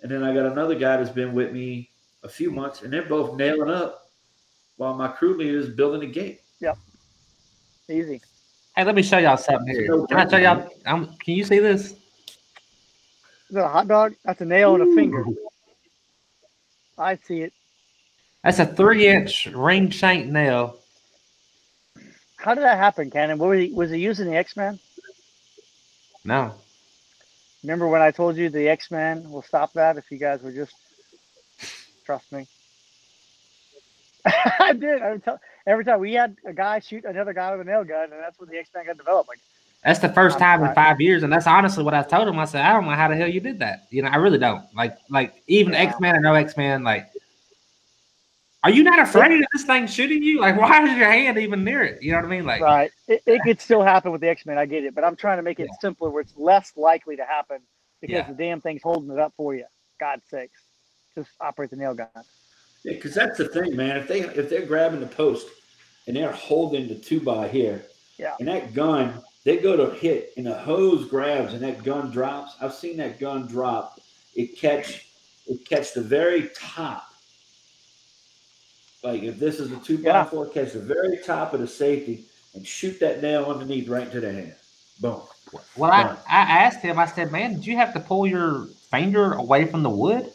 And 0.00 0.10
then 0.10 0.22
I 0.22 0.32
got 0.32 0.46
another 0.46 0.76
guy 0.76 0.96
that's 0.96 1.10
been 1.10 1.34
with 1.34 1.52
me 1.52 1.90
a 2.22 2.28
few 2.28 2.52
months, 2.52 2.82
and 2.82 2.92
they're 2.92 3.02
both 3.02 3.36
nailing 3.36 3.68
up 3.68 4.10
while 4.76 4.94
my 4.94 5.08
crew 5.08 5.36
leader 5.36 5.58
is 5.58 5.70
building 5.70 6.08
a 6.08 6.12
gate. 6.12 6.42
Yeah. 6.60 6.74
Easy. 7.90 8.20
Hey, 8.76 8.84
let 8.84 8.94
me 8.94 9.02
show 9.02 9.18
y'all 9.18 9.36
something 9.36 9.66
here. 9.66 10.06
Can 10.06 10.18
I 10.18 10.28
show 10.28 10.36
y'all? 10.36 10.68
Um, 10.86 11.16
can 11.18 11.34
you 11.34 11.44
see 11.44 11.58
this? 11.58 11.90
Is 11.90 11.96
that 13.50 13.64
a 13.64 13.68
hot 13.68 13.88
dog? 13.88 14.14
That's 14.24 14.40
a 14.40 14.44
nail 14.44 14.76
and 14.76 14.92
a 14.92 14.94
finger. 14.94 15.24
I 16.96 17.16
see 17.16 17.42
it. 17.42 17.52
That's 18.46 18.60
a 18.60 18.64
three 18.66 19.08
inch 19.08 19.46
ring 19.46 19.90
shank 19.90 20.26
nail. 20.26 20.76
How 22.36 22.54
did 22.54 22.62
that 22.62 22.78
happen, 22.78 23.10
Cannon? 23.10 23.38
What 23.38 23.48
was 23.48 23.58
he 23.58 23.72
was 23.72 23.90
he 23.90 23.98
using 23.98 24.30
the 24.30 24.36
X 24.36 24.56
Men? 24.56 24.78
No, 26.24 26.54
Remember 27.64 27.88
when 27.88 28.02
I 28.02 28.12
told 28.12 28.36
you 28.36 28.48
the 28.48 28.68
X 28.68 28.92
Men 28.92 29.28
will 29.32 29.42
stop 29.42 29.72
that 29.72 29.96
if 29.96 30.12
you 30.12 30.18
guys 30.18 30.42
would 30.42 30.54
just 30.54 30.74
trust 32.04 32.30
me? 32.30 32.46
I 34.24 34.72
did. 34.72 35.02
I 35.02 35.10
would 35.10 35.24
tell, 35.24 35.40
every 35.66 35.84
time 35.84 35.98
we 35.98 36.12
had 36.12 36.36
a 36.46 36.52
guy 36.52 36.78
shoot 36.78 37.04
another 37.04 37.32
guy 37.32 37.50
with 37.50 37.66
a 37.66 37.68
nail 37.68 37.82
gun, 37.82 38.12
and 38.12 38.22
that's 38.22 38.38
when 38.38 38.48
the 38.48 38.58
X 38.58 38.70
Men 38.72 38.86
got 38.86 38.96
developed. 38.96 39.28
Like, 39.28 39.40
That's 39.82 39.98
the 39.98 40.10
first 40.10 40.38
time 40.38 40.62
in 40.62 40.72
five 40.72 41.00
years, 41.00 41.24
and 41.24 41.32
that's 41.32 41.48
honestly 41.48 41.82
what 41.82 41.94
I 41.94 42.04
told 42.04 42.28
him. 42.28 42.38
I 42.38 42.44
said, 42.44 42.64
I 42.64 42.72
don't 42.74 42.84
know 42.84 42.92
how 42.92 43.08
the 43.08 43.16
hell 43.16 43.26
you 43.26 43.40
did 43.40 43.58
that. 43.58 43.88
You 43.90 44.02
know, 44.02 44.08
I 44.10 44.16
really 44.18 44.38
don't. 44.38 44.62
Like, 44.72 44.96
like 45.10 45.42
even 45.48 45.72
Yeah. 45.72 45.80
X 45.80 45.98
Men 45.98 46.14
or 46.14 46.20
no 46.20 46.34
X 46.34 46.56
Men, 46.56 46.84
like, 46.84 47.10
are 48.62 48.70
you 48.70 48.82
not 48.82 48.98
afraid 48.98 49.32
of 49.40 49.46
this 49.52 49.64
thing 49.64 49.86
shooting 49.86 50.22
you? 50.22 50.40
Like, 50.40 50.58
why 50.58 50.82
is 50.84 50.96
your 50.98 51.10
hand 51.10 51.38
even 51.38 51.62
near 51.62 51.82
it? 51.84 52.02
You 52.02 52.12
know 52.12 52.18
what 52.18 52.24
I 52.24 52.28
mean? 52.28 52.44
Like, 52.44 52.60
right? 52.60 52.90
It, 53.06 53.22
it 53.26 53.40
could 53.44 53.60
still 53.60 53.82
happen 53.82 54.10
with 54.12 54.20
the 54.20 54.28
X 54.28 54.44
Men. 54.46 54.58
I 54.58 54.66
get 54.66 54.84
it, 54.84 54.94
but 54.94 55.04
I'm 55.04 55.16
trying 55.16 55.36
to 55.38 55.42
make 55.42 55.60
it 55.60 55.68
Yeah. 55.70 55.78
simpler 55.80 56.10
where 56.10 56.22
it's 56.22 56.36
less 56.36 56.72
likely 56.76 57.16
to 57.16 57.24
happen 57.24 57.58
because 58.00 58.14
Yeah. 58.14 58.26
the 58.28 58.34
damn 58.34 58.60
thing's 58.60 58.82
holding 58.82 59.10
it 59.10 59.18
up 59.18 59.32
for 59.36 59.54
you. 59.54 59.64
God's 60.00 60.28
sakes, 60.28 60.60
just 61.14 61.30
operate 61.40 61.70
the 61.70 61.76
nail 61.76 61.94
gun. 61.94 62.08
Yeah, 62.84 62.92
because 62.94 63.14
that's 63.14 63.38
the 63.38 63.48
thing, 63.48 63.74
man. 63.76 63.96
If 63.96 64.08
they 64.08 64.20
if 64.20 64.48
they're 64.50 64.66
grabbing 64.66 65.00
the 65.00 65.06
post 65.06 65.46
and 66.06 66.16
they're 66.16 66.32
holding 66.32 66.88
the 66.88 66.94
two 66.96 67.20
by 67.20 67.48
here, 67.48 67.82
Yeah. 68.18 68.34
and 68.38 68.48
that 68.48 68.74
gun, 68.74 69.22
they 69.44 69.58
go 69.58 69.76
to 69.76 69.94
hit 69.96 70.32
and 70.36 70.46
the 70.46 70.54
hose 70.54 71.08
grabs 71.08 71.52
and 71.54 71.62
that 71.62 71.84
gun 71.84 72.10
drops. 72.10 72.56
I've 72.60 72.74
seen 72.74 72.96
that 72.98 73.18
gun 73.20 73.46
drop. 73.46 74.00
It 74.34 74.58
catch 74.58 75.06
it 75.46 75.68
catch 75.68 75.94
the 75.94 76.02
very 76.02 76.50
top. 76.54 77.04
Like 79.06 79.22
if 79.22 79.38
this 79.38 79.60
is 79.60 79.70
a 79.70 79.76
two 79.76 79.98
by 79.98 80.08
Yeah. 80.10 80.24
four, 80.24 80.46
catch 80.48 80.72
the 80.72 80.80
very 80.80 81.18
top 81.24 81.54
of 81.54 81.60
the 81.60 81.68
safety 81.68 82.24
and 82.54 82.66
shoot 82.66 82.98
that 83.00 83.22
nail 83.22 83.44
underneath 83.44 83.88
right 83.88 84.02
into 84.06 84.20
the 84.20 84.32
hand. 84.32 84.54
Boom. 85.00 85.20
well, 85.76 85.92
I, 85.92 86.16
I 86.28 86.40
asked 86.64 86.80
him, 86.80 86.98
I 86.98 87.06
said, 87.06 87.30
man, 87.30 87.54
did 87.54 87.66
you 87.66 87.76
have 87.76 87.94
to 87.94 88.00
pull 88.00 88.26
your 88.26 88.66
finger 88.90 89.34
away 89.34 89.66
from 89.66 89.82
the 89.84 89.90
wood? 89.90 90.32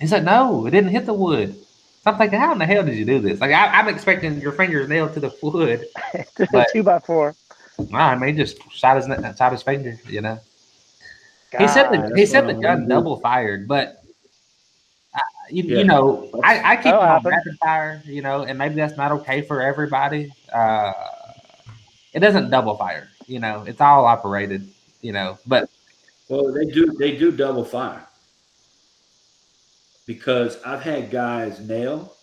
He 0.00 0.06
said, 0.08 0.24
no, 0.24 0.66
it 0.66 0.70
didn't 0.72 0.90
hit 0.90 1.06
the 1.06 1.14
wood. 1.14 1.54
So 2.02 2.10
I'm 2.10 2.18
thinking, 2.18 2.40
how 2.40 2.52
in 2.52 2.58
the 2.58 2.66
hell 2.66 2.82
did 2.84 2.96
you 2.96 3.04
do 3.04 3.20
this? 3.20 3.40
Like, 3.40 3.52
I, 3.52 3.66
I'm 3.66 3.88
expecting 3.88 4.40
your 4.40 4.52
fingers 4.52 4.88
nailed 4.88 5.14
to 5.14 5.20
the 5.20 5.32
wood. 5.42 5.86
But- 6.52 6.68
Two 6.72 6.82
by 6.82 6.98
four. 6.98 7.36
No, 7.78 7.98
I 7.98 8.16
mean, 8.16 8.34
he 8.34 8.42
just 8.42 8.58
shot 8.72 8.96
his, 8.96 9.06
shot 9.36 9.52
his 9.52 9.62
finger, 9.62 9.96
you 10.08 10.20
know? 10.20 10.40
He 11.56 11.68
said 11.68 11.90
the 11.90 12.12
he 12.16 12.26
said 12.26 12.46
the 12.48 12.54
gun 12.54 12.88
double 12.88 13.20
fired, 13.20 13.68
but 13.68 13.97
you, 15.50 15.62
Yeah. 15.64 15.78
you 15.78 15.84
know 15.84 16.30
I, 16.44 16.72
I 16.72 16.76
keep 16.76 16.84
That'll 16.84 17.00
on 17.00 17.08
happen. 17.08 17.30
rapid 17.30 17.58
fire, 17.58 18.02
you 18.06 18.22
know, 18.22 18.42
and 18.42 18.58
maybe 18.58 18.74
that's 18.76 18.96
not 18.96 19.12
okay 19.12 19.42
for 19.42 19.60
everybody. 19.62 20.32
Uh, 20.52 20.92
it 22.12 22.20
doesn't 22.20 22.50
double 22.50 22.76
fire, 22.76 23.08
you 23.26 23.38
know. 23.38 23.64
It's 23.66 23.80
all 23.80 24.04
operated, 24.06 24.68
you 25.02 25.12
know. 25.12 25.38
But 25.46 25.68
Well, 26.28 26.52
they 26.52 26.64
do 26.66 26.86
they 26.98 27.16
do 27.16 27.30
double 27.32 27.64
fire 27.64 28.04
because 30.06 30.58
I've 30.64 30.82
had 30.82 31.10
guys 31.10 31.60
nail 31.60 32.14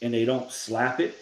and 0.00 0.12
they 0.14 0.24
don't 0.24 0.50
slap 0.50 1.00
it 1.00 1.14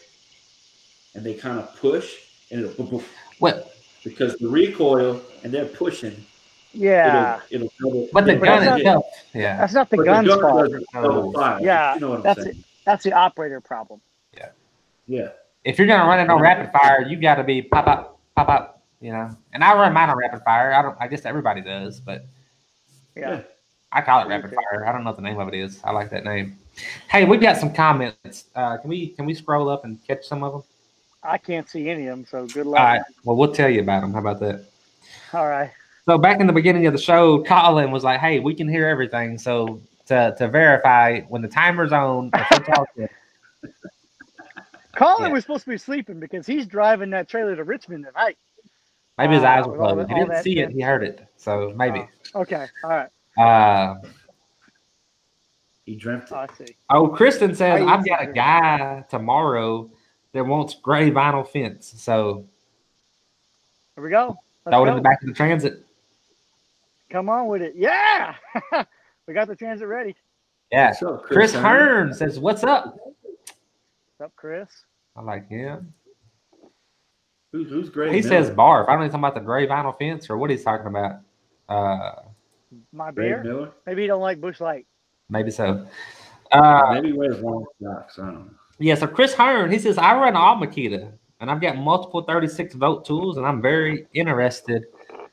and 1.14 1.24
they 1.24 1.34
kind 1.34 1.58
of 1.58 1.74
push 1.76 2.14
and 2.50 2.60
it'll 2.64 2.74
boom, 2.74 2.86
boom, 2.98 3.04
what? 3.38 3.74
because 4.04 4.34
the 4.36 4.48
recoil 4.48 5.20
and 5.44 5.52
they're 5.52 5.66
pushing 5.66 6.24
Yeah, 6.72 7.40
it'll, 7.50 7.66
it'll 7.66 7.90
double. 7.90 8.08
But 8.12 8.24
the 8.26 8.32
it'll 8.32 8.44
gun 8.44 8.64
not- 8.64 8.78
itself, 8.80 9.04
yeah, 9.34 9.56
that's 9.58 9.72
not 9.74 9.90
the 9.90 9.96
but 9.98 10.06
gun's 10.06 10.28
gun 10.28 10.40
fault. 10.40 11.34
doesn't. 11.34 11.64
Yeah, 11.64 11.94
you 11.94 12.00
know 12.00 12.20
that's 12.20 12.42
saying. 12.42 12.64
That's 12.84 13.04
the 13.04 13.12
operator 13.12 13.60
problem. 13.60 14.00
Yeah, 14.36 14.48
Yeah. 15.06 15.28
if 15.64 15.78
you're 15.78 15.86
gonna 15.86 16.08
run 16.08 16.20
it 16.20 16.30
on 16.30 16.40
rapid 16.40 16.70
fire, 16.72 17.02
you 17.06 17.16
got 17.16 17.36
to 17.36 17.44
be 17.44 17.60
pop 17.62 17.86
up, 17.86 18.18
pop 18.36 18.48
up, 18.48 18.82
you 19.00 19.12
know. 19.12 19.36
And 19.52 19.64
I 19.64 19.74
run 19.74 19.92
mine 19.92 20.10
on 20.10 20.16
rapid 20.16 20.42
fire. 20.42 20.72
I 20.72 20.82
don't. 20.82 20.96
I 21.00 21.08
guess 21.08 21.24
everybody 21.24 21.60
does, 21.60 21.98
but 22.00 22.24
Yeah. 23.16 23.30
Yeah. 23.30 23.40
I 23.92 24.02
call 24.02 24.22
it 24.22 24.28
rapid 24.28 24.52
fire. 24.54 24.86
I 24.86 24.92
don't 24.92 25.02
know 25.02 25.10
what 25.10 25.16
the 25.16 25.22
name 25.22 25.40
of 25.40 25.48
it 25.48 25.54
is. 25.54 25.80
I 25.82 25.90
like 25.90 26.10
that 26.10 26.22
name. 26.24 26.56
Hey, 27.10 27.24
we 27.24 27.36
got 27.38 27.56
some 27.56 27.72
comments. 27.72 28.44
Uh, 28.54 28.76
can 28.76 28.88
we 28.88 29.08
can 29.08 29.26
we 29.26 29.34
scroll 29.34 29.68
up 29.68 29.84
and 29.84 29.98
catch 30.06 30.24
some 30.24 30.44
of 30.44 30.52
them? 30.52 30.62
I 31.24 31.36
can't 31.36 31.68
see 31.68 31.90
any 31.90 32.06
of 32.06 32.16
them, 32.16 32.24
so 32.30 32.46
good 32.46 32.66
luck. 32.66 32.78
right. 32.78 33.02
Well, 33.24 33.36
we'll 33.36 33.52
tell 33.52 33.68
you 33.68 33.80
about 33.80 34.00
them. 34.02 34.12
How 34.12 34.20
about 34.20 34.38
that? 34.40 34.64
All 35.34 35.48
right. 35.48 35.70
So 36.04 36.18
back 36.18 36.40
in 36.40 36.46
the 36.46 36.52
beginning 36.52 36.86
of 36.86 36.92
the 36.92 36.98
show, 36.98 37.42
Colin 37.44 37.90
was 37.90 38.02
like, 38.04 38.20
"Hey, 38.20 38.40
we 38.40 38.54
can 38.54 38.68
hear 38.68 38.86
everything." 38.88 39.38
So 39.38 39.80
to 40.06 40.34
to 40.38 40.48
verify, 40.48 41.20
when 41.22 41.42
the 41.42 41.48
timer's 41.48 41.92
on, 41.92 42.30
talking, 42.30 43.08
Colin 44.96 45.26
Yeah. 45.28 45.32
was 45.32 45.44
supposed 45.44 45.64
to 45.64 45.70
be 45.70 45.78
sleeping 45.78 46.18
because 46.18 46.46
he's 46.46 46.66
driving 46.66 47.10
that 47.10 47.28
trailer 47.28 47.54
to 47.56 47.64
Richmond 47.64 48.06
tonight. 48.06 48.36
maybe 49.18 49.34
his 49.34 49.44
Uh, 49.44 49.48
eyes 49.48 49.66
were 49.66 49.72
with 49.72 49.80
all 49.80 49.94
closed. 49.94 50.08
He 50.08 50.14
didn't 50.14 50.28
that 50.30 50.44
see 50.44 50.58
it. 50.58 50.70
He 50.70 50.80
heard 50.80 51.02
it. 51.04 51.24
So 51.36 51.72
maybe. 51.76 52.08
Okay. 52.34 52.66
All 52.82 52.90
right. 52.90 53.08
Uh, 53.38 53.96
he 55.84 55.94
dreamt 55.96 56.24
it. 56.24 56.32
Oh, 56.32 56.36
I 56.36 56.46
see. 56.56 56.76
oh, 56.90 57.08
Kristen 57.08 57.54
says, 57.54 57.82
I 57.82 57.84
"I've 57.94 58.04
got 58.06 58.22
a 58.22 58.26
see. 58.26 58.32
guy 58.32 59.04
tomorrow 59.10 59.90
that 60.32 60.44
wants 60.44 60.74
gray 60.74 61.10
vinyl 61.10 61.46
fence." 61.46 61.92
So 61.98 62.46
Here 63.94 64.04
we 64.04 64.10
go. 64.10 64.38
Let's 64.64 64.74
throw 64.74 64.82
it 64.82 64.86
go. 64.86 64.90
in 64.92 64.96
the 64.96 65.02
back 65.02 65.20
of 65.22 65.28
the 65.28 65.34
transit. 65.34 65.84
Come 67.10 67.28
on 67.28 67.48
with 67.48 67.62
it. 67.62 67.74
Yeah. 67.76 68.34
we 69.26 69.34
got 69.34 69.48
the 69.48 69.56
transit 69.56 69.88
ready. 69.88 70.14
Yeah. 70.70 70.88
What's 70.90 71.02
up, 71.02 71.22
Chris 71.24 71.52
Hearn? 71.52 71.62
Hearn 71.64 72.14
says, 72.14 72.38
"What's 72.38 72.62
up?" 72.62 72.94
What's 72.94 74.30
up, 74.30 74.32
Chris? 74.36 74.68
I 75.16 75.22
like 75.22 75.48
him. 75.48 75.92
Who's, 77.52 77.68
who's 77.68 77.90
great? 77.90 78.12
He 78.14 78.20
now? 78.20 78.28
says 78.28 78.50
barf. 78.50 78.88
I 78.88 78.92
don't 78.92 79.00
know 79.00 79.06
if 79.06 79.10
talking 79.10 79.24
about 79.24 79.34
the 79.34 79.40
gray 79.40 79.66
vinyl 79.66 79.98
fence 79.98 80.30
or 80.30 80.36
what 80.36 80.50
he's 80.50 80.62
talking 80.62 80.86
about. 80.86 81.16
Uh, 81.68 82.22
My 82.92 83.10
Greg 83.10 83.42
beer? 83.42 83.44
Miller. 83.44 83.72
Maybe 83.86 84.02
you 84.02 84.08
don't 84.08 84.20
like 84.22 84.40
Busch 84.40 84.60
Light. 84.60 84.86
maybe 85.28 85.50
so. 85.50 85.86
Uh, 86.52 86.90
Maybe 86.94 87.08
he 87.08 87.12
wears 87.12 87.40
long 87.40 87.64
socks. 87.82 88.18
I 88.18 88.26
don't 88.26 88.34
know. 88.34 88.50
yeah, 88.78 88.94
so 88.94 89.06
Chris 89.06 89.34
Hearn, 89.34 89.70
he 89.70 89.78
says, 89.78 89.98
I 89.98 90.14
run 90.14 90.36
all 90.36 90.56
Makita 90.56 91.12
and 91.40 91.50
I've 91.50 91.60
got 91.60 91.76
multiple 91.76 92.22
36 92.22 92.74
volt 92.74 93.04
tools 93.04 93.36
and 93.36 93.46
I'm 93.46 93.60
very 93.62 94.06
interested 94.14 94.84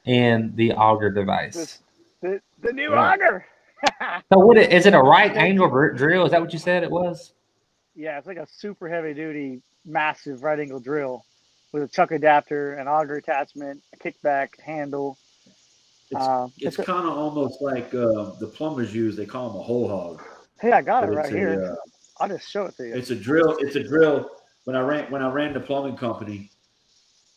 in 0.08 0.54
the 0.56 0.74
auger 0.74 1.10
device. 1.10 1.54
This, 1.56 1.80
the, 2.22 2.42
the 2.62 2.72
new 2.74 2.92
Yeah. 2.92 3.14
auger. 3.14 3.46
So 4.32 4.40
what 4.40 4.58
it- 4.58 4.72
is 4.74 4.86
it 4.86 4.94
a 4.94 5.00
right 5.02 5.32
angle 5.36 5.70
drill? 5.70 6.26
Is 6.26 6.32
that 6.32 6.42
what 6.42 6.52
you 6.54 6.60
said 6.60 6.84
it 6.84 6.90
was? 6.92 7.34
yeah, 7.96 8.18
it's 8.20 8.28
like 8.28 8.38
a 8.38 8.48
super 8.48 8.88
heavy 8.88 9.14
duty, 9.16 9.60
massive 9.86 10.44
right 10.44 10.60
angle 10.60 10.80
drill 10.80 11.26
with 11.74 11.82
a 11.84 11.88
chuck 11.88 12.12
adapter, 12.12 12.74
an 12.76 12.88
auger 12.88 13.16
attachment, 13.16 13.82
a 13.94 13.98
kickback 13.98 14.50
handle. 14.62 15.18
It's, 16.12 16.22
Uh, 16.22 16.48
it's 16.58 16.78
it's 16.78 16.88
kind 16.88 17.06
of 17.08 17.18
almost 17.18 17.62
like 17.62 17.88
uh, 17.96 18.32
the 18.40 18.52
plumbers 18.54 18.94
use. 18.96 19.16
They 19.18 19.26
call 19.26 19.50
them 19.50 19.60
a 19.60 19.64
Hole-Hawg. 19.64 20.24
hey, 20.62 20.72
I 20.72 20.82
got 20.82 21.04
it 21.04 21.08
right 21.08 21.26
a, 21.34 21.36
here. 21.38 21.72
uh, 21.72 21.76
I'll 22.24 22.30
just 22.30 22.50
show 22.50 22.66
it 22.66 22.78
to 22.78 22.88
you. 22.88 22.96
It's 22.96 23.10
a 23.10 23.16
drill. 23.16 23.58
It's 23.60 23.76
a 23.76 23.84
drill. 23.84 24.30
When 24.66 24.76
I 24.76 24.82
ran 24.82 25.12
when 25.12 25.22
I 25.22 25.30
ran 25.30 25.54
the 25.54 25.60
plumbing 25.60 25.98
company, 25.98 26.52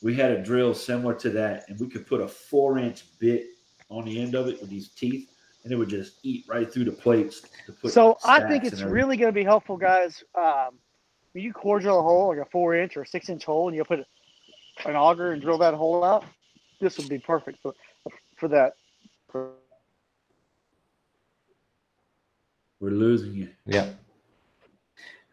we 0.03 0.15
had 0.15 0.31
a 0.31 0.43
drill 0.43 0.75
similar 0.75 1.15
to 1.15 1.31
that, 1.31 1.69
and 1.69 1.79
we 1.79 1.89
could 1.89 2.07
put 2.07 2.21
a 2.21 2.29
four 2.29 2.79
inch 2.79 3.05
bit 3.19 3.47
on 3.89 4.05
the 4.05 4.21
end 4.21 4.35
of 4.35 4.49
it 4.49 4.61
with 4.61 4.71
these 4.71 4.89
teeth, 4.91 5.31
and 5.65 5.73
it 5.73 5.77
would 5.77 5.89
just 5.89 6.21
eat 6.23 6.45
right 6.49 6.73
through 6.73 6.85
the 6.85 6.93
plates. 6.93 7.43
To 7.67 7.73
put 7.73 7.93
So 7.93 8.19
I 8.25 8.47
think 8.49 8.65
it's 8.65 8.83
really 8.83 9.17
going 9.17 9.29
to 9.29 9.35
be 9.35 9.45
helpful, 9.45 9.77
guys. 9.77 10.23
Um, 10.35 10.79
when 11.33 11.45
you 11.45 11.53
core 11.53 11.81
drill 11.81 12.01
a 12.01 12.03
hole, 12.03 12.29
like 12.29 12.39
a 12.39 12.51
four 12.51 12.75
inch 12.75 12.97
or 12.97 13.05
six 13.05 13.29
inch 13.29 13.45
hole, 13.45 13.69
and 13.69 13.77
you 13.77 13.85
put 13.85 14.01
an 14.85 14.97
auger 14.97 15.33
and 15.33 15.43
drill 15.43 15.59
that 15.59 15.75
hole 15.75 16.03
out, 16.03 16.25
this 16.81 16.97
would 16.99 17.09
be 17.09 17.19
perfect 17.19 17.59
for 17.63 17.75
for 18.37 18.49
that. 18.49 18.75
We're 22.81 22.91
losing 22.91 23.35
you. 23.35 23.51
Yep. 23.67 23.95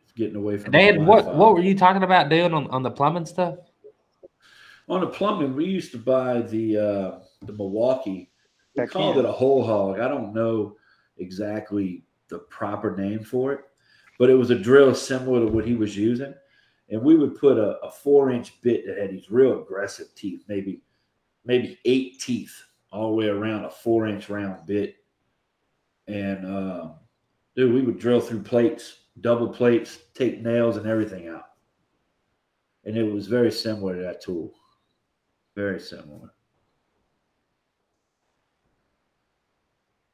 It's 0.03 0.11
getting 0.11 0.35
away 0.35 0.57
from. 0.57 0.71
the 0.71 0.77
Dan, 0.77 1.05
what, 1.05 1.33
what 1.33 1.53
were 1.53 1.61
you 1.61 1.75
talking 1.75 2.03
about 2.03 2.29
doing 2.29 2.53
on, 2.53 2.67
on 2.67 2.83
the 2.83 2.91
plumbing 2.91 3.25
stuff? 3.25 3.55
On 4.87 5.01
the 5.01 5.07
plumbing? 5.07 5.55
We 5.55 5.65
used 5.65 5.91
to 5.91 5.97
buy 5.97 6.41
the 6.41 6.77
uh, 6.77 7.19
the 7.45 7.53
Milwaukee. 7.53 8.31
We 8.75 8.83
That 8.83 8.91
called 8.91 9.17
it 9.17 9.25
a 9.25 9.31
Hole-Hawg. 9.31 9.99
I 9.99 10.07
don't 10.07 10.33
know 10.33 10.77
exactly 11.17 12.03
the 12.29 12.39
proper 12.39 12.95
name 12.95 13.23
for 13.23 13.53
it, 13.53 13.61
but 14.19 14.29
it 14.29 14.35
was 14.35 14.49
a 14.49 14.57
drill 14.57 14.93
similar 14.93 15.45
to 15.45 15.51
what 15.51 15.65
he 15.65 15.75
was 15.75 15.97
using. 15.97 16.33
And 16.89 17.01
we 17.01 17.15
would 17.15 17.37
put 17.37 17.57
a, 17.57 17.77
a 17.79 17.91
four 17.91 18.31
inch 18.31 18.61
bit 18.61 18.85
that 18.85 18.97
had 18.97 19.11
these 19.11 19.29
real 19.29 19.61
aggressive 19.61 20.07
teeth, 20.15 20.43
maybe 20.47 20.81
maybe 21.43 21.79
eight 21.85 22.19
teeth 22.19 22.63
all 22.91 23.09
the 23.09 23.15
way 23.15 23.27
around 23.27 23.65
a 23.65 23.69
four 23.69 24.07
inch 24.07 24.29
round 24.29 24.65
bit. 24.65 24.95
And 26.07 26.45
um, 26.45 26.95
dude, 27.55 27.73
we 27.73 27.81
would 27.81 27.99
drill 27.99 28.21
through 28.21 28.43
plates, 28.43 28.99
double 29.19 29.49
plates, 29.49 29.99
take 30.13 30.41
nails 30.41 30.77
and 30.77 30.87
everything 30.87 31.27
out. 31.27 31.43
And 32.85 32.95
it 32.95 33.03
was 33.03 33.27
very 33.27 33.51
similar 33.51 33.97
to 33.97 34.01
that 34.03 34.21
tool. 34.21 34.53
Very 35.57 35.79
similar. 35.79 36.31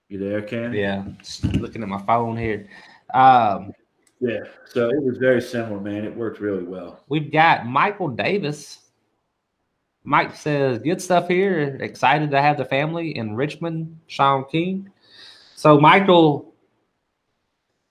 You 0.07 0.17
there, 0.17 0.41
Ken? 0.41 0.71
Yeah, 0.71 1.03
just 1.19 1.43
looking 1.43 1.83
at 1.83 1.89
my 1.89 2.01
phone 2.03 2.37
here. 2.37 2.69
Um, 3.13 3.73
Yeah. 4.21 4.39
So 4.65 4.87
it 4.87 5.03
was 5.03 5.17
very 5.17 5.41
similar, 5.41 5.81
man. 5.81 6.05
It 6.05 6.15
worked 6.15 6.39
really 6.39 6.63
well. 6.63 7.03
we've 7.09 7.29
got 7.29 7.65
Michael 7.65 8.07
Davis. 8.07 8.79
Mike 10.05 10.33
says, 10.33 10.79
good 10.79 11.01
stuff 11.01 11.27
here. 11.27 11.77
Excited 11.81 12.31
to 12.31 12.41
have 12.41 12.57
the 12.57 12.63
family 12.63 13.17
in 13.17 13.35
Richmond, 13.35 13.99
Sean 14.07 14.45
King. 14.49 14.89
So, 15.55 15.77
Michael, 15.77 16.53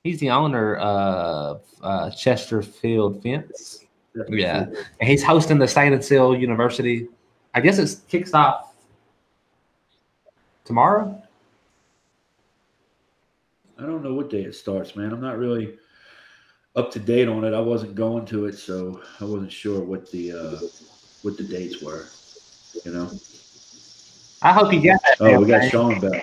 he's 0.05 0.21
the 0.21 0.31
owner 0.31 0.77
of 0.77 1.65
uh, 1.83 2.11
Chesterfield 2.13 3.23
Fence. 3.23 3.85
Yeah. 4.31 4.67
And 5.01 5.09
he's 5.09 5.23
hosting 5.23 5.59
the 5.59 5.69
Stain 5.69 5.93
and 5.93 6.03
Seal 6.03 6.35
University. 6.35 7.09
I 7.55 7.61
guess 7.61 7.79
it 7.79 8.09
kicks 8.09 8.33
off 8.35 8.75
tomorrow. 10.65 11.23
I 13.79 13.83
don't 13.83 14.03
know 14.03 14.15
what 14.15 14.31
day 14.31 14.43
it 14.43 14.55
starts, 14.55 14.97
man. 14.97 15.13
I'm 15.13 15.21
not 15.21 15.39
really 15.39 15.77
up 16.77 16.91
to 16.93 16.99
date 16.99 17.29
on 17.29 17.45
it. 17.45 17.53
I 17.53 17.61
wasn't 17.61 17.95
going 17.95 18.25
to 18.27 18.47
it, 18.47 18.57
so 18.57 19.03
I 19.21 19.25
wasn't 19.25 19.53
sure 19.53 19.81
what 19.81 20.11
the 20.11 20.33
uh, 20.33 20.59
what 21.23 21.37
the 21.37 21.45
dates 21.45 21.83
were. 21.83 22.07
You 22.85 22.93
know. 22.93 23.11
I 24.41 24.53
hope 24.53 24.73
you 24.73 24.83
got 24.83 25.01
that. 25.03 25.17
Oh, 25.21 25.41
we 25.41 25.47
got. 25.47 25.69
Sean 25.71 26.01
back. 26.01 26.23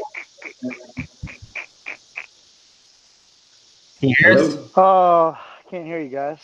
Can 3.99 4.09
you 4.09 4.15
hear 4.17 4.33
us? 4.33 4.55
Oh, 4.75 5.37
I 5.37 5.69
can't 5.69 5.85
hear 5.85 5.99
you 5.99 6.09
guys. 6.09 6.39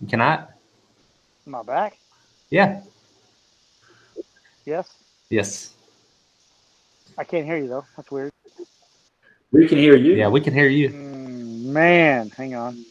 You 0.00 0.08
cannot? 0.08 0.50
Am 1.46 1.54
I 1.54 1.62
back? 1.62 1.96
Yeah. 2.50 2.82
Yes. 4.68 4.92
Yes. 5.30 5.72
I 7.16 7.24
can't 7.24 7.46
hear 7.46 7.56
you 7.56 7.68
though. 7.68 7.86
That's 7.96 8.10
weird. 8.10 8.30
We 9.50 9.66
can 9.66 9.78
hear 9.78 9.96
you. 9.96 10.12
Yeah, 10.12 10.28
we 10.28 10.42
can 10.42 10.52
hear 10.52 10.68
you. 10.68 10.90
Mm, 10.90 11.64
man, 11.64 12.28
hang 12.28 12.54
on. 12.54 12.84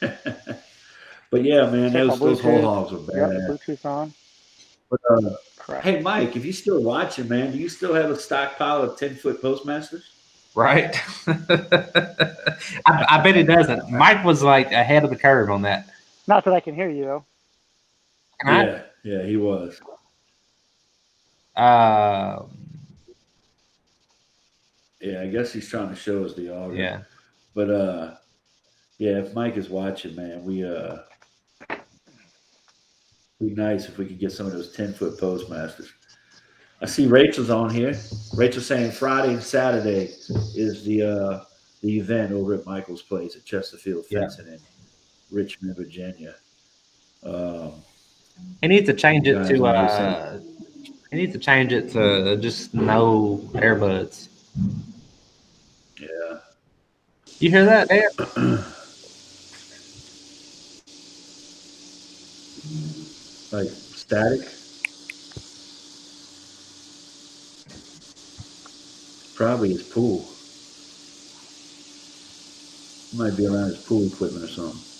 but 0.00 1.44
yeah, 1.44 1.68
man, 1.68 1.92
Check 1.92 2.08
those 2.08 2.20
my 2.20 2.26
those 2.26 2.40
Hole-Hawgs 2.40 2.92
are 2.94 3.18
Yep, 3.18 3.30
bad. 3.30 3.50
Bluetooth 3.50 3.84
on. 3.84 4.14
But, 4.90 5.00
uh, 5.10 5.80
hey, 5.82 6.00
Mike, 6.00 6.34
if 6.34 6.44
you're 6.46 6.54
still 6.54 6.82
watching, 6.82 7.28
man, 7.28 7.52
do 7.52 7.58
you 7.58 7.68
still 7.68 7.92
have 7.92 8.10
a 8.10 8.18
stockpile 8.18 8.82
of 8.82 8.98
ten 8.98 9.16
foot 9.16 9.42
postmasters? 9.42 10.12
Right? 10.54 10.98
I, 11.26 12.56
I 12.86 13.20
bet 13.22 13.36
he 13.36 13.42
doesn't. 13.42 13.90
Mike 13.90 14.24
was 14.24 14.42
like 14.42 14.72
ahead 14.72 15.04
of 15.04 15.10
the 15.10 15.16
curve 15.16 15.50
on 15.50 15.60
that. 15.62 15.90
Not 16.26 16.46
that 16.46 16.54
I 16.54 16.60
can 16.60 16.74
hear 16.74 16.88
you 16.88 17.04
though. 17.04 17.24
Can 18.40 18.48
I? 18.48 18.64
Yeah, 18.64 18.82
yeah, 19.04 19.22
he 19.24 19.36
was. 19.36 19.78
Um, 21.56 22.50
Yeah, 25.00 25.22
I 25.22 25.26
guess 25.28 25.52
he's 25.52 25.68
trying 25.68 25.88
to 25.90 25.94
show 25.96 26.24
us 26.24 26.34
the 26.34 26.52
audio. 26.54 26.72
yeah. 26.72 27.02
But 27.54 27.70
uh 27.70 28.14
yeah, 28.98 29.18
if 29.18 29.34
Mike 29.34 29.56
is 29.56 29.68
watching, 29.70 30.14
man, 30.16 30.44
we 30.44 30.64
uh 30.64 30.98
be 33.40 33.50
nice 33.50 33.86
if 33.88 33.98
we 33.98 34.06
could 34.06 34.18
get 34.18 34.32
some 34.32 34.46
of 34.46 34.52
those 34.52 34.72
10 34.74 34.94
foot 34.94 35.18
postmasters. 35.18 35.92
I 36.80 36.86
see 36.86 37.06
Rachel's 37.06 37.50
on 37.50 37.70
here. 37.70 37.94
Rachel's 38.34 38.66
saying 38.66 38.92
Friday 38.92 39.34
and 39.34 39.42
Saturday 39.42 40.12
is 40.54 40.84
the 40.84 41.02
uh 41.02 41.44
the 41.82 41.98
event 41.98 42.32
over 42.32 42.54
at 42.54 42.66
Michael's 42.66 43.02
place 43.02 43.36
at 43.36 43.44
Chesterfield 43.44 44.04
Yeah. 44.10 44.20
Fencing 44.20 44.48
in 44.48 44.58
Richmond, 45.30 45.76
Virginia. 45.76 46.34
Um 47.22 47.72
He 48.60 48.68
needs 48.68 48.86
to 48.88 48.94
change 48.94 49.26
it 49.28 49.34
to 49.48 49.58
what 49.60 49.72
do 49.72 49.78
you 49.78 49.84
uh 49.86 50.40
he 51.16 51.22
needs 51.22 51.32
to 51.32 51.38
change 51.38 51.72
it 51.72 51.90
to 51.92 52.36
just 52.36 52.74
no 52.74 53.40
earbuds. 53.54 54.28
yeah. 55.98 56.38
You 57.38 57.50
hear 57.50 57.64
that, 57.64 57.88
Dan? 57.88 58.64
Like 63.52 63.68
static. 63.68 64.40
Probably 69.36 69.70
his 69.70 69.84
pool. 69.84 70.28
Might 73.16 73.36
be 73.36 73.46
around 73.46 73.68
his 73.68 73.78
pool 73.78 74.08
equipment 74.08 74.44
or 74.44 74.48
something. 74.48 74.95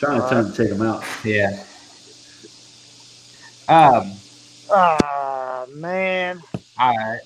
Trying 0.00 0.22
to 0.22 0.28
tell 0.30 0.38
him 0.46 0.50
to 0.50 0.56
take 0.56 0.72
him 0.72 0.80
out. 0.80 1.04
Yeah. 1.24 1.62
Um, 3.68 4.12
Ah, 4.72 5.66
man. 5.74 6.40
all 6.78 6.96
right. 6.96 7.20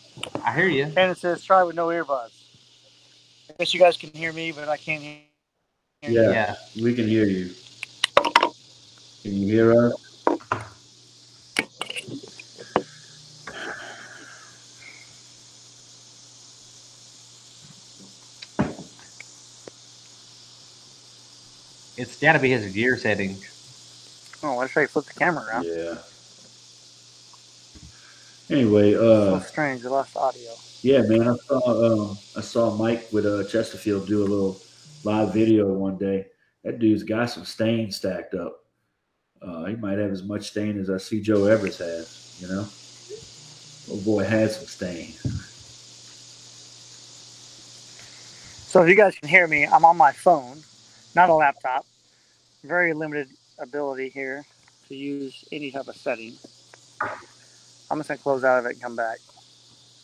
I 0.44 0.54
hear 0.56 0.66
you. 0.66 0.86
Cannon 0.86 1.14
says 1.14 1.44
try 1.44 1.62
with 1.62 1.76
no 1.76 1.86
earbuds. 1.86 2.32
I 3.48 3.54
guess 3.60 3.72
you 3.72 3.78
guys 3.78 3.96
can 3.96 4.10
hear 4.10 4.32
me, 4.32 4.50
but 4.50 4.68
I 4.68 4.76
can't 4.76 5.00
hear. 5.00 5.18
hear. 6.02 6.10
Yeah, 6.24 6.30
Yeah. 6.30 6.54
we 6.82 6.94
can 6.96 7.06
hear 7.06 7.26
you. 7.26 7.50
Can 9.22 9.34
you 9.34 9.46
hear 9.54 9.72
us? 9.86 10.03
It's 22.24 22.28
got 22.32 22.38
to 22.38 22.42
be 22.42 22.52
his 22.52 22.72
gear 22.72 22.96
setting. 22.96 23.36
Oh, 24.42 24.56
let's 24.56 24.72
try 24.72 24.84
to 24.84 24.88
flip 24.88 25.04
the 25.04 25.12
camera 25.12 25.44
around. 25.44 25.66
Yeah. 25.66 25.98
Anyway, 28.48 28.94
So 28.94 29.34
uh, 29.34 29.40
strange. 29.40 29.82
We 29.82 29.90
lost 29.90 30.16
audio. 30.16 30.52
Yeah, 30.80 31.02
man, 31.02 31.28
I 31.28 31.36
saw 31.36 31.92
um, 31.92 32.18
I 32.34 32.40
saw 32.40 32.74
Mike 32.78 33.12
with 33.12 33.26
uh, 33.26 33.44
Chesterfield 33.44 34.06
do 34.06 34.22
a 34.22 34.24
little 34.24 34.58
live 35.04 35.34
video 35.34 35.70
one 35.74 35.98
day. 35.98 36.24
That 36.62 36.78
dude's 36.78 37.02
got 37.02 37.28
some 37.28 37.44
stain 37.44 37.92
stacked 37.92 38.32
up. 38.32 38.58
Uh, 39.42 39.66
he 39.66 39.76
might 39.76 39.98
have 39.98 40.10
as 40.10 40.22
much 40.22 40.48
stain 40.48 40.80
as 40.80 40.88
I 40.88 40.96
see 40.96 41.20
Joe 41.20 41.44
Everest 41.44 41.80
has. 41.80 42.38
You 42.40 42.48
know, 42.48 42.66
oh 43.90 44.02
boy 44.02 44.24
had 44.24 44.50
some 44.50 44.64
stain. 44.64 45.12
So 48.66 48.82
if 48.82 48.88
you 48.88 48.94
guys 48.94 49.14
can 49.14 49.28
hear 49.28 49.46
me, 49.46 49.66
I'm 49.66 49.84
on 49.84 49.98
my 49.98 50.12
phone, 50.12 50.62
not 51.14 51.28
a 51.28 51.34
laptop. 51.34 51.84
Very 52.64 52.94
limited 52.94 53.28
ability 53.58 54.08
here 54.08 54.42
to 54.88 54.94
use 54.94 55.44
any 55.52 55.70
type 55.70 55.86
of 55.86 55.96
setting. 55.96 56.32
I'm 57.90 57.98
just 57.98 58.08
gonna 58.08 58.16
close 58.16 58.42
out 58.42 58.58
of 58.58 58.64
it 58.64 58.72
and 58.72 58.80
come 58.80 58.96
back. 58.96 59.18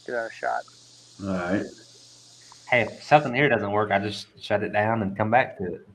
Give 0.05 0.15
that 0.15 0.27
a 0.27 0.31
shot. 0.31 0.61
All 1.23 1.29
right. 1.33 1.65
Hey, 2.69 2.83
if 2.83 3.03
something 3.03 3.35
here 3.35 3.49
doesn't 3.49 3.73
work, 3.73 3.91
I 3.91 3.99
just 3.99 4.27
shut 4.39 4.63
it 4.63 4.75
down 4.75 5.01
and 5.01 5.17
come 5.17 5.31
back 5.31 5.57
to 5.57 5.75
it. 5.75 5.89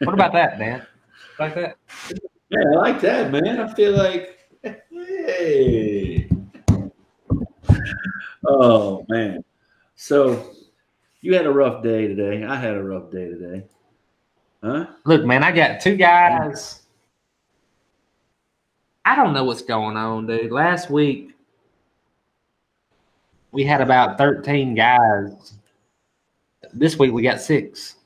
What 0.00 0.12
about 0.12 0.34
that, 0.34 0.58
man? 0.58 0.86
Like 1.38 1.54
that? 1.54 1.78
Yeah, 2.50 2.64
I 2.72 2.74
like 2.74 3.00
that, 3.00 3.32
man. 3.32 3.60
I 3.60 3.72
feel 3.72 3.96
like, 3.96 4.46
hey. 4.62 6.28
Oh 8.46 9.06
man. 9.08 9.42
So 9.96 10.52
you 11.22 11.34
had 11.34 11.46
a 11.46 11.52
rough 11.52 11.82
day 11.82 12.06
today. 12.08 12.44
I 12.44 12.56
had 12.56 12.76
a 12.76 12.84
rough 12.84 13.10
day 13.10 13.28
today. 13.28 13.64
Huh? 14.64 14.86
Look, 15.04 15.26
man, 15.26 15.44
I 15.44 15.52
got 15.52 15.82
two 15.82 15.94
guys. 15.94 16.80
I 19.04 19.14
don't 19.14 19.34
know 19.34 19.44
what's 19.44 19.60
going 19.60 19.98
on, 19.98 20.26
dude. 20.26 20.50
Last 20.50 20.88
week, 20.88 21.36
we 23.52 23.62
had 23.62 23.82
about 23.82 24.16
13 24.16 24.74
guys. 24.74 25.52
This 26.72 26.98
week, 26.98 27.12
we 27.12 27.22
got 27.22 27.42
six. 27.42 27.96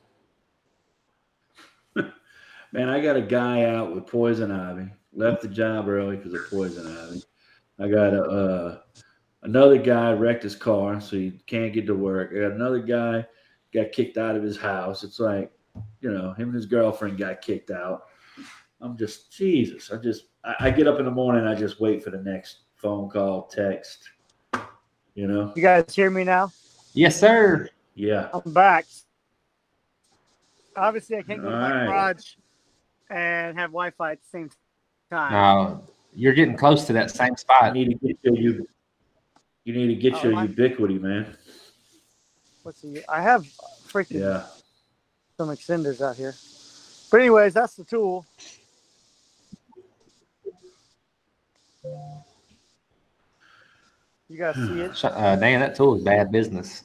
Man, 2.72 2.88
I 2.88 3.00
got 3.00 3.14
a 3.14 3.22
guy 3.22 3.62
out 3.62 3.94
with 3.94 4.09
poison 4.09 4.50
ivy. 4.50 4.90
Left 5.14 5.42
the 5.42 5.48
job 5.48 5.88
early 5.88 6.16
because 6.16 6.34
of 6.34 6.50
poison 6.50 6.88
ivy. 6.88 7.22
I 7.78 7.88
got 7.88 8.12
a 8.12 8.22
uh, 8.24 8.78
another 9.42 9.78
guy 9.78 10.12
wrecked 10.12 10.42
his 10.42 10.56
car, 10.56 11.00
so 11.00 11.14
he 11.14 11.38
can't 11.46 11.72
get 11.72 11.86
to 11.86 11.94
work. 11.94 12.32
I 12.32 12.40
got 12.40 12.50
another 12.50 12.80
guy 12.80 13.24
got 13.72 13.92
kicked 13.92 14.18
out 14.18 14.34
of 14.34 14.42
his 14.42 14.56
house. 14.56 15.04
It's 15.04 15.20
like, 15.20 15.52
you 16.01 16.11
know, 16.12 16.33
him 16.33 16.49
and 16.49 16.55
his 16.55 16.66
girlfriend 16.66 17.18
got 17.18 17.41
kicked 17.41 17.70
out. 17.70 18.05
I'm 18.81 18.97
just 18.97 19.33
Jesus. 19.33 19.91
I 19.93 19.97
just 19.97 20.24
I, 20.45 20.55
I 20.61 20.70
get 20.70 20.87
up 20.87 20.99
in 20.99 21.05
the 21.05 21.11
morning. 21.11 21.45
I 21.47 21.55
just 21.55 21.81
wait 21.81 22.03
for 22.03 22.11
the 22.11 22.22
next 22.22 22.59
phone 22.76 23.09
call, 23.11 23.43
text. 23.45 24.09
You 25.14 25.26
know? 25.26 25.53
You 25.57 25.62
guys 25.62 25.93
hear 25.95 26.11
me 26.11 26.22
now? 26.24 26.53
Yes, 26.93 27.18
sir. 27.18 27.68
Yeah. 27.95 28.29
I'm 28.33 28.53
back. 28.53 28.87
Obviously, 30.76 31.16
I 31.16 31.22
can't 31.22 31.43
go 31.43 31.51
to 31.51 31.57
my 31.57 31.70
Alright. 31.72 31.87
garage 31.89 32.35
and 33.11 33.59
have 33.59 33.70
Wi-Fi 33.70 34.12
at 34.12 34.18
the 34.22 34.29
same 34.29 34.51
time. 35.11 35.33
No, 35.33 35.83
you're 36.14 36.35
getting 36.35 36.57
close 36.57 36.85
to 36.87 36.93
that 36.93 37.11
same 37.11 37.37
spot. 37.37 37.57
You 37.62 37.66
spot. 37.66 37.74
need 37.74 38.01
to 38.01 38.07
get 38.07 38.16
your 38.22 38.37
you. 38.37 38.68
You 39.64 39.74
need 39.74 39.89
to 39.89 39.97
get 39.97 40.14
Oh, 40.24 40.29
your 40.29 40.37
I- 40.39 40.47
Ubiquiti, 40.47 41.01
man. 41.01 41.37
What's 42.62 42.81
the. 42.83 43.03
I 43.09 43.20
have 43.22 43.45
freaking 43.89 44.20
Yeah. 44.20 44.47
Some 45.39 45.51
extenders 45.51 46.01
out 46.01 46.16
here. 46.16 46.34
But 47.12 47.20
anyways, 47.20 47.55
that's 47.55 47.76
the 47.76 47.84
tool. 47.84 48.26
You 54.28 54.36
guys 54.36 54.57
see 54.57 54.80
it? 54.80 55.05
Uh, 55.05 55.36
Dan, 55.36 55.61
that 55.61 55.76
tool 55.76 55.95
is 55.95 56.03
bad 56.03 56.32
business. 56.32 56.82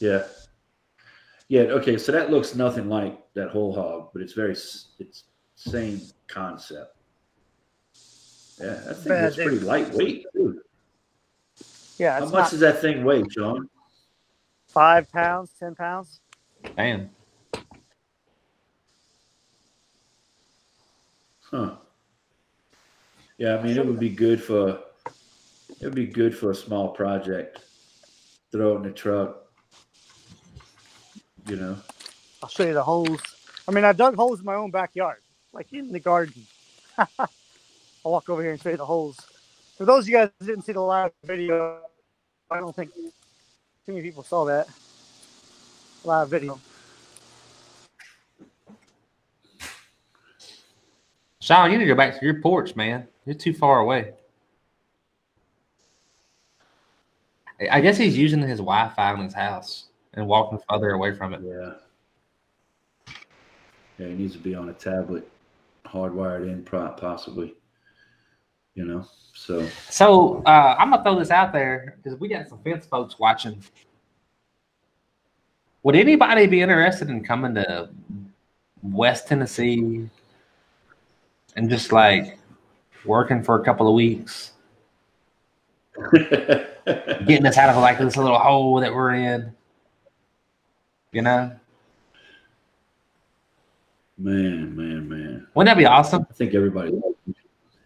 Yeah. 0.00 0.24
Yeah. 1.46 1.60
Okay. 1.60 1.96
So 1.96 2.10
that 2.10 2.28
looks 2.28 2.56
nothing 2.56 2.88
like 2.88 3.16
that 3.34 3.50
Hole-Hawg, 3.50 4.10
but 4.12 4.20
it's 4.20 4.32
very 4.32 4.52
it's 4.98 5.24
same 5.54 6.00
concept. 6.26 6.96
Yeah, 8.60 8.66
that 8.86 8.94
thing 8.96 9.12
is 9.12 9.36
pretty 9.36 9.50
dude. 9.58 9.62
lightweight. 9.62 10.26
Too. 10.34 10.60
Yeah, 11.98 12.18
How 12.18 12.24
much 12.24 12.32
not 12.32 12.50
does 12.50 12.60
that 12.60 12.80
thing 12.80 13.04
weigh, 13.04 13.22
Sean? 13.30 13.68
Five 14.74 15.10
pounds, 15.10 15.52
ten 15.58 15.74
pounds. 15.74 16.20
Damn. 16.76 17.08
Huh. 21.42 21.76
Yeah, 23.38 23.56
I 23.56 23.62
mean, 23.62 23.76
it 23.76 23.86
would 23.86 24.00
be 24.00 24.10
good 24.10 24.42
for 24.42 24.80
it 25.80 25.84
would 25.88 25.94
be 25.94 26.06
good 26.06 26.36
for 26.36 26.50
a 26.50 26.54
small 26.54 26.88
project. 26.88 27.60
Throw 28.50 28.74
it 28.74 28.76
in 28.76 28.82
the 28.82 28.90
truck. 28.90 29.46
You 31.46 31.56
know. 31.56 31.76
I'll 32.42 32.48
show 32.48 32.64
you 32.64 32.74
the 32.74 32.82
holes. 32.82 33.20
I 33.68 33.72
mean, 33.72 33.84
I 33.84 33.92
dug 33.92 34.16
holes 34.16 34.40
in 34.40 34.44
my 34.44 34.54
own 34.54 34.70
backyard, 34.70 35.20
like 35.52 35.72
in 35.72 35.92
the 35.92 36.00
garden. 36.00 36.46
I'll 36.98 37.28
walk 38.04 38.28
over 38.28 38.42
here 38.42 38.52
and 38.52 38.60
show 38.60 38.70
you 38.70 38.76
the 38.76 38.84
holes. 38.84 39.18
For 39.78 39.84
those 39.84 40.04
of 40.04 40.08
you 40.08 40.14
guys 40.14 40.30
that 40.38 40.46
didn't 40.46 40.62
see 40.62 40.72
the 40.72 40.80
live 40.80 41.12
video, 41.24 41.80
I 42.50 42.60
don't 42.60 42.74
think 42.74 42.90
too 43.86 43.92
many 43.92 44.02
people 44.02 44.22
saw 44.22 44.44
that 44.46 44.68
live 46.04 46.28
video. 46.30 46.58
Sean, 51.40 51.70
you 51.70 51.76
need 51.76 51.84
to 51.84 51.88
go 51.88 51.94
back 51.94 52.18
to 52.18 52.24
your 52.24 52.40
porch, 52.40 52.74
man. 52.74 53.06
You're 53.26 53.34
too 53.34 53.52
far 53.52 53.80
away. 53.80 54.14
I- 57.60 57.68
I 57.78 57.80
guess 57.82 57.98
he's 57.98 58.16
using 58.16 58.40
his 58.40 58.58
Wi-Fi 58.58 59.12
in 59.14 59.20
his 59.20 59.34
house 59.34 59.88
and 60.14 60.26
walking 60.26 60.58
further 60.68 60.92
away 60.92 61.14
from 61.14 61.34
it. 61.34 61.42
Yeah. 61.42 61.74
Yeah, 63.98 64.08
he 64.08 64.14
needs 64.14 64.32
to 64.32 64.38
be 64.40 64.54
on 64.54 64.70
a 64.70 64.72
tablet, 64.72 65.30
hardwired 65.84 66.48
in, 66.48 66.64
pro- 66.64 66.88
possibly. 66.92 67.54
You 68.74 68.84
know. 68.84 69.06
So 69.34 69.68
So 69.90 70.42
uh, 70.46 70.76
I'm 70.78 70.90
gonna 70.90 71.02
throw 71.02 71.18
this 71.18 71.30
out 71.30 71.52
there 71.52 71.96
because 72.02 72.18
we 72.18 72.28
got 72.28 72.48
some 72.48 72.58
fence 72.58 72.86
folks 72.86 73.18
watching. 73.18 73.62
Would 75.82 75.96
anybody 75.96 76.46
be 76.46 76.62
interested 76.62 77.10
in 77.10 77.22
coming 77.22 77.54
to 77.56 77.90
West 78.82 79.28
Tennessee 79.28 80.08
and 81.56 81.68
just 81.68 81.92
like 81.92 82.38
working 83.04 83.42
for 83.42 83.60
a 83.60 83.64
couple 83.64 83.86
of 83.86 83.94
weeks, 83.94 84.52
getting 86.14 87.46
us 87.46 87.58
out 87.58 87.68
of 87.68 87.82
like 87.82 87.98
this 87.98 88.16
little 88.16 88.38
hole 88.38 88.80
that 88.80 88.94
we're 88.94 89.14
in? 89.14 89.52
You 91.12 91.22
know, 91.22 91.52
man, 94.16 94.74
man, 94.74 95.08
man. 95.08 95.46
wouldn't 95.54 95.72
that 95.74 95.78
be 95.78 95.86
awesome? 95.86 96.26
I 96.28 96.32
think 96.32 96.54
everybody 96.54 96.92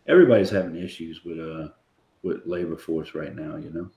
everybody's 0.08 0.50
having 0.50 0.76
issues 0.76 1.24
with 1.24 1.38
uh 1.38 1.68
with 2.22 2.46
labor 2.46 2.76
force 2.76 3.14
right 3.14 3.34
now. 3.34 3.56
You 3.56 3.70
know. 3.70 3.90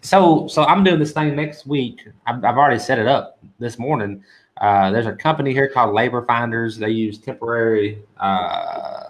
So, 0.00 0.46
so 0.48 0.64
I'm 0.64 0.84
doing 0.84 0.98
this 0.98 1.12
thing 1.12 1.34
next 1.34 1.66
week. 1.66 2.06
I've, 2.26 2.44
I've 2.44 2.56
already 2.56 2.78
set 2.78 2.98
it 2.98 3.06
up 3.06 3.38
this 3.58 3.78
morning. 3.78 4.22
Uh, 4.60 4.90
there's 4.90 5.06
a 5.06 5.12
company 5.12 5.52
here 5.52 5.68
called 5.68 5.94
Labor 5.94 6.24
Finders. 6.24 6.76
They 6.76 6.90
use 6.90 7.18
temporary, 7.18 8.02
uh, 8.18 9.06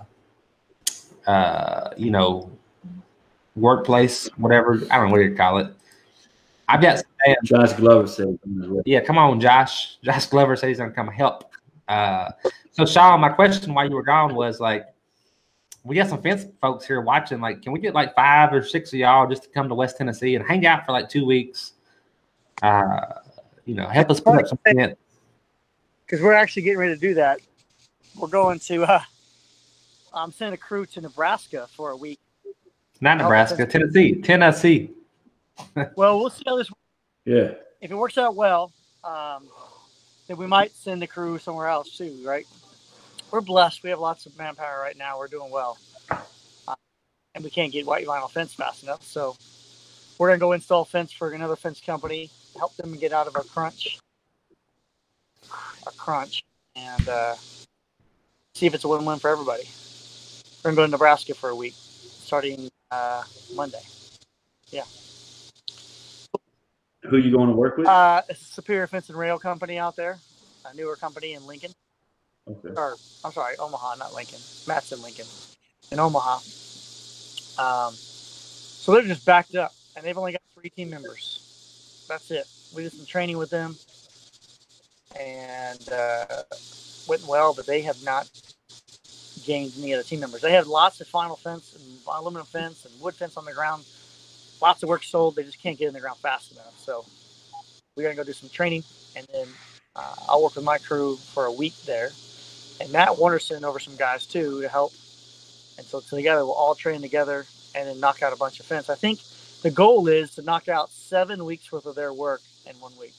uh, 1.27 1.91
you 1.97 2.11
know, 2.11 2.51
workplace, 3.57 4.29
whatever. 4.37 4.81
I 4.91 4.97
don't 4.97 5.07
know 5.07 5.13
what 5.13 5.21
you 5.21 5.35
call 5.35 5.59
it. 5.59 5.75
I've 6.69 6.81
got 6.81 6.99
Sam. 6.99 7.37
Josh 7.45 7.73
Glover 7.75 8.07
said 8.07 8.39
something 8.41 8.63
as 8.63 8.69
well. 8.69 8.83
Yeah, 8.87 9.01
come 9.01 9.19
on, 9.19 9.41
Josh. 9.41 9.99
Josh 10.03 10.27
Glover 10.27 10.57
says 10.57 10.69
he's 10.69 10.79
gonna 10.79 10.93
come 10.93 11.09
help. 11.09 11.51
Uh, 11.89 12.31
so, 12.71 12.87
Sean, 12.87 13.21
my 13.21 13.29
question 13.29 13.75
while 13.75 13.87
you 13.87 13.95
were 13.95 14.03
gone 14.03 14.35
was 14.35 14.61
like, 14.61 14.87
we 15.85 15.97
got 15.97 16.09
some 16.09 16.23
fence 16.23 16.47
folks 16.61 16.87
here 16.87 17.01
watching. 17.01 17.41
Like, 17.41 17.63
can 17.63 17.73
we 17.73 17.81
get 17.81 17.95
like 17.95 18.15
five 18.15 18.53
or 18.53 18.63
six 18.63 18.93
of 18.93 18.99
y'all 18.99 19.29
just 19.29 19.45
to 19.45 19.49
come 19.49 19.69
to 19.69 19.75
West 19.75 19.97
Tennessee 19.99 20.37
and 20.37 20.47
hang 20.47 20.65
out 20.67 20.87
for 20.87 20.93
like 20.93 21.09
two 21.09 21.25
weeks? 21.25 21.73
Uh, 22.63 23.01
you 23.65 23.75
know, 23.75 23.89
help 23.89 24.11
us 24.11 24.21
put 24.21 24.39
up 24.39 24.47
some 24.47 24.59
fence. 24.65 24.97
because 26.07 26.23
we're 26.23 26.33
actually 26.33 26.63
getting 26.63 26.79
ready 26.79 26.95
to 26.95 27.01
do 27.01 27.15
that. 27.15 27.41
We're 28.17 28.29
going 28.29 28.59
to. 28.61 28.85
Uh, 28.85 29.01
I'm 30.15 30.31
sending 30.31 30.55
a 30.55 30.59
crew 30.59 30.87
to 30.87 31.01
Nebraska 31.01 31.67
for 31.75 31.91
a 31.91 31.97
week. 31.97 32.21
Not 33.01 33.19
Nebraska, 33.19 33.67
Tennessee, 33.67 34.21
Tennessee. 34.21 34.91
Well, 35.97 36.19
we'll 36.19 36.31
see 36.31 36.43
how 36.47 36.57
this. 36.57 36.71
Yeah. 37.25 37.53
If 37.81 37.91
it 37.91 37.95
works 37.95 38.17
out 38.17 38.35
well, 38.35 38.73
um, 39.05 39.49
then 40.27 40.39
we 40.39 40.47
might 40.47 40.73
send 40.73 41.03
the 41.03 41.07
crew 41.07 41.39
somewhere 41.39 41.69
else 41.69 41.97
too. 41.97 42.19
Right? 42.25 42.47
We're 43.33 43.41
blessed. 43.41 43.83
We 43.83 43.89
have 43.89 43.99
lots 43.99 44.27
of 44.27 44.37
manpower 44.37 44.79
right 44.79 44.97
now. 44.97 45.19
We're 45.19 45.27
doing 45.27 45.51
well, 45.51 45.79
uh, 46.11 46.75
and 47.35 47.43
we 47.43 47.49
can't 47.49 47.73
get 47.73 47.87
white 47.87 48.07
vinyl 48.07 48.31
fence 48.31 48.53
fast 48.53 48.83
enough. 48.83 49.03
So 49.03 49.37
we're 50.19 50.29
gonna 50.29 50.39
go 50.39 50.53
install 50.53 50.85
fence 50.85 51.13
for 51.13 51.31
another 51.31 51.57
fence 51.57 51.81
company, 51.81 52.31
help 52.59 52.77
them 52.77 52.95
get 52.99 53.13
out 53.13 53.27
of 53.27 53.35
our 53.35 53.43
crunch, 53.43 53.99
our 55.87 55.93
crunch, 55.97 56.45
and 56.77 57.09
uh, 57.09 57.35
see 58.55 58.67
if 58.67 58.75
it's 58.75 58.85
a 58.85 58.89
win-win 58.89 59.19
for 59.19 59.31
everybody. 59.31 59.65
We're 60.63 60.73
gonna 60.73 60.77
go 60.77 60.85
to 60.85 60.91
Nebraska 60.91 61.33
for 61.33 61.49
a 61.49 61.57
week, 61.57 61.75
starting 61.75 62.69
uh, 62.91 63.23
Monday. 63.55 63.81
Yeah. 64.69 64.85
Who 67.05 67.17
you 67.17 67.35
going 67.35 67.49
to 67.49 67.55
work 67.55 67.79
with? 67.79 67.87
Uh, 67.87 68.23
it's 68.29 68.43
a 68.43 68.45
Superior 68.45 68.87
Fence 68.87 69.09
and 69.09 69.19
Rail 69.19 69.39
Company 69.39 69.79
out 69.79 69.97
there, 69.97 70.19
a 70.67 70.77
newer 70.77 70.97
company 70.97 71.33
in 71.33 71.47
Lincoln. 71.47 71.73
Okay. 72.49 72.75
Or 72.77 72.97
I'm 73.25 73.33
sorry, 73.33 73.57
Omaha, 73.59 73.97
not 73.97 74.15
Lincoln. 74.15 74.41
Matt's 74.67 74.93
in 74.93 75.01
Lincoln, 75.03 75.27
in 75.91 76.01
Omaha. 76.01 76.39
Um, 77.59 77.95
so 77.95 78.93
they're 78.93 79.03
just 79.03 79.25
backed 79.25 79.55
up, 79.55 79.73
and 79.97 80.05
they've 80.05 80.19
only 80.19 80.33
got 80.33 80.43
three 80.55 80.71
team 80.71 80.91
members. 80.91 82.05
That's 82.09 82.31
it. 82.31 82.47
We 82.75 82.83
did 82.83 82.93
some 82.93 83.07
training 83.07 83.39
with 83.39 83.51
them, 83.51 83.77
and 85.19 85.89
uh, 85.91 86.27
went 87.09 87.27
well, 87.27 87.55
but 87.55 87.67
they 87.67 87.83
have 87.83 88.03
not 88.03 88.29
gained 89.45 89.73
any 89.79 89.95
other 89.95 90.03
team 90.03 90.21
members. 90.21 90.41
They 90.41 90.53
have 90.53 90.67
lots 90.67 91.01
of 91.01 91.09
vinyl 91.09 91.39
fence 91.39 91.75
and 91.75 91.85
aluminum 92.07 92.47
fence 92.47 92.85
and 92.85 93.01
wood 93.01 93.15
fence 93.15 93.37
on 93.37 93.45
the 93.45 93.53
ground. 93.53 93.85
Lots 94.61 94.83
of 94.83 94.89
work 94.89 95.05
sold. 95.05 95.37
They 95.37 95.43
just 95.43 95.61
can't 95.63 95.79
get 95.79 95.89
in 95.89 95.95
the 95.95 96.01
ground 96.01 96.19
fast 96.19 96.53
enough. 96.53 96.75
So 96.79 97.05
we're 97.97 98.05
gonna 98.05 98.15
go 98.17 98.25
do 98.25 98.33
some 98.33 98.49
training, 98.49 98.85
and 99.17 99.27
then 99.33 99.47
uh, 99.95 100.15
I'll 100.29 100.43
work 100.43 100.57
with 100.57 100.65
my 100.65 100.79
crew 100.79 101.17
for 101.17 101.47
a 101.47 101.53
week 101.53 101.75
there, 101.85 102.11
and 102.83 102.91
Matt 102.91 103.11
Warnerson 103.11 103.63
over 103.63 103.79
some 103.79 103.95
guys 103.97 104.27
too 104.27 104.61
to 104.61 104.69
help. 104.69 104.93
And 105.79 105.87
so 105.87 106.01
together 106.01 106.45
we'll 106.45 106.55
all 106.55 106.75
train 106.75 107.01
together 107.01 107.47
and 107.77 107.89
then 107.89 108.01
knock 108.01 108.23
out 108.23 108.33
a 108.33 108.37
bunch 108.37 108.59
of 108.61 108.67
fence. 108.67 108.91
I 108.91 108.97
think 108.97 109.21
the 109.63 109.71
goal 109.71 110.09
is 110.09 110.35
to 110.35 110.43
knock 110.43 110.69
out 110.69 110.91
seven 110.91 111.45
weeks 111.45 111.71
worth 111.71 111.87
of 111.87 111.95
their 111.95 112.13
work 112.13 112.41
in 112.67 112.75
one 112.81 112.93
week. 113.01 113.15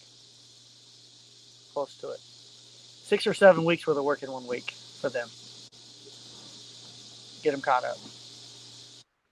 Close 1.74 1.97
to 1.99 2.09
it. 2.11 2.20
Six 2.20 3.26
or 3.26 3.34
seven 3.34 3.64
weeks 3.64 3.88
worth 3.88 3.97
of 3.97 4.03
work 4.03 4.22
in 4.22 4.32
one 4.32 4.45
week 4.45 4.72
for 4.72 5.09
them. 5.09 5.30
Get 7.41 7.51
them 7.51 7.61
caught 7.61 7.86
up. 7.86 7.97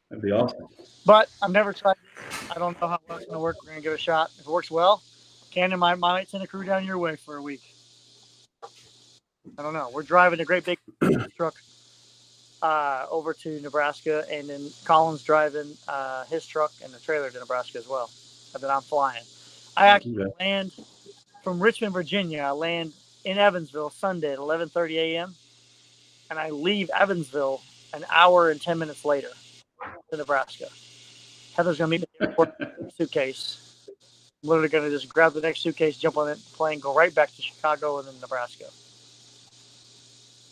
That'd 0.09 0.23
be 0.23 0.31
awesome. 0.31 0.67
But 1.05 1.29
I've 1.41 1.51
never 1.51 1.73
tried. 1.73 1.95
I 2.53 2.57
don't 2.57 2.79
know 2.81 2.87
how 2.87 2.99
well 3.07 3.17
it's 3.17 3.25
going 3.25 3.37
to 3.37 3.41
work. 3.41 3.57
We're 3.61 3.71
going 3.71 3.79
to 3.79 3.83
give 3.83 3.93
it 3.93 3.95
a 3.95 4.01
shot. 4.01 4.31
If 4.39 4.45
it 4.45 4.51
works 4.51 4.71
well, 4.71 5.01
Cannon 5.51 5.79
might, 5.79 5.99
might 5.99 6.29
send 6.29 6.43
a 6.43 6.47
crew 6.47 6.63
down 6.63 6.85
your 6.85 6.97
way 6.97 7.15
for 7.17 7.37
a 7.37 7.41
week. 7.41 7.70
I 9.57 9.63
don't 9.63 9.73
know. 9.73 9.89
We're 9.93 10.03
driving 10.03 10.39
a 10.41 10.45
great 10.45 10.65
big 10.65 10.79
truck 11.37 11.55
uh, 12.61 13.07
over 13.11 13.33
to 13.33 13.61
Nebraska, 13.61 14.25
and 14.31 14.49
then 14.49 14.69
Colin's 14.85 15.23
driving 15.23 15.77
uh, 15.87 16.25
his 16.25 16.45
truck 16.47 16.73
and 16.83 16.93
the 16.93 16.99
trailer 16.99 17.31
to 17.31 17.39
Nebraska 17.39 17.79
as 17.79 17.87
well. 17.87 18.09
And 18.53 18.63
then 18.63 18.71
I'm 18.71 18.81
flying. 18.83 19.23
I 19.77 19.87
actually 19.87 20.07
Okay. 20.17 20.33
land 20.39 20.73
from 21.43 21.61
Richmond, 21.61 21.93
Virginia. 21.93 22.41
I 22.43 22.51
land 22.51 22.93
in 23.25 23.37
Evansville 23.39 23.91
Sunday 23.91 24.33
at 24.33 24.39
11:30 24.39 24.95
a.m. 24.97 25.35
and 26.31 26.39
I 26.39 26.51
leave 26.51 26.91
Evansville 26.91 27.61
an 27.93 28.05
hour 28.11 28.51
and 28.51 28.61
10 28.61 28.79
minutes 28.79 29.05
later 29.05 29.31
to 30.11 30.17
Nebraska. 30.17 30.69
Heather's 31.55 31.79
gonna 31.79 31.89
meet 31.89 32.01
me 32.01 32.03
at 32.03 32.09
the 32.37 32.43
airport 32.43 32.49
with 32.85 32.93
a 32.93 32.97
suitcase. 32.97 33.75
I'm 34.43 34.49
literally 34.49 34.69
gonna 34.69 34.89
just 34.91 35.09
grab 35.13 35.33
the 35.33 35.41
next 35.41 35.61
suitcase, 35.61 35.97
jump 35.97 36.17
on 36.17 36.27
the 36.27 36.35
plane, 36.55 36.79
go 36.79 36.93
right 36.93 37.13
back 37.13 37.35
to 37.35 37.41
Chicago 37.41 37.99
and 37.99 38.07
then 38.07 38.15
Nebraska. 38.21 38.65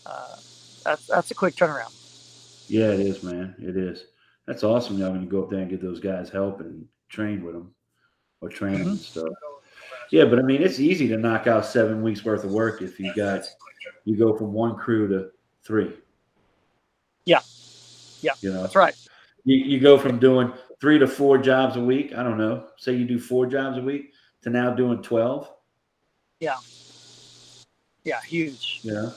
Uh, 0.09 0.35
that's 0.83 1.05
that's 1.07 1.31
a 1.31 1.35
quick 1.35 1.55
turnaround. 1.55 1.93
Yeah, 2.67 2.87
it 2.91 2.99
is, 2.99 3.21
man. 3.23 3.55
It 3.59 3.77
is. 3.77 4.05
That's 4.47 4.63
awesome. 4.63 4.97
Y'all 4.97 5.09
going 5.09 5.21
to 5.21 5.27
go 5.27 5.43
up 5.43 5.49
there 5.49 5.59
and 5.59 5.69
get 5.69 5.81
those 5.81 5.99
guys 5.99 6.29
help 6.29 6.59
and 6.61 6.87
train 7.07 7.43
with 7.43 7.53
them 7.53 7.73
or 8.41 8.49
train 8.49 8.79
them 8.79 8.87
and 8.89 8.99
stuff. 8.99 9.27
Yeah, 10.11 10.25
but 10.25 10.39
I 10.39 10.41
mean, 10.41 10.63
it's 10.63 10.79
easy 10.79 11.07
to 11.09 11.17
knock 11.17 11.45
out 11.45 11.65
seven 11.65 12.01
weeks 12.01 12.25
worth 12.25 12.43
of 12.43 12.51
work 12.51 12.81
if 12.81 12.99
you 12.99 13.13
got 13.13 13.43
you 14.05 14.15
go 14.15 14.35
from 14.35 14.53
one 14.53 14.75
crew 14.75 15.07
to 15.07 15.29
three. 15.63 15.93
Yeah. 17.25 17.41
Yeah, 18.21 18.33
You 18.41 18.51
know, 18.51 18.61
That's 18.63 18.75
right. 18.75 18.95
you, 19.45 19.57
you 19.57 19.79
go 19.79 19.97
from 19.97 20.19
doing 20.19 20.51
three 20.81 20.97
to 20.99 21.07
four 21.07 21.37
jobs 21.37 21.75
a 21.75 21.81
week. 21.81 22.13
I 22.15 22.23
don't 22.23 22.37
know. 22.37 22.65
Say 22.77 22.93
you 22.93 23.05
do 23.05 23.19
four 23.19 23.45
jobs 23.45 23.77
a 23.77 23.81
week 23.81 24.13
to 24.41 24.49
now 24.49 24.73
doing 24.73 25.01
twelve. 25.01 25.49
Yeah. 26.39 26.57
Yeah, 28.03 28.21
huge, 28.21 28.81
know, 28.85 29.13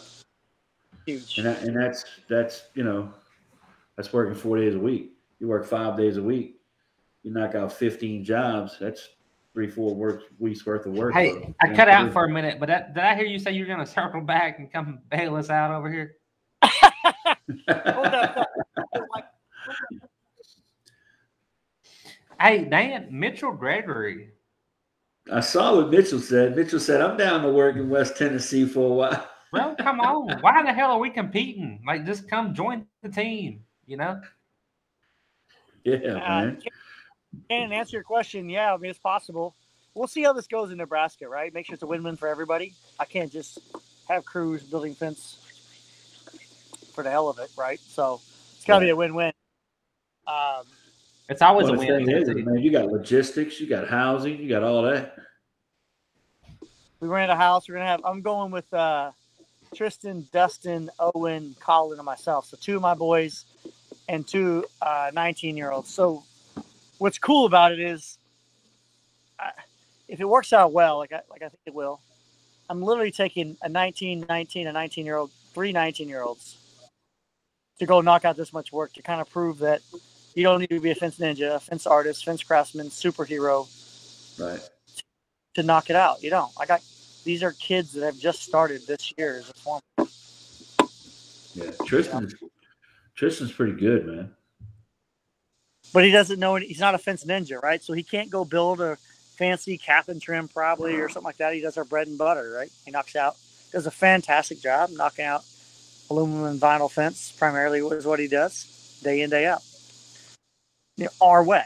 huge. 1.06 1.38
and 1.38 1.46
that, 1.46 1.62
and 1.62 1.76
that's 1.76 2.04
that's 2.28 2.64
you 2.74 2.84
know, 2.84 3.12
that's 3.96 4.12
working 4.12 4.34
four 4.34 4.56
days 4.56 4.74
a 4.74 4.78
week. 4.78 5.12
You 5.38 5.48
work 5.48 5.66
five 5.66 5.96
days 5.96 6.16
a 6.16 6.22
week. 6.22 6.60
You 7.22 7.32
knock 7.32 7.54
out 7.54 7.72
fifteen 7.72 8.24
jobs. 8.24 8.76
That's 8.80 9.08
three, 9.54 9.68
four 9.68 9.94
work 9.94 10.22
weeks 10.38 10.64
worth 10.64 10.86
of 10.86 10.92
work. 10.92 11.14
Hey, 11.14 11.32
bro. 11.32 11.54
I 11.60 11.74
cut 11.74 11.88
out 11.88 12.12
for 12.12 12.24
a 12.24 12.28
minute, 12.28 12.58
but 12.58 12.68
that, 12.68 12.94
did 12.94 13.04
I 13.04 13.14
hear 13.14 13.26
you 13.26 13.38
say 13.38 13.52
you're 13.52 13.66
going 13.66 13.78
to 13.84 13.86
circle 13.86 14.20
back 14.20 14.58
and 14.58 14.72
come 14.72 15.00
bail 15.10 15.36
us 15.36 15.50
out 15.50 15.70
over 15.70 15.90
here? 15.90 16.16
Hey, 22.42 22.64
Dan, 22.64 23.06
Mitchell 23.08 23.52
Gregory. 23.52 24.30
I 25.30 25.38
saw 25.38 25.76
what 25.76 25.90
Mitchell 25.90 26.18
said. 26.18 26.56
Mitchell 26.56 26.80
said, 26.80 27.00
"I'm 27.00 27.16
down 27.16 27.42
to 27.42 27.50
work 27.52 27.76
in 27.76 27.88
West 27.88 28.16
Tennessee 28.16 28.66
for 28.66 28.90
a 28.90 28.92
while." 28.92 29.28
Bro, 29.52 29.76
come 29.76 30.00
on. 30.00 30.40
Why 30.40 30.62
the 30.62 30.72
hell 30.72 30.92
are 30.92 30.98
we 30.98 31.10
competing? 31.10 31.82
Like, 31.86 32.06
just 32.06 32.26
come 32.28 32.54
join 32.54 32.86
the 33.02 33.10
team, 33.10 33.64
you 33.86 33.98
know? 33.98 34.20
Yeah, 35.84 35.96
Uh, 36.14 36.18
man. 36.18 36.62
and 37.50 37.72
answer 37.74 37.96
your 37.98 38.04
question, 38.04 38.48
yeah, 38.48 38.72
I 38.72 38.76
mean 38.78 38.90
it's 38.90 38.98
possible. 38.98 39.54
We'll 39.94 40.08
see 40.08 40.22
how 40.22 40.32
this 40.32 40.46
goes 40.46 40.70
in 40.70 40.78
Nebraska, 40.78 41.28
right? 41.28 41.52
Make 41.52 41.66
sure 41.66 41.74
it's 41.74 41.82
a 41.82 41.86
win-win 41.86 42.16
for 42.16 42.28
everybody. 42.28 42.72
I 42.98 43.04
can't 43.04 43.30
just 43.30 43.58
have 44.08 44.24
crews 44.24 44.62
building 44.62 44.94
fence 44.94 45.36
for 46.94 47.04
the 47.04 47.10
hell 47.10 47.28
of 47.28 47.38
it, 47.38 47.50
right? 47.58 47.80
So 47.80 48.22
it's 48.56 48.64
got 48.64 48.78
to 48.78 48.86
be 48.86 48.90
a 48.90 48.96
win-win. 48.96 49.32
Um, 50.26 50.64
It's 51.28 51.42
always 51.42 51.64
Well, 51.64 51.74
a 51.74 51.78
the 51.84 51.88
win. 51.92 52.08
is, 52.08 52.28
man, 52.46 52.58
you 52.58 52.70
got 52.72 52.86
logistics, 52.86 53.60
you 53.60 53.66
got 53.66 53.86
housing, 53.86 54.38
you 54.38 54.48
got 54.48 54.62
all 54.62 54.82
that. 54.84 55.14
we 57.00 57.08
rent 57.08 57.30
a 57.30 57.36
house. 57.36 57.68
We're 57.68 57.74
gonna 57.74 57.86
have. 57.86 58.00
I'm 58.04 58.22
going 58.22 58.50
with 58.52 58.72
uh, 58.72 59.10
Tristan, 59.74 60.26
Dustin, 60.32 60.90
Owen, 60.98 61.56
Colin, 61.60 61.98
and 61.98 62.06
myself. 62.06 62.46
So 62.46 62.56
two 62.60 62.76
of 62.76 62.82
my 62.82 62.94
boys 62.94 63.44
and 64.08 64.26
two 64.26 64.64
uh, 64.80 65.10
19 65.14 65.56
year 65.56 65.70
olds. 65.70 65.88
So 65.92 66.24
what's 66.98 67.18
cool 67.18 67.46
about 67.46 67.72
it 67.72 67.80
is, 67.80 68.18
I, 69.38 69.50
if 70.08 70.20
it 70.20 70.28
works 70.28 70.52
out 70.52 70.72
well, 70.72 70.98
like 70.98 71.12
I 71.12 71.20
like 71.30 71.42
I 71.42 71.48
think 71.48 71.60
it 71.66 71.74
will, 71.74 72.00
I'm 72.68 72.82
literally 72.82 73.10
taking 73.10 73.56
a 73.62 73.68
19, 73.68 74.26
19, 74.28 74.66
a 74.66 74.72
19 74.72 75.06
year 75.06 75.16
old, 75.16 75.30
three 75.54 75.72
19 75.72 76.08
year 76.08 76.22
olds 76.22 76.56
to 77.78 77.86
go 77.86 78.00
knock 78.00 78.24
out 78.24 78.36
this 78.36 78.52
much 78.52 78.72
work 78.72 78.92
to 78.94 79.02
kind 79.02 79.20
of 79.20 79.30
prove 79.30 79.58
that 79.58 79.80
you 80.34 80.42
don't 80.42 80.60
need 80.60 80.70
to 80.70 80.80
be 80.80 80.90
a 80.90 80.94
fence 80.94 81.18
ninja, 81.18 81.56
a 81.56 81.60
fence 81.60 81.86
artist, 81.86 82.24
fence 82.24 82.42
craftsman, 82.42 82.88
superhero 82.88 83.68
Right. 84.38 84.60
to 85.54 85.62
knock 85.62 85.90
it 85.90 85.96
out. 85.96 86.22
You 86.22 86.30
don't. 86.30 86.52
I 86.58 86.66
got 86.66 86.82
these 87.24 87.42
are 87.42 87.52
kids 87.52 87.92
that 87.92 88.04
have 88.04 88.18
just 88.18 88.42
started 88.42 88.86
this 88.86 89.12
year 89.16 89.38
as 89.38 89.50
a 89.50 89.54
form. 89.54 89.80
Yeah. 91.54 91.70
Tristan's 91.86 92.34
Tristan's 93.14 93.52
pretty 93.52 93.72
good, 93.74 94.06
man. 94.06 94.30
But 95.92 96.04
he 96.04 96.10
doesn't 96.10 96.40
know 96.40 96.56
any, 96.56 96.66
he's 96.66 96.80
not 96.80 96.94
a 96.94 96.98
fence 96.98 97.24
ninja, 97.24 97.62
right? 97.62 97.82
So 97.82 97.92
he 97.92 98.02
can't 98.02 98.30
go 98.30 98.44
build 98.44 98.80
a 98.80 98.96
fancy 99.36 99.76
cap 99.76 100.08
and 100.08 100.20
trim 100.20 100.48
probably 100.48 100.96
or 100.96 101.08
something 101.08 101.26
like 101.26 101.36
that. 101.36 101.52
He 101.54 101.60
does 101.60 101.76
our 101.76 101.84
bread 101.84 102.06
and 102.06 102.16
butter, 102.16 102.50
right? 102.50 102.70
He 102.84 102.90
knocks 102.90 103.14
out 103.16 103.36
does 103.72 103.86
a 103.86 103.90
fantastic 103.90 104.60
job 104.60 104.90
knocking 104.90 105.24
out 105.24 105.44
aluminum 106.10 106.44
and 106.44 106.60
vinyl 106.60 106.90
fence 106.90 107.32
primarily 107.32 107.80
was 107.80 108.06
what 108.06 108.18
he 108.20 108.28
does 108.28 109.00
day 109.02 109.22
in, 109.22 109.30
day 109.30 109.46
out. 109.46 109.62
You 110.96 111.04
know, 111.04 111.10
our 111.20 111.42
way, 111.42 111.64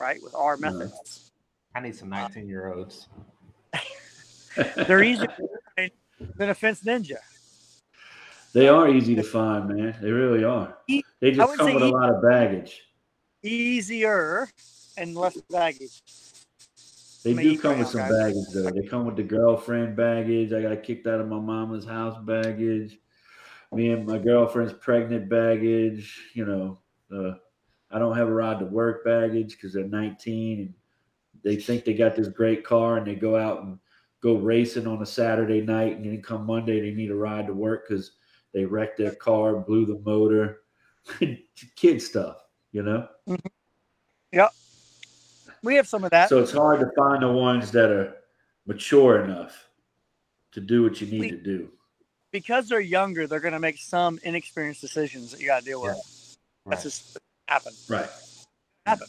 right? 0.00 0.22
With 0.22 0.34
our 0.34 0.56
Right. 0.56 0.72
methods. 0.74 1.30
I 1.74 1.80
need 1.80 1.96
some 1.96 2.08
19 2.08 2.48
year 2.48 2.72
olds. 2.72 3.08
They're 4.56 5.02
easier 5.02 5.26
to 5.26 5.48
find 5.76 5.90
than 6.36 6.50
a 6.50 6.54
fence 6.54 6.82
ninja. 6.82 7.16
They 8.52 8.68
are 8.68 8.88
easy 8.88 9.14
to 9.14 9.22
find, 9.22 9.68
man. 9.68 9.96
They 10.00 10.10
really 10.10 10.44
are. 10.44 10.76
They 10.88 11.30
just 11.30 11.56
come 11.56 11.74
with 11.74 11.82
a 11.82 11.88
lot 11.88 12.10
of 12.10 12.22
baggage. 12.22 12.82
Easier 13.42 14.48
and 14.96 15.16
less 15.16 15.36
baggage. 15.50 16.02
They 17.24 17.34
do 17.34 17.58
come 17.58 17.78
with 17.78 17.88
some 17.88 18.08
baggage 18.08 18.46
though. 18.52 18.70
They 18.70 18.86
come 18.86 19.06
with 19.06 19.16
the 19.16 19.22
girlfriend 19.22 19.96
baggage. 19.96 20.52
I 20.52 20.62
got 20.62 20.82
kicked 20.82 21.06
out 21.06 21.20
of 21.20 21.28
my 21.28 21.38
mama's 21.38 21.84
house 21.84 22.18
baggage. 22.24 22.98
Me 23.72 23.90
and 23.90 24.06
my 24.06 24.18
girlfriend's 24.18 24.72
pregnant 24.74 25.28
baggage. 25.28 26.20
You 26.34 26.44
know, 26.44 26.78
uh, 27.14 27.36
I 27.90 27.98
don't 27.98 28.16
have 28.16 28.28
a 28.28 28.34
ride 28.34 28.58
to 28.58 28.66
work 28.66 29.04
baggage 29.04 29.52
because 29.52 29.72
they're 29.72 29.84
19 29.84 30.60
and 30.60 30.74
they 31.44 31.56
think 31.56 31.84
they 31.84 31.94
got 31.94 32.16
this 32.16 32.28
great 32.28 32.64
car 32.64 32.96
and 32.96 33.06
they 33.06 33.14
go 33.14 33.36
out 33.36 33.62
and 33.62 33.78
go 34.22 34.36
racing 34.36 34.86
on 34.86 35.02
a 35.02 35.06
Saturday 35.06 35.60
night 35.60 35.96
and 35.96 36.04
then 36.04 36.22
come 36.22 36.46
Monday 36.46 36.80
they 36.80 36.94
need 36.94 37.10
a 37.10 37.14
ride 37.14 37.46
to 37.46 37.52
work 37.52 37.88
because 37.88 38.12
they 38.54 38.64
wrecked 38.64 38.96
their 38.98 39.14
car, 39.14 39.56
blew 39.56 39.84
the 39.84 39.98
motor, 40.04 40.60
kid 41.76 42.00
stuff. 42.00 42.36
You 42.70 42.82
know. 42.82 43.08
Mm-hmm. 43.28 43.46
Yep. 44.32 44.50
We 45.62 45.74
have 45.76 45.86
some 45.86 46.04
of 46.04 46.10
that. 46.10 46.28
So 46.28 46.38
it's 46.38 46.52
hard 46.52 46.80
to 46.80 46.90
find 46.96 47.22
the 47.22 47.30
ones 47.30 47.70
that 47.72 47.90
are 47.90 48.16
mature 48.66 49.22
enough 49.24 49.68
to 50.52 50.60
do 50.60 50.82
what 50.82 51.00
you 51.00 51.06
need 51.06 51.20
We- 51.20 51.30
to 51.30 51.36
do. 51.36 51.68
because 52.30 52.68
they're 52.68 52.80
younger, 52.80 53.26
they're 53.26 53.40
going 53.40 53.52
to 53.52 53.60
make 53.60 53.78
some 53.78 54.18
inexperienced 54.22 54.80
decisions 54.80 55.30
that 55.32 55.40
you 55.40 55.46
got 55.46 55.60
to 55.60 55.64
deal 55.64 55.82
with. 55.82 55.92
Right. 56.64 56.70
That's 56.70 56.82
just 56.84 57.18
happen. 57.48 57.72
Right. 57.88 58.08
Happen. 58.86 59.08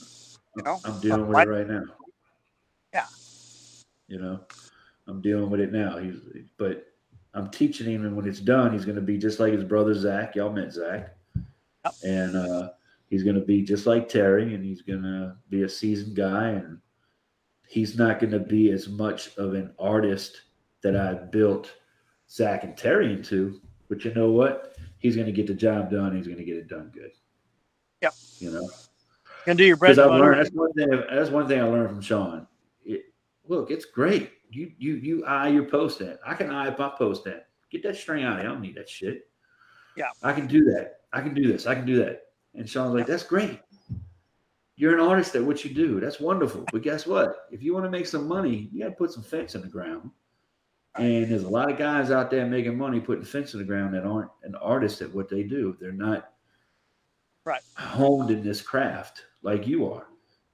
You 0.57 0.64
know. 0.64 0.80
I'm 0.84 0.99
dealing 0.99 1.28
with 1.28 1.38
it 1.39 1.49
right 1.49 1.68
now. 1.68 1.84
Yeah. 2.93 3.05
You 4.07 4.20
know, 4.20 4.41
I'm 5.08 5.22
dealing 5.22 5.49
with 5.49 5.60
it 5.60 5.72
now. 5.72 5.97
He's, 5.97 6.16
but 6.58 6.86
I'm 7.34 7.49
teaching 7.49 7.89
him, 7.89 8.06
and 8.06 8.16
when 8.16 8.28
it's 8.28 8.39
done, 8.39 8.72
he's 8.74 8.86
going 8.86 8.95
to 8.95 9.01
be 9.01 9.18
just 9.18 9.39
like 9.39 9.54
his 9.54 9.64
brother 9.64 9.93
Zach. 9.93 10.36
Y'all 10.36 10.51
met 10.51 10.72
Zach, 10.72 11.16
Yep. 11.84 11.93
and 12.04 12.36
uh, 12.36 12.70
he's 13.10 13.24
going 13.24 13.36
to 13.36 13.41
be 13.41 13.62
just 13.62 13.86
like 13.86 14.08
Terry, 14.08 14.54
and 14.54 14.64
he's 14.64 14.82
going 14.82 15.01
to 15.04 15.36
be 15.49 15.64
a 15.64 15.70
seasoned 15.70 16.16
guy, 16.16 16.49
and 16.49 16.80
he's 17.68 17.97
not 17.97 18.20
going 18.20 18.32
to 18.32 18.39
be 18.39 18.72
as 18.72 18.88
much 18.88 19.36
of 19.38 19.54
an 19.54 19.74
artist 19.80 20.41
that 20.82 20.95
I 20.95 21.14
built 21.14 21.74
Zach 22.30 22.64
and 22.64 22.78
Terry 22.78 23.12
into. 23.12 23.60
But 23.89 24.06
you 24.06 24.14
know 24.14 24.32
what? 24.32 24.76
He's 24.99 25.16
going 25.16 25.26
to 25.26 25.34
get 25.34 25.47
the 25.47 25.54
job 25.54 25.91
done. 25.91 26.16
He's 26.16 26.28
going 26.28 26.38
to 26.39 26.45
get 26.45 26.56
it 26.56 26.68
done 26.68 26.91
good. 26.93 27.12
Yep. 28.01 28.14
You 28.39 28.51
know. 28.51 28.70
Gonna 29.45 29.58
do 29.58 29.66
your 29.66 29.76
bread 29.76 29.95
Because 29.95 30.10
I've 30.10 30.20
learned 30.20 30.39
that's 30.39 30.56
one 30.56 30.72
thing. 30.74 30.89
That's 31.12 31.30
one 31.30 31.47
thing 31.47 31.60
I 31.60 31.64
learned 31.64 31.89
from 31.89 32.01
Sean. 32.01 32.47
It, 32.86 33.04
look, 33.45 33.72
it's 33.72 33.86
great. 33.86 34.32
You 34.54 34.72
you 34.78 34.95
you 34.95 35.26
eye 35.26 35.49
your 35.49 35.66
post 35.66 36.01
at. 36.01 36.20
I 36.26 36.36
can 36.36 36.49
eye 36.51 36.74
my 36.78 36.89
post 36.97 37.28
at. 37.28 37.47
Get 37.72 37.84
that 37.84 37.95
string 37.95 38.24
out. 38.24 38.39
I 38.39 38.43
don't 38.43 38.62
need 38.62 38.76
that 38.76 38.88
shit. 38.88 39.28
Yeah. 39.97 40.10
I 40.22 40.34
can 40.34 40.47
do 40.47 40.64
that. 40.66 41.01
I 41.12 41.22
can 41.22 41.34
do 41.34 41.51
this. 41.51 41.66
I 41.66 41.76
can 41.76 41.86
do 41.86 41.97
that. 41.97 42.28
And 42.56 42.70
Sean's 42.70 42.93
like, 42.93 43.08
that's 43.08 43.24
great. 43.24 43.60
You're 44.76 44.93
an 44.93 44.99
artist 44.99 45.36
at 45.36 45.43
what 45.43 45.64
you 45.64 45.74
do. 45.74 45.99
That's 45.99 46.20
wonderful. 46.20 46.66
But 46.72 46.82
guess 46.84 47.06
what? 47.06 47.47
If 47.51 47.64
you 47.64 47.74
want 47.74 47.86
to 47.86 47.91
make 47.91 48.06
some 48.08 48.28
money, 48.28 48.70
you 48.72 48.84
got 48.84 48.89
to 48.89 48.95
put 48.95 49.12
some 49.12 49.24
fence 49.24 49.56
in 49.56 49.62
the 49.62 49.68
ground. 49.68 50.10
And 50.95 51.32
there's 51.32 51.43
a 51.43 51.49
lot 51.49 51.72
of 51.72 51.78
guys 51.78 52.12
out 52.12 52.30
there 52.30 52.45
making 52.45 52.78
money 52.78 52.99
putting 52.99 53.24
fence 53.24 53.54
in 53.54 53.60
the 53.60 53.66
ground 53.66 53.95
that 53.95 54.04
aren't 54.06 54.30
an 54.43 54.56
artist 54.56 55.01
at 55.01 55.14
what 55.14 55.30
they 55.30 55.43
do. 55.43 55.76
They're 55.80 55.91
not 55.91 56.32
Right. 57.45 57.62
honed 57.76 58.30
in 58.32 58.43
this 58.43 58.62
craft 58.62 59.26
like 59.41 59.66
you 59.68 59.91
are. 59.91 60.06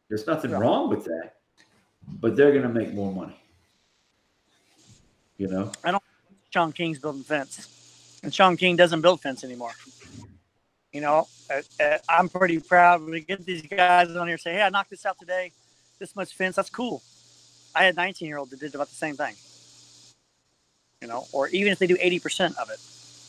There's 0.08 0.26
nothing 0.26 0.52
wrong 0.52 0.90
with 0.90 1.04
that, 1.06 1.34
but 2.22 2.36
they're 2.36 2.52
going 2.52 2.64
to 2.64 2.70
make 2.70 2.94
more 2.94 3.14
money. 3.14 3.40
You 5.40 5.48
know, 5.48 5.72
Sean 6.50 6.74
King's 6.74 7.00
building 7.00 7.24
fence, 7.24 8.20
and 8.22 8.34
Sean 8.34 8.58
King 8.58 8.76
doesn't 8.76 9.02
build 9.02 9.22
fence 9.22 9.44
anymore. 9.44 9.72
You 10.92 11.02
know, 11.02 11.28
uh, 11.50 11.98
I'm 12.10 12.28
pretty 12.28 12.60
proud 12.60 13.02
when 13.02 13.12
we 13.12 13.22
get 13.22 13.46
these 13.46 13.62
guys 13.62 14.14
on 14.16 14.28
here 14.28 14.38
say, 14.38 14.54
"Hey, 14.54 14.62
I 14.64 14.70
knocked 14.70 14.90
this 14.90 15.06
out 15.06 15.18
today. 15.18 15.54
This 15.98 16.14
much 16.14 16.34
fence. 16.34 16.58
That's 16.58 16.70
cool." 16.70 17.02
I 17.74 17.86
had 17.86 17.96
19 17.96 18.28
year 18.28 18.38
old 18.38 18.50
that 18.50 18.60
did 18.60 18.76
about 18.76 18.90
the 18.90 18.96
same 18.96 19.16
thing. 19.16 19.36
You 21.02 21.08
know, 21.08 21.26
or 21.32 21.48
even 21.48 21.72
if 21.72 21.80
they 21.80 21.88
do 21.88 21.98
80 22.00 22.20
percent 22.20 22.58
of 22.58 22.70
it, 22.70 22.80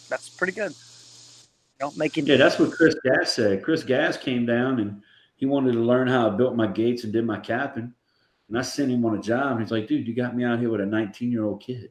that's 0.09 0.29
pretty 0.31 0.53
good. 0.53 0.73
You 0.73 1.87
know, 1.87 1.93
making 1.97 2.27
yeah, 2.27 2.37
that's 2.37 2.59
what 2.59 2.73
Chris 2.73 2.97
Gass 3.05 3.33
said. 3.33 3.63
Chris 3.63 3.85
Gass 3.85 4.17
came 4.17 4.47
down 4.47 4.81
and 4.81 5.01
he 5.37 5.47
wanted 5.47 5.73
to 5.73 5.79
learn 5.79 6.09
how 6.09 6.27
I 6.27 6.31
built 6.31 6.57
my 6.57 6.67
gates 6.67 7.05
and 7.05 7.13
did 7.13 7.25
my 7.25 7.39
capping. 7.39 7.95
And 8.49 8.59
I 8.59 8.63
sent 8.63 8.91
him 8.91 9.05
on 9.07 9.17
a 9.17 9.23
job. 9.23 9.53
And 9.53 9.61
he's 9.61 9.71
like, 9.71 9.87
dude, 9.87 10.09
you 10.09 10.15
got 10.15 10.37
me 10.37 10.45
out 10.45 10.59
here 10.59 10.71
with 10.71 10.81
a 10.81 10.87
19 10.87 11.31
year 11.31 11.45
old 11.45 11.63
kid. 11.63 11.91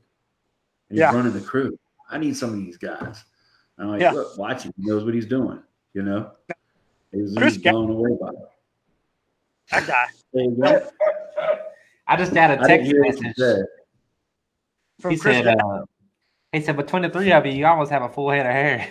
And 0.89 0.97
he's 0.97 0.99
Yeah. 0.99 1.13
running 1.13 1.33
the 1.33 1.41
crew. 1.41 1.77
I 2.09 2.17
need 2.17 2.35
some 2.35 2.49
of 2.51 2.55
these 2.57 2.77
guys. 2.77 3.23
And 3.77 3.85
I'm 3.85 3.89
like, 3.89 4.01
Yeah. 4.01 4.11
look, 4.11 4.37
watch 4.37 4.63
him. 4.63 4.73
He 4.77 4.85
knows 4.89 5.03
what 5.05 5.13
he's 5.13 5.25
doing. 5.27 5.61
You 5.93 6.01
know, 6.03 6.31
he 7.11 7.21
was, 7.21 7.31
he 7.31 7.37
Chris 7.37 7.53
was 7.55 7.63
Gass- 7.63 7.71
blown 7.73 7.89
away 7.91 8.11
by 8.21 8.29
it. 8.29 8.35
that 9.71 9.87
guy 9.87 10.05
There 10.33 10.43
you 10.43 10.57
go. 10.61 10.87
I 12.07 12.15
just 12.17 12.33
got 12.33 12.51
a 12.51 12.57
text 12.57 12.87
hear 12.87 13.03
what 13.03 13.15
you 13.17 13.21
message. 13.37 13.65
from 14.99 15.11
He 15.11 15.17
Chris. 15.17 15.37
said, 15.37 15.47
uh, 15.47 15.85
he 16.51 16.61
said, 16.61 16.75
between 16.77 17.03
the 17.03 17.09
three 17.09 17.31
of 17.31 17.45
you, 17.45 17.51
you 17.51 17.65
almost 17.67 17.91
have 17.91 18.01
a 18.01 18.09
full 18.09 18.31
head 18.31 18.47
of 18.47 18.51
hair. 18.51 18.87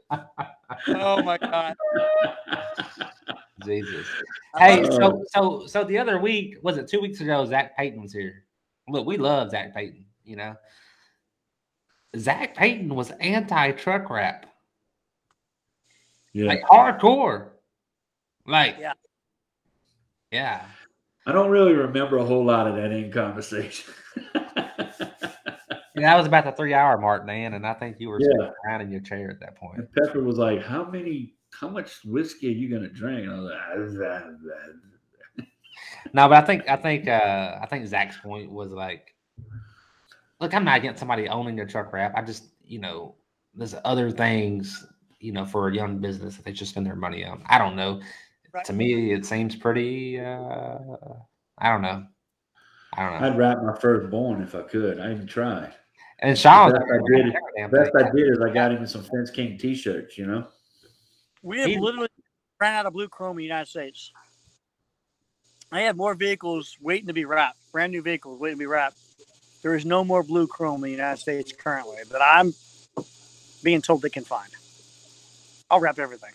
oh 0.88 1.22
my 1.22 1.38
god! 1.38 1.74
Jesus. 3.64 4.06
Hey, 4.56 4.82
uh, 4.84 4.90
so 4.92 5.24
so 5.32 5.66
so 5.66 5.82
the 5.82 5.98
other 5.98 6.20
week 6.20 6.58
was 6.62 6.76
it 6.76 6.86
two 6.86 7.00
weeks 7.00 7.20
ago? 7.20 7.44
Zach 7.44 7.76
Payton 7.76 8.00
was 8.00 8.12
here. 8.12 8.44
look, 8.86 9.04
we 9.04 9.16
love 9.16 9.50
Zach 9.50 9.74
Payton. 9.74 10.06
You 10.24 10.36
know, 10.36 10.54
Zach 12.16 12.54
Payton 12.56 12.94
was 12.94 13.10
anti 13.18 13.72
truck 13.72 14.08
wrap, 14.10 14.46
Yeah. 16.32 16.46
like 16.46 16.62
hardcore. 16.62 17.48
Like, 18.46 18.76
Yeah. 18.78 18.92
yeah. 20.30 20.66
I 21.26 21.32
don't 21.32 21.50
really 21.50 21.72
remember 21.72 22.18
a 22.18 22.24
whole 22.24 22.44
lot 22.44 22.68
of 22.68 22.76
that 22.76 22.92
in 22.92 23.10
conversation. 23.10 23.92
Yeah, 25.96 26.10
that 26.10 26.16
was 26.16 26.26
about 26.26 26.44
the 26.44 26.52
three 26.52 26.74
hour 26.74 26.98
mark, 26.98 27.24
man, 27.24 27.54
and 27.54 27.64
I 27.66 27.72
think 27.74 27.98
you 28.00 28.08
were 28.08 28.20
Yeah. 28.20 28.26
sitting 28.26 28.52
around 28.66 28.80
in 28.82 28.90
your 28.90 29.00
chair 29.00 29.30
at 29.30 29.40
that 29.40 29.56
point. 29.56 29.78
and 29.78 29.88
Pepper 29.94 30.22
was 30.22 30.38
like, 30.38 30.60
"How 30.62 30.84
many? 30.84 31.34
How 31.60 31.68
much 31.68 32.04
whiskey 32.04 32.48
are 32.48 32.50
you 32.52 32.68
gonna 32.68 32.88
drink?" 32.88 33.26
And 33.26 33.32
I 33.32 33.76
was 33.78 33.94
like, 33.94 34.10
"Ah, 34.10 34.22
ah, 34.24 34.30
ah." 35.38 35.42
No, 36.12 36.28
but 36.28 36.42
I 36.42 36.46
think 36.46 36.68
I 36.68 36.76
think 36.76 37.08
uh 37.08 37.58
I 37.62 37.66
think 37.66 37.86
Zach's 37.86 38.16
point 38.18 38.50
was 38.50 38.70
like, 38.70 39.14
look, 40.40 40.54
I'm 40.54 40.64
not 40.64 40.78
against 40.78 41.00
somebody 41.00 41.28
owning 41.28 41.56
their 41.56 41.66
truck 41.66 41.92
wrap. 41.92 42.12
I 42.16 42.22
just, 42.22 42.44
you 42.64 42.78
know, 42.78 43.16
there's 43.54 43.74
other 43.84 44.10
things, 44.10 44.86
you 45.20 45.32
know, 45.32 45.44
for 45.44 45.68
a 45.68 45.74
young 45.74 45.98
business 45.98 46.36
that 46.36 46.44
they 46.44 46.54
should 46.54 46.68
spend 46.68 46.86
their 46.86 46.96
money 46.96 47.24
on. 47.24 47.42
I 47.46 47.58
don't 47.58 47.74
know. 47.76 48.00
Right. 48.52 48.64
To 48.66 48.72
me, 48.72 49.12
it 49.12 49.24
seems 49.26 49.56
pretty. 49.56 50.20
uh 50.20 50.78
I 51.58 51.70
don't 51.70 51.82
know. 51.82 52.04
I 52.96 53.02
don't 53.10 53.20
know. 53.20 53.26
I'd 53.28 53.38
wrap 53.38 53.62
my 53.62 53.76
firstborn 53.76 54.42
if 54.42 54.54
I 54.54 54.62
could. 54.62 55.00
I 55.00 55.10
even 55.12 55.26
tried. 55.26 55.74
And 56.20 56.38
Sean, 56.38 56.70
Best 56.72 56.84
I 56.84 56.98
did- 57.12 57.70
Best 57.72 57.90
I 57.96 58.10
did 58.10 58.28
is 58.30 58.40
I 58.40 58.50
got 58.50 58.70
him 58.70 58.86
some 58.86 59.02
Fence 59.02 59.30
King 59.30 59.58
T-shirts. 59.58 60.16
You 60.16 60.26
know. 60.26 60.46
We 61.44 61.60
have 61.60 61.70
He- 61.70 61.78
literally 61.78 62.08
ran 62.58 62.74
out 62.74 62.86
of 62.86 62.94
blue 62.94 63.08
chrome 63.08 63.32
in 63.32 63.36
the 63.38 63.42
United 63.44 63.68
States. 63.68 64.10
I 65.70 65.82
have 65.82 65.96
more 65.96 66.14
vehicles 66.14 66.76
waiting 66.80 67.08
to 67.08 67.12
be 67.12 67.26
wrapped, 67.26 67.58
brand 67.70 67.92
new 67.92 68.00
vehicles 68.00 68.40
waiting 68.40 68.56
to 68.56 68.60
be 68.60 68.66
wrapped. 68.66 68.96
There 69.62 69.74
is 69.74 69.84
no 69.84 70.04
more 70.04 70.22
blue 70.22 70.46
chrome 70.46 70.76
in 70.76 70.82
the 70.82 70.90
United 70.90 71.20
States 71.20 71.52
currently 71.52 71.98
that 72.10 72.22
I'm 72.22 72.54
being 73.62 73.82
told 73.82 74.02
they 74.02 74.10
can 74.10 74.24
find. 74.24 74.50
I'll 75.70 75.80
wrap 75.80 75.98
everything. 75.98 76.32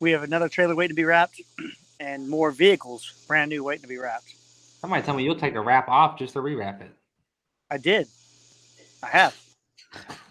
We 0.00 0.12
have 0.12 0.22
another 0.22 0.48
trailer 0.48 0.74
waiting 0.74 0.94
to 0.94 1.00
be 1.00 1.04
wrapped 1.04 1.40
and 2.00 2.28
more 2.28 2.50
vehicles 2.50 3.12
brand 3.28 3.50
new 3.50 3.64
waiting 3.64 3.82
to 3.82 3.88
be 3.88 3.98
wrapped. 3.98 4.34
somebody 4.80 5.02
tell 5.02 5.14
me 5.14 5.24
you'll 5.24 5.34
take 5.36 5.54
the 5.54 5.60
wrap 5.60 5.88
off 5.88 6.18
just 6.18 6.32
to 6.34 6.40
rewrap 6.40 6.80
it. 6.80 6.90
I 7.70 7.76
did. 7.78 8.06
I 9.02 9.08
have. 9.08 9.36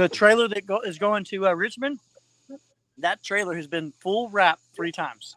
the 0.00 0.08
trailer 0.08 0.48
that 0.48 0.66
go, 0.66 0.80
is 0.80 0.98
going 0.98 1.24
to 1.24 1.46
uh, 1.46 1.52
Richmond, 1.52 2.00
that 2.96 3.22
trailer 3.22 3.54
has 3.54 3.66
been 3.66 3.92
full 3.92 4.30
wrap 4.30 4.58
three 4.74 4.92
times. 4.92 5.36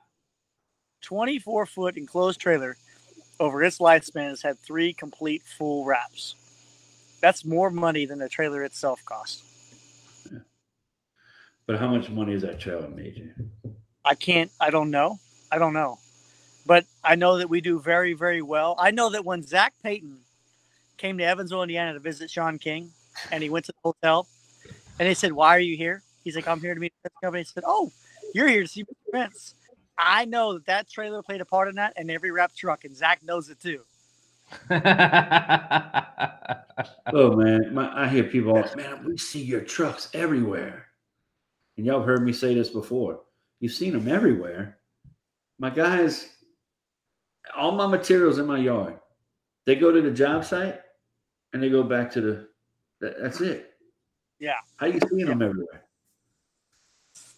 24 1.02 1.66
foot 1.66 1.98
enclosed 1.98 2.40
trailer 2.40 2.78
over 3.42 3.62
its 3.62 3.80
lifespan 3.80 4.30
has 4.30 4.42
had 4.42 4.58
three 4.58 4.94
complete 4.94 5.42
full 5.42 5.84
wraps. 5.84 6.36
That's 7.20 7.44
more 7.44 7.70
money 7.70 8.06
than 8.06 8.20
the 8.20 8.30
trailer 8.30 8.64
itself 8.64 9.04
cost. 9.04 9.44
But 11.66 11.78
how 11.78 11.90
much 11.90 12.10
money 12.10 12.34
is 12.34 12.42
that 12.44 12.60
trailer 12.60 12.88
made 12.88 13.18
you? 13.18 13.32
I 14.06 14.16
can't, 14.16 14.50
I 14.62 14.70
don't 14.70 14.92
know. 14.92 15.20
I 15.52 15.58
don't 15.58 15.74
know. 15.74 15.98
But 16.66 16.86
I 17.04 17.16
know 17.16 17.38
that 17.40 17.50
we 17.50 17.60
do 17.60 17.82
very, 17.82 18.14
very 18.14 18.42
well. 18.42 18.78
I 18.80 18.92
know 18.92 19.10
that 19.10 19.26
when 19.26 19.44
Zach 19.44 19.74
Payton 19.84 20.20
came 20.96 21.18
to 21.18 21.26
Evansville, 21.26 21.64
Indiana 21.64 21.92
to 21.94 22.00
visit 22.00 22.30
Sean 22.30 22.58
King, 22.58 22.92
and 23.30 23.44
he 23.44 23.50
went 23.50 23.66
to 23.66 23.74
the 23.74 23.80
hotel, 23.84 24.26
and 25.00 25.08
they 25.08 25.14
said, 25.14 25.32
Why 25.32 25.56
are 25.56 25.60
you 25.60 25.78
here? 25.78 26.04
He's 26.24 26.36
like, 26.36 26.48
I'm 26.48 26.62
here 26.62 26.74
to 26.74 26.80
meet 26.80 26.94
the 27.04 27.10
company. 27.22 27.42
He 27.42 27.46
said, 27.46 27.64
Oh, 27.66 27.92
you're 28.34 28.48
here 28.48 28.62
to 28.62 28.68
see 28.68 28.84
Mr. 28.84 29.12
Fence. 29.12 29.56
I 29.98 30.26
know 30.26 30.54
that 30.54 30.66
that 30.66 30.90
trailer 30.90 31.22
played 31.22 31.42
a 31.42 31.46
part 31.46 31.68
in 31.68 31.76
that, 31.76 31.94
and 31.98 32.10
every 32.10 32.32
wrap 32.32 32.56
truck, 32.56 32.84
and 32.84 32.96
Zach 32.96 33.22
knows 33.24 33.50
it 33.50 33.60
too. 33.60 33.82
Oh 37.14 37.36
man, 37.36 37.74
my, 37.74 38.06
I 38.06 38.08
hear 38.08 38.24
people, 38.24 38.58
all, 38.58 38.76
man, 38.76 39.04
we 39.06 39.18
see 39.18 39.42
your 39.42 39.62
trucks 39.62 40.10
everywhere. 40.14 40.88
And 41.78 41.86
y'all 41.86 42.00
have 42.00 42.08
heard 42.08 42.24
me 42.24 42.34
say 42.34 42.54
this 42.54 42.70
before. 42.70 43.22
You've 43.60 43.74
seen 43.74 43.94
them 43.94 44.08
everywhere. 44.08 44.80
My 45.60 45.70
guys, 45.70 46.30
all 47.56 47.74
my 47.74 47.88
materials 47.88 48.40
in 48.40 48.48
my 48.48 48.58
yard, 48.58 49.00
they 49.66 49.76
go 49.76 49.92
to 49.92 50.02
the 50.02 50.12
job 50.12 50.46
site 50.46 50.82
and 51.54 51.62
they 51.62 51.70
go 51.70 51.84
back 51.84 52.12
to 52.12 52.22
the. 52.22 52.48
That, 53.02 53.22
that's 53.22 53.42
it. 53.42 53.73
Yeah. 54.44 54.56
How 54.76 54.88
you 54.88 55.00
seeing 55.10 55.26
them 55.26 55.42
everywhere? 55.42 55.84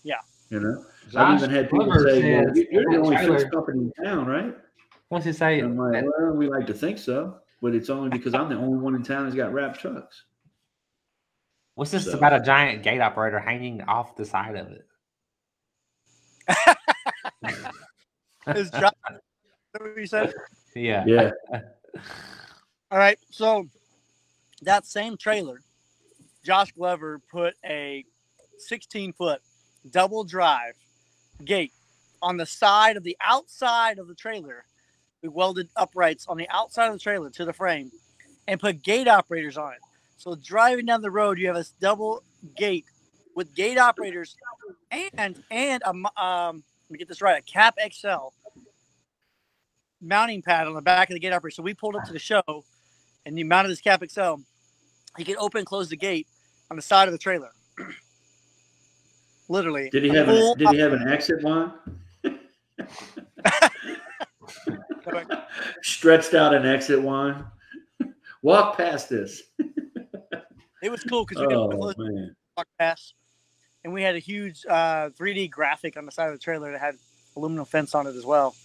Yeah. 0.02 0.16
You 0.50 0.60
know, 0.60 0.86
Josh 1.12 1.16
I've 1.16 1.38
even 1.44 1.50
had 1.52 1.70
people 1.70 1.86
Glover 1.86 2.10
say, 2.10 2.36
well, 2.36 2.48
says 2.48 2.58
you- 2.58 2.68
"You're 2.72 2.92
the 2.92 2.98
only 2.98 3.16
trailer- 3.16 3.40
fence 3.40 3.52
company 3.54 3.80
in 3.96 4.04
town, 4.04 4.26
right?" 4.26 4.58
What's 5.10 5.24
he 5.26 5.32
say? 5.34 5.60
I'm 5.60 5.78
like, 5.78 6.04
"Well, 6.04 6.32
we 6.34 6.48
like 6.50 6.66
to 6.66 6.74
think 6.74 6.98
so, 6.98 7.42
but 7.62 7.76
it's 7.76 7.92
only 7.92 8.10
because 8.10 8.34
I'm 8.34 8.50
the 8.50 8.56
only 8.56 8.80
one 8.80 8.96
in 8.96 9.04
town 9.04 9.26
that's 9.26 9.36
got 9.36 9.54
wrapped 9.54 9.80
trucks." 9.80 10.24
What's 11.76 11.92
this 11.92 12.06
So- 12.06 12.18
about 12.18 12.34
a 12.34 12.40
giant 12.44 12.82
gate 12.82 13.02
operator 13.02 13.38
hanging 13.40 13.84
off 13.84 14.16
the 14.16 14.26
side 14.26 14.56
of 14.56 14.72
it? 14.72 14.88
Is 18.48 18.72
John, 18.72 18.92
what 19.78 19.96
you 19.96 20.08
said? 20.08 20.34
Yeah. 20.76 21.04
Yeah. 21.06 21.32
All 22.90 22.98
right. 22.98 23.20
So 23.30 23.68
that 24.64 24.88
same 24.88 25.18
trailer, 25.18 25.62
Josh 26.46 26.72
Glover 26.74 27.20
put 27.32 27.56
a 27.66 28.06
16 28.60 29.14
foot 29.14 29.42
double 29.90 30.24
drive 30.24 30.76
gate 31.44 31.74
on 32.22 32.38
the 32.38 32.46
side 32.46 32.98
of 32.98 33.04
the 33.04 33.18
outside 33.20 33.98
of 33.98 34.08
the 34.08 34.16
trailer. 34.16 34.64
We 35.24 35.30
welded 35.30 35.70
uprights 35.76 36.28
on 36.28 36.38
the 36.38 36.48
outside 36.50 36.88
of 36.88 36.94
the 36.94 37.00
trailer 37.00 37.32
to 37.32 37.46
the 37.46 37.54
frame 37.54 37.92
and 38.48 38.60
put 38.60 38.84
gate 38.84 39.08
operators 39.08 39.58
on 39.58 39.74
it. 39.74 39.80
So 40.18 40.36
driving 40.36 40.86
down 40.86 41.02
the 41.02 41.12
road, 41.12 41.40
you 41.40 41.48
have 41.48 41.56
this 41.56 41.74
double 41.82 42.24
gate 42.56 42.86
with 43.36 43.54
gate 43.56 43.80
operators 43.80 44.36
and 44.92 45.44
and 45.50 45.82
a 45.84 45.90
um, 45.90 46.64
let 46.88 46.92
me 46.92 46.98
get 47.00 47.08
this 47.08 47.22
right, 47.22 47.40
a 47.40 47.42
Cap 47.42 47.76
XL 47.92 48.30
mounting 50.00 50.44
pad 50.44 50.68
on 50.68 50.76
the 50.76 50.82
back 50.82 51.10
of 51.10 51.16
the 51.16 51.20
gate 51.20 51.34
operator. 51.34 51.56
So 51.56 51.64
we 51.64 51.74
pulled 51.74 51.96
up 51.96 52.06
to 52.06 52.14
the 52.14 52.20
show 52.20 52.64
and 53.26 53.38
you 53.40 53.46
mounted 53.46 53.70
this 53.70 53.82
Cap 53.82 54.04
XL. 54.08 54.36
He 55.18 55.24
could 55.24 55.38
open 55.38 55.60
and 55.60 55.68
close 55.68 55.90
the 55.90 55.98
gate 55.98 56.28
on 56.70 56.76
the 56.78 56.82
side 56.82 57.08
of 57.08 57.12
the 57.12 57.18
trailer. 57.18 57.52
Literally. 59.48 59.90
Did 59.90 60.04
he 60.04 60.10
have 60.10 60.28
an, 60.30 60.58
Did 60.58 60.70
he 60.70 60.78
have 60.80 60.94
an 60.94 61.08
exit 61.08 61.44
one? 61.44 61.74
Stretched 65.82 66.34
out 66.34 66.54
an 66.54 66.66
exit 66.66 67.02
one. 67.02 67.46
Walk 68.42 68.78
past 68.78 69.10
this. 69.10 69.44
It 70.82 70.90
was 70.92 71.04
cool 71.04 71.26
because 71.26 71.46
we 71.46 71.54
open 71.56 71.80
Oh 71.82 71.94
man. 71.98 72.36
walk 72.58 72.68
past, 72.80 73.14
and 73.84 73.94
we 73.94 74.02
had 74.04 74.16
a 74.16 74.20
huge 74.20 74.66
uh, 74.70 75.10
3D 75.10 75.50
graphic 75.50 75.98
on 75.98 76.06
the 76.06 76.12
side 76.12 76.28
of 76.28 76.34
the 76.34 76.40
trailer 76.40 76.72
that 76.72 76.80
had 76.80 76.96
aluminum 77.36 77.66
fence 77.66 77.96
on 77.96 78.06
it 78.08 78.16
as 78.16 78.26
well. 78.26 78.56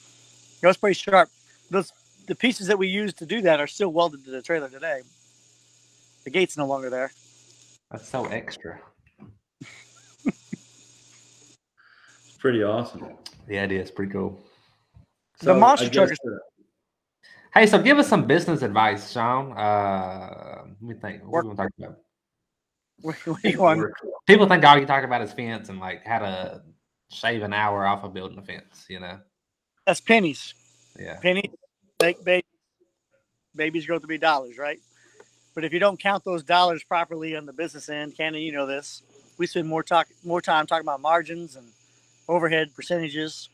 It 0.62 0.66
was 0.66 0.76
pretty 0.76 0.94
sharp. 0.94 1.30
Those 1.70 1.92
the 2.26 2.34
pieces 2.34 2.66
that 2.66 2.78
we 2.78 2.88
used 2.88 3.18
to 3.18 3.26
do 3.26 3.40
that 3.42 3.58
are 3.60 3.66
still 3.66 3.90
welded 3.90 4.24
to 4.24 4.30
the 4.30 4.42
trailer 4.42 4.68
today. 4.68 5.00
The 6.24 6.30
gate's 6.30 6.56
no 6.58 6.66
longer 6.66 6.90
there. 6.90 7.10
That's 7.90 8.08
so 8.08 8.24
extra. 8.26 8.80
Pretty 12.38 12.62
awesome. 12.62 13.16
Yeah, 13.48 13.64
it 13.64 13.72
is 13.72 13.90
pretty 13.90 14.12
cool. 14.12 14.40
The 15.40 15.54
monster 15.54 15.86
I 15.86 15.88
truck 15.90 16.10
uh, 16.10 16.30
Hey, 17.52 17.66
so 17.66 17.82
give 17.82 17.98
us 17.98 18.08
some 18.08 18.26
business 18.26 18.62
advice, 18.62 19.10
Sean. 19.10 19.52
Uh, 19.52 20.62
let 20.64 20.82
me 20.82 20.94
think. 20.94 21.22
What 21.22 21.32
Work- 21.32 21.44
we 21.44 21.48
want 21.48 21.58
to 21.58 21.62
talk 21.64 21.72
about? 21.78 21.98
What, 23.02 23.16
what 23.26 23.56
want? 23.56 23.92
People 24.26 24.46
think 24.46 24.62
all 24.62 24.78
you 24.78 24.84
talk 24.84 25.04
about 25.04 25.22
is 25.22 25.32
fence 25.32 25.70
and 25.70 25.80
like 25.80 26.06
how 26.06 26.18
to 26.18 26.62
shave 27.10 27.42
an 27.42 27.54
hour 27.54 27.86
off 27.86 28.04
of 28.04 28.12
building 28.12 28.36
a 28.36 28.42
fence. 28.42 28.84
You 28.90 29.00
know? 29.00 29.18
That's 29.86 30.02
pennies. 30.02 30.54
Yeah. 30.98 31.18
Pennies 31.18 31.50
make 32.02 32.22
babies. 32.22 32.44
Babies 33.56 33.86
grow 33.86 33.98
to 33.98 34.06
be 34.06 34.18
dollars, 34.18 34.58
right? 34.58 34.80
But 35.54 35.64
if 35.64 35.72
you 35.72 35.78
don't 35.78 36.00
count 36.00 36.24
those 36.24 36.42
dollars 36.42 36.84
properly 36.84 37.36
on 37.36 37.46
the 37.46 37.52
business 37.52 37.88
end, 37.88 38.16
Cannon, 38.16 38.42
you 38.42 38.52
know 38.52 38.66
this. 38.66 39.02
We 39.38 39.46
spend 39.46 39.68
more 39.68 39.82
talk 39.82 40.08
more 40.24 40.40
time 40.40 40.66
talking 40.66 40.84
about 40.86 41.00
margins 41.00 41.56
and 41.56 41.66
overhead 42.28 42.74
percentages 42.74 43.48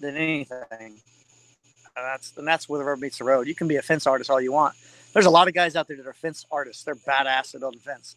than 0.00 0.16
anything. 0.16 0.56
And 0.80 2.06
that's 2.06 2.36
and 2.36 2.46
that's 2.46 2.68
where 2.68 2.78
the 2.78 2.84
rubber 2.84 3.00
meets 3.00 3.18
the 3.18 3.24
road. 3.24 3.46
You 3.48 3.54
can 3.54 3.68
be 3.68 3.76
a 3.76 3.82
fence 3.82 4.06
artist 4.06 4.30
all 4.30 4.40
you 4.40 4.52
want. 4.52 4.74
There's 5.12 5.26
a 5.26 5.30
lot 5.30 5.48
of 5.48 5.54
guys 5.54 5.76
out 5.76 5.88
there 5.88 5.96
that 5.96 6.06
are 6.06 6.12
fence 6.12 6.46
artists. 6.50 6.84
They're 6.84 6.94
badass 6.94 7.54
at 7.54 7.60
building 7.60 7.80
fence, 7.80 8.16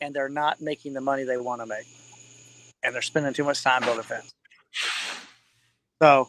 and 0.00 0.14
they're 0.14 0.28
not 0.30 0.60
making 0.60 0.94
the 0.94 1.00
money 1.00 1.24
they 1.24 1.36
want 1.36 1.60
to 1.60 1.66
make, 1.66 1.86
and 2.82 2.94
they're 2.94 3.02
spending 3.02 3.32
too 3.34 3.44
much 3.44 3.62
time 3.62 3.82
building 3.82 4.04
fence. 4.04 4.32
So, 6.02 6.28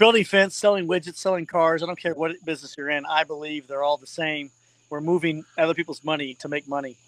building 0.00 0.24
fence, 0.24 0.56
selling 0.56 0.88
widgets, 0.88 1.18
selling 1.18 1.46
cars. 1.46 1.84
I 1.84 1.86
don't 1.86 2.00
care 2.00 2.14
what 2.14 2.32
business 2.46 2.76
you're 2.78 2.90
in. 2.90 3.06
I 3.06 3.24
believe 3.24 3.68
they're 3.68 3.84
all 3.84 3.98
the 3.98 4.08
same. 4.08 4.50
We're 4.90 5.02
moving 5.02 5.44
other 5.58 5.74
people's 5.74 6.04
money 6.04 6.34
to 6.40 6.48
make 6.48 6.68
money. 6.68 6.98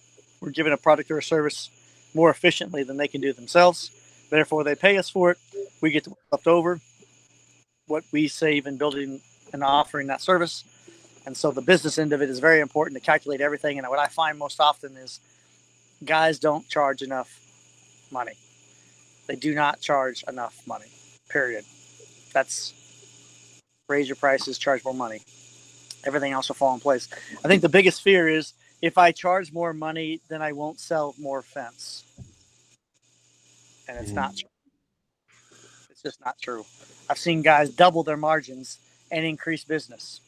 We're 0.43 0.51
giving 0.53 0.75
a 0.75 0.79
product 0.79 1.11
or 1.13 1.19
a 1.19 1.25
service 1.25 1.71
more 2.15 2.31
efficiently 2.31 2.85
than 2.85 2.99
they 2.99 3.09
can 3.09 3.23
do 3.23 3.35
themselves. 3.35 3.93
Therefore, 4.31 4.65
they 4.65 4.77
pay 4.77 4.99
us 4.99 5.11
for 5.11 5.33
it. 5.33 5.39
We 5.83 5.93
get 5.93 6.09
left 6.33 6.49
over. 6.49 6.81
what 7.89 8.05
we 8.13 8.29
save 8.29 8.67
in 8.67 8.79
building 8.79 9.21
and 9.53 9.65
offering 9.65 10.09
that 10.09 10.23
service. 10.23 10.65
And 11.27 11.37
so 11.37 11.53
the 11.53 11.63
business 11.63 11.99
end 11.99 12.13
of 12.13 12.23
it 12.23 12.31
is 12.31 12.41
very 12.41 12.61
important 12.61 12.99
to 12.99 13.05
calculate 13.05 13.41
everything. 13.43 13.79
And 13.79 13.89
what 13.89 13.99
I 13.99 14.09
find 14.09 14.39
most 14.39 14.61
often 14.61 14.97
is 14.97 15.21
guys 16.05 16.39
don't 16.39 16.69
charge 16.69 17.03
enough 17.03 17.53
money. 18.13 18.35
They 19.29 19.37
do 19.37 19.55
not 19.55 19.81
charge 19.81 20.25
enough 20.29 20.61
money. 20.67 20.89
Period. 21.31 21.65
That's 22.35 22.75
raise 23.89 24.09
your 24.09 24.17
prices, 24.17 24.59
charge 24.59 24.85
more 24.85 24.95
money. 24.95 25.23
Everything 26.05 26.33
else 26.33 26.49
will 26.49 26.55
fall 26.57 26.75
in 26.75 26.81
place. 26.81 27.09
I 27.45 27.49
think 27.49 27.63
the 27.63 27.69
biggest 27.69 28.03
fear 28.03 28.29
is 28.29 28.53
if 28.81 28.99
I 28.99 29.13
charge 29.13 29.53
more 29.53 29.73
money, 29.73 30.21
then 30.29 30.43
I 30.43 30.53
won't 30.53 30.81
sell 30.81 31.15
more 31.19 31.43
fence. 31.43 32.05
And 33.89 33.99
it's 33.99 34.11
Mhm. 34.11 34.15
not 34.15 34.37
true. 34.37 34.49
It's 35.91 36.03
just 36.03 36.21
not 36.21 36.41
true. 36.41 36.65
I've 37.09 37.19
seen 37.19 37.43
guys 37.43 37.71
double 37.71 38.03
their 38.03 38.17
margins 38.17 38.79
and 39.11 39.25
increase 39.25 39.65
business. 39.65 40.21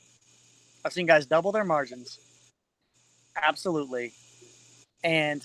I've 0.84 0.92
seen 0.92 1.06
guys 1.06 1.26
double 1.26 1.50
their 1.52 1.64
margins, 1.64 2.18
absolutely, 3.36 4.12
and 5.02 5.42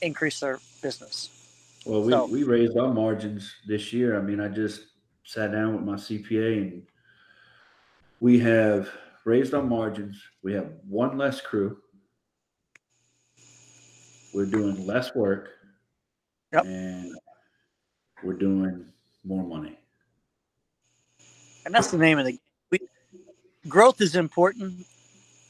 increase 0.00 0.40
their 0.40 0.58
business. 0.80 1.28
Well, 1.84 2.02
we, 2.02 2.12
So- 2.12 2.26
we 2.26 2.42
raised 2.44 2.76
our 2.78 2.92
margins 2.92 3.54
this 3.66 3.92
year. 3.92 4.16
I 4.18 4.22
mean, 4.22 4.40
I 4.40 4.48
just 4.48 4.86
sat 5.24 5.52
down 5.52 5.74
with 5.74 5.84
my 5.84 5.96
CPA 5.96 6.58
and 6.58 6.86
we 8.22 8.38
have 8.38 8.88
raised 9.24 9.52
our 9.52 9.64
margins. 9.64 10.22
We 10.44 10.52
have 10.52 10.68
one 10.88 11.18
less 11.18 11.40
crew. 11.40 11.76
We're 14.32 14.46
doing 14.46 14.86
less 14.86 15.12
work. 15.12 15.50
Yep. 16.52 16.64
And 16.64 17.12
we're 18.22 18.34
doing 18.34 18.86
more 19.24 19.42
money. 19.42 19.76
and 21.66 21.74
that's 21.74 21.90
the 21.90 21.98
name 21.98 22.18
of 22.20 22.26
the 22.26 22.38
we, 22.70 22.78
growth 23.68 24.00
is 24.00 24.14
important 24.14 24.86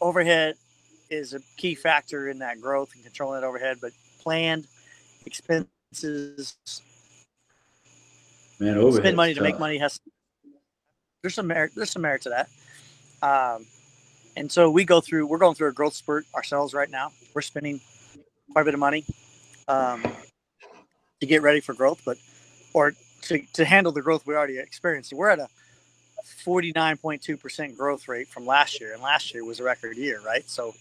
overhead 0.00 0.54
is 1.10 1.34
a 1.34 1.40
key 1.58 1.74
factor 1.74 2.30
in 2.30 2.38
that 2.38 2.60
growth 2.60 2.94
and 2.94 3.02
controlling 3.02 3.40
that 3.40 3.46
overhead 3.46 3.78
but 3.80 3.92
planned 4.20 4.66
expenses 5.26 6.56
Man, 8.60 8.76
overhead. 8.78 9.04
spend 9.04 9.16
money 9.16 9.34
to 9.34 9.42
make 9.42 9.58
money 9.58 9.78
has 9.78 9.98
there's 11.22 11.34
some 11.34 11.46
merit 11.46 11.72
there's 11.74 11.90
some 11.90 12.02
merit 12.02 12.22
to 12.22 12.28
that 12.28 12.48
um, 13.22 13.66
and 14.36 14.50
so 14.50 14.70
we 14.70 14.84
go 14.84 15.00
through 15.00 15.26
we're 15.26 15.38
going 15.38 15.54
through 15.54 15.68
a 15.68 15.72
growth 15.72 15.94
spurt 15.94 16.26
ourselves 16.34 16.74
right 16.74 16.90
now 16.90 17.10
we're 17.34 17.42
spending 17.42 17.80
quite 18.52 18.62
a 18.62 18.64
bit 18.64 18.74
of 18.74 18.80
money 18.80 19.04
um, 19.68 20.02
to 21.20 21.26
get 21.26 21.42
ready 21.42 21.60
for 21.60 21.74
growth 21.74 22.02
but 22.04 22.18
or 22.74 22.92
to, 23.22 23.40
to 23.52 23.64
handle 23.64 23.92
the 23.92 24.02
growth 24.02 24.26
we 24.26 24.34
already 24.34 24.58
experienced 24.58 25.12
we're 25.12 25.30
at 25.30 25.38
a 25.38 25.48
49.2% 26.44 27.76
growth 27.76 28.08
rate 28.08 28.28
from 28.28 28.46
last 28.46 28.80
year 28.80 28.92
and 28.92 29.02
last 29.02 29.34
year 29.34 29.44
was 29.44 29.60
a 29.60 29.64
record 29.64 29.96
year 29.96 30.20
right 30.24 30.48
so 30.48 30.72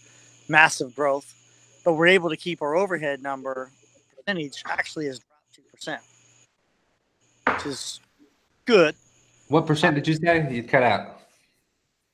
massive 0.48 0.94
growth 0.94 1.34
but 1.84 1.94
we're 1.94 2.06
able 2.08 2.30
to 2.30 2.36
keep 2.36 2.62
our 2.62 2.76
overhead 2.76 3.22
number 3.22 3.70
percentage 4.16 4.62
actually 4.66 5.06
has 5.06 5.20
dropped 5.20 5.98
2% 7.46 7.54
which 7.54 7.66
is 7.66 8.00
good 8.66 8.94
What 9.48 9.66
percent 9.66 9.96
did 9.96 10.06
you 10.08 10.14
say? 10.14 10.48
You 10.52 10.62
cut 10.62 10.82
out. 10.82 11.21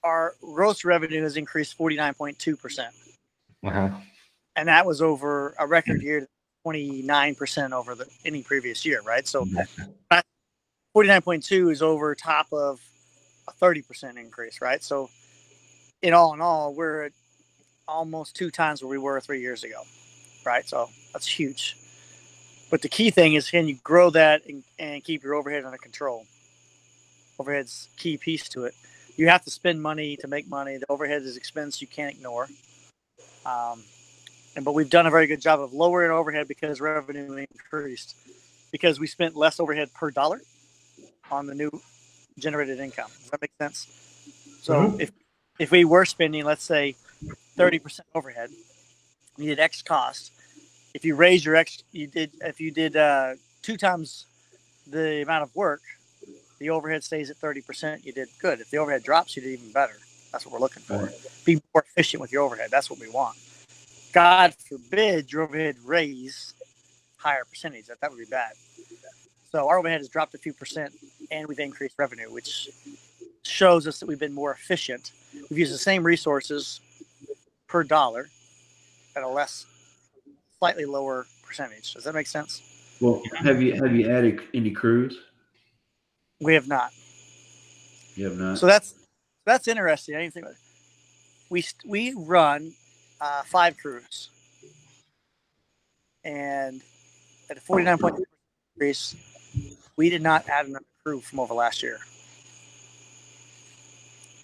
Our 0.09 0.34
gross 0.40 0.84
revenue 0.84 1.22
has 1.22 1.36
increased 1.36 1.78
49.2%. 1.78 2.88
Uh-huh. 3.64 3.90
And 4.56 4.68
that 4.68 4.86
was 4.86 5.02
over 5.02 5.54
a 5.59 5.66
record 5.66 6.02
year, 6.02 6.26
29% 6.66 7.72
over 7.72 7.94
the 7.94 8.06
any 8.24 8.42
previous 8.42 8.84
year, 8.84 9.02
right? 9.02 9.28
So 9.28 9.44
49.2 10.96 11.70
is 11.70 11.82
over 11.82 12.14
top 12.14 12.46
of 12.52 12.80
a 13.46 13.52
30% 13.52 14.16
increase, 14.16 14.61
right? 14.61 14.82
So 14.82 15.11
in 16.02 16.14
all 16.14 16.34
in 16.34 16.40
all, 16.40 16.74
we're 16.74 17.04
at 17.04 17.12
almost 17.86 18.34
two 18.34 18.50
times 18.50 18.82
where 18.82 18.90
we 18.90 18.98
were 18.98 19.20
three 19.20 19.40
years 19.40 19.62
ago, 19.62 19.82
right? 20.44 20.66
So 20.66 20.88
that's 21.12 21.26
huge. 21.26 21.76
But 22.70 22.82
the 22.82 22.88
key 22.88 23.11
thing 23.11 23.34
is 23.34 23.50
can 23.50 23.68
you 23.68 23.76
grow 23.84 24.11
that 24.11 24.46
and, 24.46 24.64
and 24.78 25.04
keep 25.04 25.22
your 25.22 25.34
overhead 25.34 25.64
under 25.64 25.78
control? 25.78 26.24
Overhead's 27.38 27.88
key 27.96 28.16
piece 28.16 28.48
to 28.50 28.64
it. 28.64 28.74
You 29.18 29.28
have 29.28 29.44
to 29.44 29.50
spend 29.50 29.82
money 29.82 30.16
to 30.18 30.28
make 30.28 30.48
money. 30.48 30.76
The 30.76 30.86
overhead 30.88 31.22
is 31.22 31.36
expense 31.36 31.82
you 31.82 31.88
can't 31.88 32.14
ignore. 32.14 32.48
Um, 33.44 33.82
and 34.54 34.64
but 34.64 34.74
we've 34.74 34.88
done 34.88 35.06
a 35.06 35.10
very 35.10 35.26
good 35.26 35.40
job 35.40 35.60
of 35.60 35.72
lowering 35.74 36.12
overhead 36.12 36.46
because 36.46 36.80
revenue 36.80 37.44
increased 37.52 38.14
because 38.70 39.00
we 39.00 39.08
spent 39.08 39.36
less 39.36 39.58
overhead 39.58 39.92
per 39.92 40.12
dollar 40.12 40.40
on 41.32 41.46
the 41.46 41.54
new 41.54 41.82
generated 42.38 42.78
income. 42.78 43.10
Does 43.22 43.30
that 43.30 43.42
make 43.42 43.50
sense? 43.60 43.88
So 44.62 44.92
Mhm. 44.92 45.00
if 45.00 45.10
if 45.58 45.72
we 45.72 45.84
were 45.84 46.04
spending, 46.04 46.44
let's 46.44 46.62
say, 46.62 46.94
thirty 47.56 47.80
percent 47.80 48.06
overhead, 48.14 48.50
you 49.36 49.46
did 49.46 49.58
X 49.58 49.82
cost. 49.82 50.30
If 50.94 51.04
you 51.04 51.16
raise 51.16 51.44
your 51.44 51.56
X, 51.56 51.82
you 51.90 52.06
did 52.06 52.30
if 52.40 52.60
you 52.60 52.70
did 52.70 52.94
uh, 52.94 53.34
two 53.62 53.76
times 53.76 54.26
the 54.86 55.22
amount 55.22 55.42
of 55.42 55.54
work, 55.56 55.82
the 56.59 56.70
overhead 56.70 57.04
stays 57.04 57.30
at 57.30 57.36
thirty 57.36 57.61
percent. 57.61 58.04
You 58.04 58.12
did 58.12 58.28
good. 58.40 58.61
If 58.61 58.70
the 58.70 58.78
overhead 58.78 59.02
drops, 59.02 59.36
you 59.36 59.42
did 59.42 59.52
even 59.52 59.72
better. 59.72 59.94
That's 60.32 60.44
what 60.44 60.52
we're 60.52 60.61
looking 60.61 60.82
for. 60.82 61.04
Right. 61.04 61.14
Be 61.44 61.61
more 61.74 61.84
efficient 61.90 62.20
with 62.20 62.32
your 62.32 62.42
overhead. 62.42 62.70
That's 62.70 62.90
what 62.90 63.00
we 63.00 63.09
want. 63.09 63.36
God 64.12 64.54
forbid 64.54 65.32
your 65.32 65.42
overhead 65.42 65.76
raise 65.84 66.54
higher 67.16 67.44
percentage. 67.44 67.86
That 67.86 68.00
that 68.00 68.11
would 68.11 68.18
be 68.18 68.26
bad. 68.26 68.52
So 69.50 69.68
our 69.68 69.78
overhead 69.78 70.00
has 70.00 70.09
dropped 70.09 70.34
a 70.34 70.38
few 70.38 70.52
percent, 70.52 70.92
and 71.30 71.48
we've 71.48 71.59
increased 71.59 71.94
revenue, 71.98 72.32
which 72.32 72.68
shows 73.42 73.86
us 73.86 73.98
that 74.00 74.06
we've 74.06 74.18
been 74.18 74.34
more 74.34 74.52
efficient. 74.52 75.12
We've 75.48 75.61
used 75.61 75.72
the 75.72 75.78
same 75.78 76.04
resources 76.04 76.80
per 77.66 77.82
dollar 77.82 78.28
at 79.16 79.22
a 79.22 79.28
less, 79.28 79.64
slightly 80.59 80.84
lower 80.84 81.26
percentage. 81.46 81.94
Does 81.94 82.04
that 82.04 82.14
make 82.14 82.26
sense? 82.26 82.62
Well, 83.00 83.22
have 83.36 83.62
you 83.62 83.74
have 83.74 83.94
you 83.94 84.11
added 84.11 84.40
any 84.54 84.70
crews? 84.70 85.18
We 86.41 86.55
have 86.55 86.68
not. 86.68 86.93
You 88.14 88.26
have 88.26 88.39
not. 88.39 88.59
So 88.59 88.66
that's 88.66 88.95
that's 89.45 89.68
interesting. 89.68 90.14
I 90.14 90.20
didn't 90.20 90.34
think 90.34 90.47
about 90.47 90.55
it. 90.55 90.61
We 91.51 91.64
we 91.86 92.14
run 92.16 92.72
uh, 93.20 93.43
five 93.45 93.76
crews, 93.76 94.30
and 96.24 96.80
at 97.51 97.57
a 97.57 97.61
forty 97.61 97.84
nine 97.84 97.99
point 97.99 98.16
increase, 98.74 99.16
we 99.97 100.11
did 100.11 100.22
not 100.22 100.49
add 100.49 100.66
another 100.66 100.84
crew 101.03 101.20
from 101.20 101.41
over 101.41 101.55
last 101.55 101.82
year. 101.82 101.99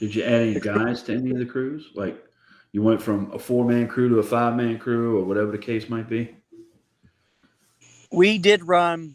Did 0.00 0.14
you 0.14 0.24
add 0.24 0.42
any 0.42 0.60
guys 0.60 1.02
to 1.04 1.14
any 1.14 1.30
of 1.30 1.38
the 1.38 1.46
crews? 1.46 1.90
Like 1.94 2.22
you 2.72 2.82
went 2.82 3.00
from 3.00 3.30
a 3.32 3.38
four 3.38 3.64
man 3.64 3.86
crew 3.86 4.08
to 4.08 4.18
a 4.18 4.22
five 4.22 4.56
man 4.56 4.78
crew 4.78 5.18
or 5.18 5.24
whatever 5.24 5.52
the 5.52 5.58
case 5.58 5.88
might 5.88 6.08
be? 6.08 6.34
We 8.10 8.38
did 8.38 8.66
run 8.66 9.14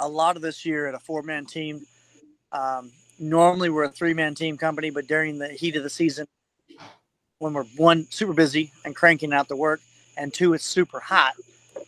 a 0.00 0.08
lot 0.08 0.36
of 0.36 0.42
this 0.42 0.64
year 0.64 0.86
at 0.86 0.94
a 0.94 0.98
four 0.98 1.22
man 1.22 1.46
team. 1.46 1.86
Um, 2.52 2.92
normally 3.18 3.70
we're 3.70 3.84
a 3.84 3.88
three 3.88 4.14
man 4.14 4.34
team 4.34 4.56
company, 4.56 4.90
but 4.90 5.06
during 5.06 5.38
the 5.38 5.48
heat 5.48 5.76
of 5.76 5.82
the 5.82 5.90
season, 5.90 6.26
when 7.38 7.52
we're 7.52 7.64
one 7.76 8.06
super 8.10 8.32
busy 8.32 8.72
and 8.84 8.94
cranking 8.96 9.32
out 9.32 9.48
the 9.48 9.56
work, 9.56 9.80
and 10.16 10.32
two 10.32 10.54
it's 10.54 10.64
super 10.64 11.00
hot, 11.00 11.34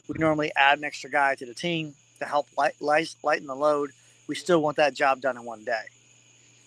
we 0.08 0.16
normally 0.18 0.52
add 0.56 0.78
an 0.78 0.84
extra 0.84 1.10
guy 1.10 1.34
to 1.34 1.46
the 1.46 1.54
team 1.54 1.94
to 2.18 2.24
help 2.24 2.46
light, 2.56 2.74
light, 2.80 3.14
lighten 3.22 3.46
the 3.46 3.54
load. 3.54 3.90
We 4.26 4.34
still 4.34 4.60
want 4.60 4.76
that 4.76 4.94
job 4.94 5.20
done 5.20 5.36
in 5.36 5.44
one 5.44 5.64
day. 5.64 5.84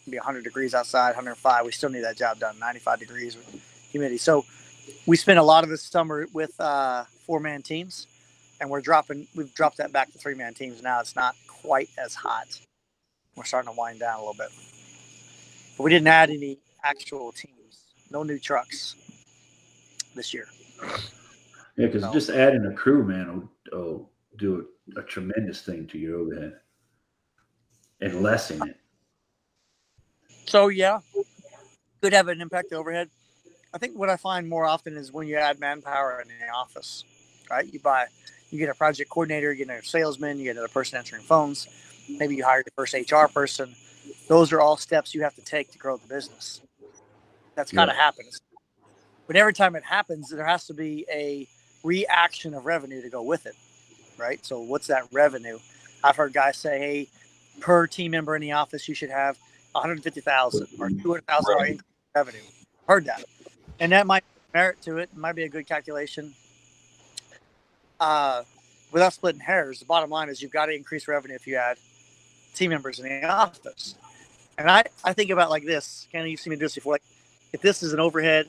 It'd 0.01 0.11
be 0.11 0.17
100 0.17 0.43
degrees 0.43 0.73
outside, 0.73 1.09
105. 1.09 1.65
We 1.65 1.71
still 1.71 1.89
need 1.89 2.03
that 2.03 2.17
job 2.17 2.39
done. 2.39 2.57
95 2.57 2.99
degrees 2.99 3.35
with 3.35 3.61
humidity. 3.91 4.17
So 4.17 4.45
we 5.05 5.15
spent 5.15 5.37
a 5.37 5.43
lot 5.43 5.63
of 5.63 5.69
this 5.69 5.83
summer 5.83 6.27
with 6.33 6.59
uh, 6.59 7.03
four 7.25 7.39
man 7.39 7.61
teams 7.61 8.07
and 8.61 8.69
we're 8.69 8.79
dropping 8.79 9.27
we've 9.35 9.53
dropped 9.53 9.77
that 9.77 9.91
back 9.91 10.11
to 10.13 10.17
three 10.17 10.35
man 10.35 10.53
teams. 10.53 10.81
Now 10.81 11.01
it's 11.01 11.15
not 11.15 11.35
quite 11.47 11.89
as 11.97 12.15
hot. 12.15 12.47
We're 13.35 13.43
starting 13.43 13.73
to 13.73 13.77
wind 13.77 13.99
down 13.99 14.15
a 14.15 14.19
little 14.19 14.35
bit. 14.35 14.49
But 15.77 15.83
we 15.83 15.89
didn't 15.89 16.07
add 16.07 16.29
any 16.29 16.59
actual 16.83 17.31
teams. 17.31 17.87
No 18.11 18.23
new 18.23 18.37
trucks 18.39 18.95
this 20.15 20.33
year. 20.33 20.45
Yeah, 21.75 21.87
because 21.87 22.03
No. 22.03 22.13
just 22.13 22.29
adding 22.29 22.65
a 22.65 22.73
crew, 22.73 23.03
man, 23.03 23.27
will, 23.33 23.49
will 23.71 24.09
do 24.37 24.67
a 24.95 25.01
tremendous 25.01 25.61
thing 25.63 25.87
to 25.87 25.97
your 25.97 26.19
overhead. 26.19 26.59
And 28.01 28.21
lessen 28.21 28.67
it. 28.67 28.77
so 30.47 30.67
yeah 30.69 30.99
could 32.01 32.13
have 32.13 32.29
an 32.29 32.41
impact 32.41 32.73
overhead. 32.73 33.11
I 33.75 33.77
think 33.77 33.95
what 33.95 34.09
i 34.09 34.17
find 34.17 34.49
more 34.49 34.65
often 34.65 34.97
is 34.97 35.11
when 35.11 35.27
you 35.27 35.35
add 35.35 35.59
manpower 35.59 36.19
in 36.19 36.27
the 36.27 36.51
office 36.51 37.03
right? 37.51 37.71
You 37.71 37.79
buy 37.79 38.05
you 38.51 38.59
get 38.59 38.69
a 38.69 38.75
project 38.75 39.09
coordinator 39.09 39.51
you 39.51 39.65
get 39.65 39.83
a 39.83 39.85
salesman 39.85 40.37
you 40.37 40.45
get 40.45 40.51
another 40.51 40.67
person 40.67 40.97
answering 40.97 41.23
phones 41.23 41.67
maybe 42.19 42.35
you 42.35 42.43
hire 42.43 42.63
your 42.65 42.73
first 42.75 42.93
hr 43.11 43.27
person. 43.33 43.73
Those 44.27 44.51
are 44.51 44.61
all 44.61 44.77
steps 44.77 45.13
you 45.13 45.23
have 45.23 45.35
to 45.35 45.41
take 45.41 45.71
to 45.71 45.77
grow 45.77 45.97
the 45.97 46.07
business. 46.07 46.61
That's 47.55 47.71
got 47.71 47.85
to 47.85 47.93
happen. 47.93 48.25
But 49.27 49.35
every 49.35 49.53
time 49.53 49.75
it 49.75 49.83
happens 49.83 50.29
there 50.29 50.45
has 50.45 50.67
to 50.67 50.73
be 50.73 51.05
a 51.11 51.47
reaction 51.83 52.53
of 52.53 52.65
revenue 52.65 53.01
to 53.01 53.09
go 53.09 53.23
with 53.23 53.45
it 53.45 53.55
right? 54.21 54.45
So 54.45 54.61
what's 54.61 54.87
that 54.87 55.03
revenue? 55.11 55.57
I've 56.03 56.15
heard 56.15 56.33
guys 56.33 56.57
say 56.57 56.79
hey 56.79 57.09
per 57.59 57.87
team 57.87 58.11
member 58.11 58.35
in 58.35 58.41
the 58.41 58.53
office, 58.53 58.87
you 58.87 58.95
should 58.95 59.09
have 59.09 59.37
150,000 59.73 60.67
or 60.79 60.89
200,000 60.89 61.25
dollar 61.27 61.65
increase 61.65 61.79
in 61.79 61.85
revenue. 62.15 62.41
Heard 62.87 63.05
that, 63.05 63.23
and 63.79 63.91
that 63.91 64.07
might 64.07 64.23
merit 64.53 64.81
to 64.83 64.97
it. 64.97 65.15
Might 65.15 65.33
be 65.33 65.43
a 65.43 65.49
good 65.49 65.67
calculation. 65.67 66.33
Uh, 68.01 68.41
without 68.91 69.13
splitting 69.13 69.39
hairs, 69.39 69.79
the 69.79 69.85
bottom 69.85 70.09
line 70.09 70.27
is 70.27 70.41
you've 70.41 70.51
got 70.51 70.65
to 70.65 70.73
increase 70.73 71.07
revenue 71.07 71.35
if 71.35 71.45
you 71.45 71.55
add 71.55 71.77
team 72.55 72.71
members 72.71 72.99
in 72.99 73.05
the 73.05 73.23
office. 73.25 73.95
And 74.57 74.69
I, 74.69 74.83
I 75.03 75.13
think 75.13 75.29
about 75.29 75.51
like 75.51 75.63
this. 75.63 76.07
Ken, 76.11 76.27
you've 76.27 76.39
seen 76.39 76.49
me 76.49 76.57
do 76.57 76.65
this 76.65 76.75
before. 76.75 76.95
Like, 76.95 77.03
if 77.53 77.61
this 77.61 77.83
is 77.83 77.93
an 77.93 77.99
overhead 77.99 78.47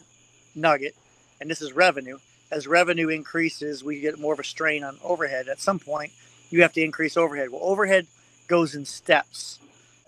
nugget 0.55 0.97
and 1.39 1.51
this 1.51 1.61
is 1.61 1.75
revenue, 1.75 2.19
as 2.51 2.67
revenue 2.67 3.09
increases, 3.09 3.85
we 3.85 4.01
get 4.01 4.19
more 4.19 4.33
of 4.33 4.41
a 4.41 4.45
strain 4.45 4.85
on 4.85 4.97
overhead. 5.05 5.49
At 5.49 5.61
some 5.61 5.79
point, 5.79 6.13
you 6.51 6.63
have 6.63 6.73
to 6.73 6.83
increase 6.83 7.17
overhead. 7.19 7.51
Well, 7.51 7.63
overhead 7.63 8.07
goes 8.49 8.75
in 8.75 8.87
steps. 8.87 9.59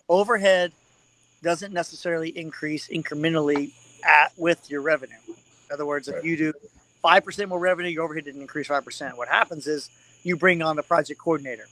Overhead 0.09 0.72
doesn't 1.42 1.72
necessarily 1.72 2.30
increase 2.30 2.88
incrementally 2.88 3.72
at 4.05 4.32
with 4.38 4.70
your 4.70 4.80
revenue. 4.80 5.14
In 5.28 5.72
other 5.72 5.86
words, 5.86 6.09
if 6.09 6.24
you 6.24 6.36
do 6.36 6.53
five 7.05 7.22
percent 7.22 7.50
more 7.50 7.59
revenue, 7.59 7.90
your 7.90 8.02
overhead 8.05 8.24
didn't 8.24 8.40
increase 8.40 8.68
five 8.68 8.82
percent. 8.82 9.18
What 9.18 9.28
happens 9.28 9.66
is 9.66 9.90
you 10.22 10.36
bring 10.36 10.62
on 10.62 10.74
the 10.74 10.82
project 10.82 11.20
coordinator, 11.20 11.66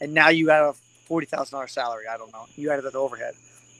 and 0.00 0.14
now 0.14 0.28
you 0.28 0.48
have 0.50 0.66
a 0.66 0.72
forty 1.06 1.26
thousand 1.26 1.56
dollars 1.56 1.72
salary. 1.72 2.04
I 2.10 2.16
don't 2.16 2.32
know. 2.32 2.46
You 2.54 2.70
added 2.70 2.84
that 2.84 2.92
to 2.92 2.98
overhead. 2.98 3.34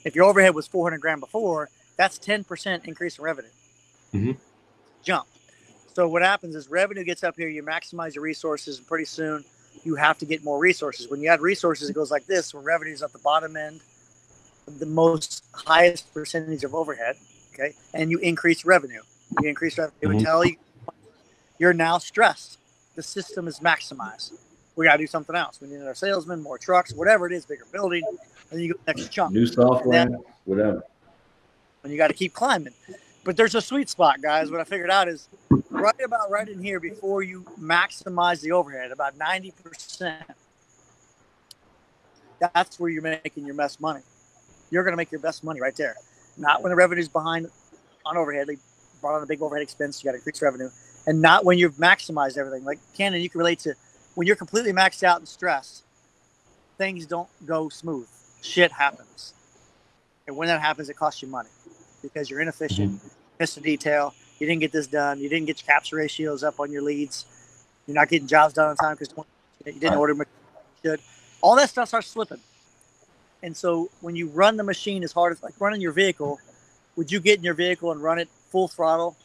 If 0.05 0.17
your 0.17 0.25
overhead 0.25 0.55
was 0.57 0.67
four 0.67 0.85
hundred 0.85 1.01
grand 1.01 1.21
before, 1.21 1.69
that's 1.97 2.19
ten 2.19 2.43
percent 2.43 2.85
increase 2.87 3.17
in 3.17 3.25
revenue. 3.25 3.49
Mhm. 4.13 4.37
Jump. 5.05 5.29
So 5.95 6.09
what 6.09 6.23
happens 6.23 6.57
is 6.57 6.69
revenue 6.69 7.05
gets 7.05 7.23
up 7.23 7.37
here. 7.37 7.49
You 7.49 7.63
maximize 7.63 8.17
your 8.17 8.25
resources, 8.25 8.79
and 8.79 8.87
pretty 8.89 9.05
soon 9.05 9.45
you 9.85 9.95
have 9.95 10.19
to 10.19 10.27
get 10.27 10.43
more 10.43 10.59
resources. 10.59 11.09
When 11.09 11.21
you 11.21 11.29
add 11.29 11.41
resources, 11.41 11.89
it 11.89 11.93
goes 11.93 12.11
like 12.11 12.27
this: 12.27 12.53
when 12.53 12.65
revenue 12.65 12.93
is 12.93 13.05
at 13.05 13.13
the 13.13 13.21
bottom 13.21 13.57
end, 13.57 13.81
the 14.67 14.87
most 14.87 15.45
highest 15.53 16.13
percentage 16.13 16.65
of 16.65 16.75
overhead. 16.75 17.17
Okay, 17.55 17.75
and 17.95 18.11
you 18.11 18.19
increase 18.19 18.65
revenue. 18.65 19.03
You 19.41 19.49
increase 19.49 19.77
revenue 19.79 20.09
Mhm. 20.09 20.19
until 20.19 20.45
you, 20.45 20.57
you're 21.59 21.73
now 21.73 21.99
stressed. 21.99 22.59
The 22.95 23.03
system 23.03 23.47
is 23.49 23.61
maximized. 23.61 24.33
We 24.77 24.87
got 24.87 24.93
to 24.93 24.99
do 24.99 25.07
something 25.07 25.35
else. 25.35 25.61
We 25.61 25.69
need 25.69 25.83
our 25.83 25.95
salesmen, 25.95 26.43
more 26.43 26.59
trucks, 26.59 26.93
whatever 26.95 27.27
it 27.27 27.33
is, 27.33 27.45
bigger 27.47 27.67
building. 27.73 28.03
And 28.07 28.19
then 28.51 28.61
you 28.61 28.75
go 28.75 28.81
next 28.87 29.09
chunk, 29.11 29.33
New 29.33 29.47
software, 29.47 30.09
whatever. 30.45 30.83
and 31.83 31.93
you 31.93 31.99
got 31.99 32.09
to 32.09 32.15
keep 32.15 32.33
climbing. 32.33 32.75
But 33.25 33.37
there's 33.37 33.55
a 33.55 33.61
sweet 33.61 33.89
spot, 33.89 34.23
guys. 34.23 34.51
What 34.51 34.61
I 34.61 34.65
figured 34.65 34.91
out 34.91 35.09
is 35.09 35.29
right 35.71 36.01
about 36.03 36.31
right 36.31 36.49
in 36.49 36.63
here 36.63 36.81
before 36.81 37.23
you 37.23 37.45
maximize 37.61 38.41
the 38.41 38.53
overhead, 38.53 38.91
about 38.91 39.19
90%. 39.19 40.15
That's 42.41 42.79
where 42.79 42.89
you're 42.91 43.03
making 43.03 43.45
your 43.47 43.57
best 43.57 43.81
money. 43.81 44.01
You're 44.71 44.85
going 44.85 44.93
to 44.93 44.97
make 44.97 45.11
your 45.11 45.21
best 45.21 45.43
money 45.43 45.61
right 45.61 45.75
there. 45.77 45.97
Not 46.37 46.63
when 46.63 46.71
the 46.71 46.77
revenue's 46.77 47.09
behind 47.09 47.49
on 48.07 48.17
overhead. 48.17 48.47
They 48.47 48.57
brought 49.01 49.17
on 49.17 49.23
a 49.23 49.27
big 49.27 49.43
overhead 49.43 49.63
expense. 49.63 50.03
You 50.03 50.09
got 50.09 50.13
to 50.13 50.19
increase 50.19 50.41
revenue. 50.41 50.71
And 51.09 51.23
not 51.23 51.47
when 51.47 51.57
you've 51.57 51.77
maximized 51.77 52.37
everything. 52.37 52.67
Like 52.67 52.79
Cannon, 52.95 53.23
you 53.23 53.31
can 53.31 53.39
relate 53.39 53.61
to 53.61 53.75
when 54.15 54.27
you're 54.27 54.37
completely 54.37 54.75
maxed 54.75 55.03
out 55.03 55.19
and 55.19 55.27
stressed, 55.27 55.85
things 56.77 57.07
don't 57.07 57.31
go 57.47 57.71
smooth. 57.71 58.07
Shit 58.43 58.71
happens. 58.71 59.33
And 60.27 60.37
when 60.37 60.49
that 60.49 60.61
happens, 60.61 60.91
it 60.91 60.97
costs 60.97 61.23
you 61.23 61.29
money 61.29 61.49
because 62.03 62.29
you're 62.29 62.43
inefficient, 62.43 62.93
mm-hmm. 62.93 63.09
missed 63.41 63.57
a 63.57 63.63
detail, 63.63 64.13
you 64.39 64.47
didn't 64.47 64.61
get 64.61 64.71
this 64.71 64.87
done, 64.87 65.19
you 65.19 65.31
didn't 65.31 65.47
get 65.47 65.63
your 65.63 65.67
capture 65.73 65.97
ratios 65.97 66.45
up 66.45 66.61
on 66.61 66.71
your 66.71 66.83
leads, 66.83 67.25
you're 67.87 67.95
not 67.95 68.11
getting 68.11 68.29
jobs 68.29 68.53
done 68.53 68.69
on 68.69 68.77
time 68.77 68.95
because 68.99 69.15
you 69.65 69.81
didn't 69.81 69.97
order 69.97 70.15
should. 70.85 71.01
All 71.41 71.57
that 71.57 71.71
stuff 71.71 71.89
starts 71.89 72.09
slipping. 72.09 72.41
And 73.43 73.57
so 73.57 73.89
when 74.03 74.15
you 74.15 74.29
run 74.29 74.59
the 74.59 74.63
machine 74.63 75.03
as 75.03 75.13
hard 75.13 75.33
as 75.33 75.43
like 75.43 75.55
running 75.59 75.81
your 75.81 75.93
vehicle, 75.93 76.39
would 76.97 77.11
you 77.11 77.19
get 77.19 77.39
in 77.39 77.45
your 77.45 77.55
vehicle 77.55 77.93
and 77.93 78.03
run 78.03 78.19
it 78.19 78.29
full 78.51 78.69
throttle 78.69 79.17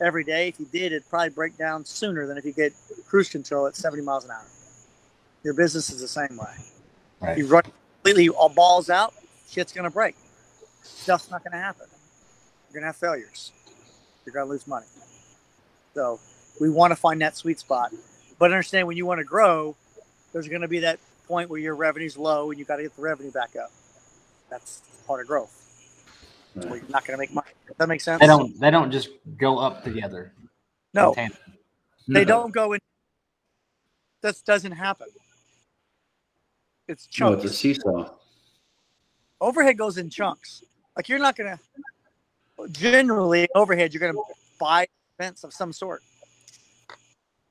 every 0.00 0.24
day? 0.24 0.48
If 0.48 0.60
you 0.60 0.66
did, 0.66 0.92
it'd 0.92 1.08
probably 1.08 1.30
break 1.30 1.56
down 1.56 1.84
sooner 1.84 2.26
than 2.26 2.38
if 2.38 2.44
you 2.44 2.52
get 2.52 2.72
cruise 3.06 3.28
control 3.28 3.66
at 3.66 3.76
70 3.76 4.02
miles 4.02 4.24
an 4.24 4.30
hour. 4.30 4.46
Your 5.44 5.54
business 5.54 5.90
is 5.90 6.00
the 6.00 6.08
same 6.08 6.36
way. 6.36 6.54
Right. 7.20 7.38
You 7.38 7.46
run 7.46 7.62
completely 7.62 8.28
all 8.28 8.48
balls 8.48 8.90
out, 8.90 9.14
shit's 9.48 9.72
gonna 9.72 9.90
break. 9.90 10.14
Stuff's 10.82 11.30
not 11.30 11.44
gonna 11.44 11.58
happen. 11.58 11.86
You're 12.68 12.80
gonna 12.80 12.86
have 12.86 12.96
failures. 12.96 13.52
You're 14.24 14.34
gonna 14.34 14.50
lose 14.50 14.66
money. 14.66 14.86
So 15.94 16.20
we 16.60 16.70
want 16.70 16.92
to 16.92 16.96
find 16.96 17.20
that 17.22 17.36
sweet 17.36 17.58
spot. 17.58 17.92
But 18.38 18.52
understand 18.52 18.86
when 18.86 18.96
you 18.96 19.06
want 19.06 19.18
to 19.18 19.24
grow, 19.24 19.74
there's 20.32 20.48
gonna 20.48 20.68
be 20.68 20.80
that 20.80 21.00
point 21.26 21.50
where 21.50 21.60
your 21.60 21.74
revenue's 21.74 22.16
low 22.16 22.50
and 22.50 22.58
you 22.58 22.64
gotta 22.64 22.82
get 22.82 22.94
the 22.94 23.02
revenue 23.02 23.30
back 23.30 23.56
up. 23.56 23.70
That's 24.50 24.82
part 25.06 25.20
of 25.20 25.26
growth. 25.26 25.57
Where 26.54 26.76
you're 26.76 26.88
not 26.88 27.04
gonna 27.04 27.18
make 27.18 27.32
money. 27.32 27.48
Does 27.66 27.76
that 27.76 27.88
make 27.88 28.00
sense? 28.00 28.20
They 28.20 28.26
don't. 28.26 28.58
They 28.58 28.70
don't 28.70 28.90
just 28.90 29.10
go 29.36 29.58
up 29.58 29.84
together. 29.84 30.32
no, 30.94 31.10
in 31.10 31.14
tandem. 31.14 31.38
they 32.08 32.24
don't 32.24 32.52
go 32.52 32.72
in 32.72 32.80
that 34.22 34.40
doesn't 34.44 34.72
happen. 34.72 35.06
It's 36.88 37.06
No, 37.20 37.30
chunks. 37.30 37.44
it's 37.44 37.54
a 37.54 37.56
seesaw. 37.56 38.14
overhead 39.40 39.78
goes 39.78 39.98
in 39.98 40.10
chunks. 40.10 40.62
Like 40.96 41.08
you're 41.08 41.18
not 41.20 41.36
gonna 41.36 41.60
generally 42.72 43.48
overhead. 43.54 43.94
You're 43.94 44.00
gonna 44.00 44.18
buy 44.58 44.88
expense 45.18 45.44
of 45.44 45.52
some 45.52 45.72
sort. 45.72 46.02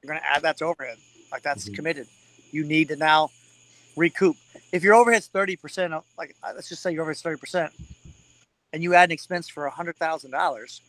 You're 0.03 0.13
gonna 0.13 0.25
add 0.25 0.41
that 0.41 0.57
to 0.57 0.65
overhead. 0.65 0.97
Like 1.31 1.43
that's 1.43 1.69
Mhm. 1.69 1.75
committed. 1.75 2.07
You 2.51 2.65
need 2.65 2.89
to 2.89 2.95
now 2.97 3.29
recoup. 3.95 4.35
If 4.71 4.83
your 4.83 4.95
overhead's 4.95 5.27
thirty 5.27 5.55
percent, 5.55 5.93
like 6.17 6.35
let's 6.43 6.67
just 6.67 6.81
say 6.81 6.91
your 6.91 7.03
overhead's 7.03 7.21
thirty 7.21 7.39
percent, 7.39 7.71
and 8.73 8.83
you 8.83 8.93
add 8.93 9.09
an 9.09 9.13
expense 9.13 9.49
for 9.49 9.67
hundred 9.69 9.97
thousand 9.97 10.31
dollars, 10.31 10.81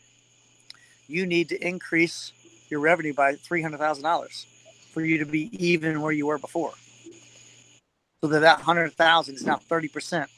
you 1.07 1.25
need 1.25 1.49
to 1.49 1.67
increase 1.67 2.31
your 2.69 2.79
revenue 2.79 3.13
by 3.13 3.35
three 3.35 3.61
hundred 3.61 3.77
thousand 3.79 4.03
dollars 4.03 4.45
for 4.93 5.01
you 5.01 5.19
to 5.19 5.25
be 5.25 5.49
even 5.65 6.01
where 6.01 6.11
you 6.11 6.27
were 6.27 6.37
before. 6.37 6.73
So 8.21 8.27
that 8.29 8.39
that 8.39 8.61
hundred 8.61 8.93
thousand 8.93 9.35
is 9.35 9.45
now 9.45 9.57
thirty 9.57 9.87
percent 9.87 10.29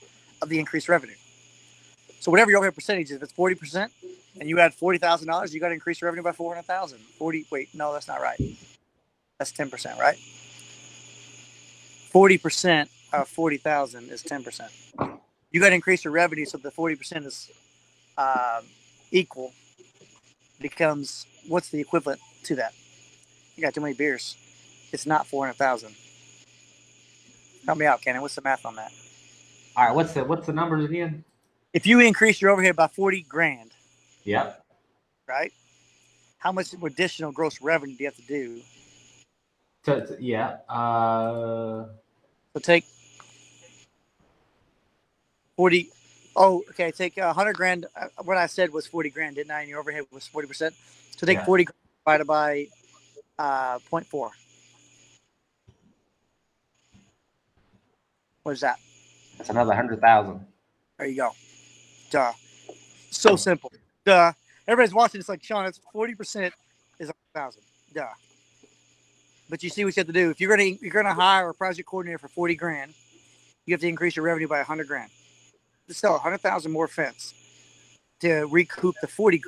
of 0.42 0.50
the 0.50 0.60
increased 0.60 0.90
revenue. 0.90 1.16
So 2.20 2.32
whatever 2.32 2.52
your 2.52 2.60
overhead 2.60 2.76
percentage 2.76 3.08
is, 3.12 3.18
if 3.18 3.24
it's 3.24 3.34
forty 3.34 3.56
percent, 3.56 3.92
and 4.40 4.50
you 4.50 4.60
add 4.60 4.74
forty 4.74 5.00
thousand 5.00 5.28
dollars, 5.28 5.54
you 5.54 5.60
got 5.60 5.70
to 5.70 5.74
increase 5.74 6.02
your 6.02 6.08
revenue 6.10 6.24
by 6.24 6.32
four 6.32 6.54
hundred 6.54 6.68
thousand. 6.68 7.00
Forty. 7.18 7.46
Wait, 7.52 7.70
no, 7.74 7.94
that's 7.94 8.08
not 8.08 8.22
right. 8.22 8.40
That's 9.40 9.52
ten 9.52 9.70
percent, 9.70 10.00
right? 10.00 10.18
Forty 11.98 12.38
percent 12.38 12.90
of 13.14 13.28
forty 13.28 13.58
thousand 13.58 14.10
is 14.12 14.22
ten 14.22 14.44
percent. 14.44 14.72
You 15.52 15.60
got 15.62 15.70
to 15.70 15.76
increase 15.76 16.04
your 16.06 16.14
revenue 16.14 16.46
so 16.46 16.58
the 16.58 16.72
forty 16.72 16.96
percent 16.96 17.26
is 17.26 17.52
um, 18.18 18.66
equal. 19.12 19.54
Becomes 20.62 21.26
what's 21.48 21.70
the 21.70 21.80
equivalent 21.82 22.22
to 22.46 22.56
that? 22.56 22.74
You 23.56 23.64
got 23.64 23.74
too 23.74 23.82
many 23.82 23.94
beers. 23.96 24.38
It's 24.92 25.06
not 25.06 25.28
four 25.28 25.46
hundred 25.46 25.58
thousand. 25.58 25.96
Help 27.66 27.78
me 27.78 27.86
out, 27.86 28.02
Kenny. 28.02 28.20
What's 28.20 28.36
the 28.36 28.42
math 28.42 28.66
on 28.66 28.76
that? 28.78 28.92
All 29.76 29.86
right. 29.88 29.96
What's 29.96 30.14
the 30.14 30.24
What's 30.26 30.48
the 30.48 30.54
numbers 30.54 30.86
again? 30.86 31.24
If 31.74 31.88
you 31.88 32.00
increase 32.02 32.42
your 32.42 32.52
overhead 32.52 32.76
by 32.76 32.88
forty 32.88 33.22
grand, 33.24 33.72
yeah 34.26 34.54
right? 35.28 35.54
How 36.40 36.52
much 36.52 36.74
additional 36.74 37.32
gross 37.32 37.62
revenue 37.62 37.96
do 37.98 38.04
you 38.04 38.10
have 38.10 38.18
to 38.18 38.28
do? 38.28 38.62
So- 39.86 40.18
yeah. 40.20 40.58
Uh, 40.70 41.88
So 42.54 42.60
take 42.62 42.86
forty. 45.62 45.90
Oh, 46.36 46.64
okay. 46.72 46.90
Take 46.92 47.18
a 47.18 47.32
hundred 47.34 47.54
grand. 47.56 47.86
uh, 47.96 48.08
What 48.24 48.36
I 48.36 48.48
said 48.48 48.72
was 48.74 48.88
forty 48.88 49.12
grand, 49.12 49.36
didn't 49.36 49.52
I? 49.52 49.60
And 49.62 49.70
your 49.70 49.80
overhead 49.80 50.06
was 50.12 50.26
forty 50.26 50.48
percent. 50.48 50.74
So 51.16 51.28
take 51.28 51.38
Yeah. 51.38 51.46
forty 51.46 51.68
divided 52.04 52.26
by 52.26 52.68
uh, 53.38 53.78
0.4. 53.92 54.32
What 58.42 58.52
is 58.54 58.62
that? 58.62 58.80
that's 59.38 59.52
another 59.52 59.76
hundred 59.76 60.02
thousand. 60.02 60.44
There 60.98 61.08
you 61.08 61.16
go. 61.18 61.32
Duh. 62.10 62.32
So 63.12 63.36
simple. 63.36 63.72
Duh. 64.04 64.32
Everybody's 64.68 64.96
watching. 64.96 65.20
It's 65.20 65.30
like 65.30 65.44
Sean. 65.44 65.68
It's 65.68 65.80
forty 65.94 66.16
percent 66.16 66.56
is 67.00 67.10
a 67.10 67.14
thousand. 67.36 67.62
Duh. 67.94 68.08
But 69.48 69.62
you 69.62 69.70
see 69.70 69.86
what 69.86 69.96
you 69.96 70.02
have 70.02 70.08
to 70.08 70.14
do. 70.14 70.32
If 70.32 70.42
you're 70.42 70.50
gonna 70.50 70.70
you're 70.82 70.92
gonna 70.92 71.14
hire 71.14 71.50
a 71.50 71.54
project 71.54 71.88
coordinator 71.88 72.18
for 72.18 72.30
forty 72.30 72.56
grand, 72.56 72.94
you 73.68 73.74
have 73.76 73.82
to 73.82 73.88
increase 73.88 74.16
your 74.16 74.26
revenue 74.26 74.48
by 74.48 74.60
a 74.60 74.64
hundred 74.64 74.88
grand. 74.88 75.12
To 75.92 75.98
sell 75.98 76.18
hundred 76.20 76.40
thousand 76.40 76.72
more 76.72 76.88
fence 76.88 77.34
to 78.22 78.46
recoup 78.46 78.96
the 79.02 79.08
40 79.10 79.42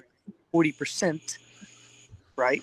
percent, 0.74 1.38
right? 2.36 2.62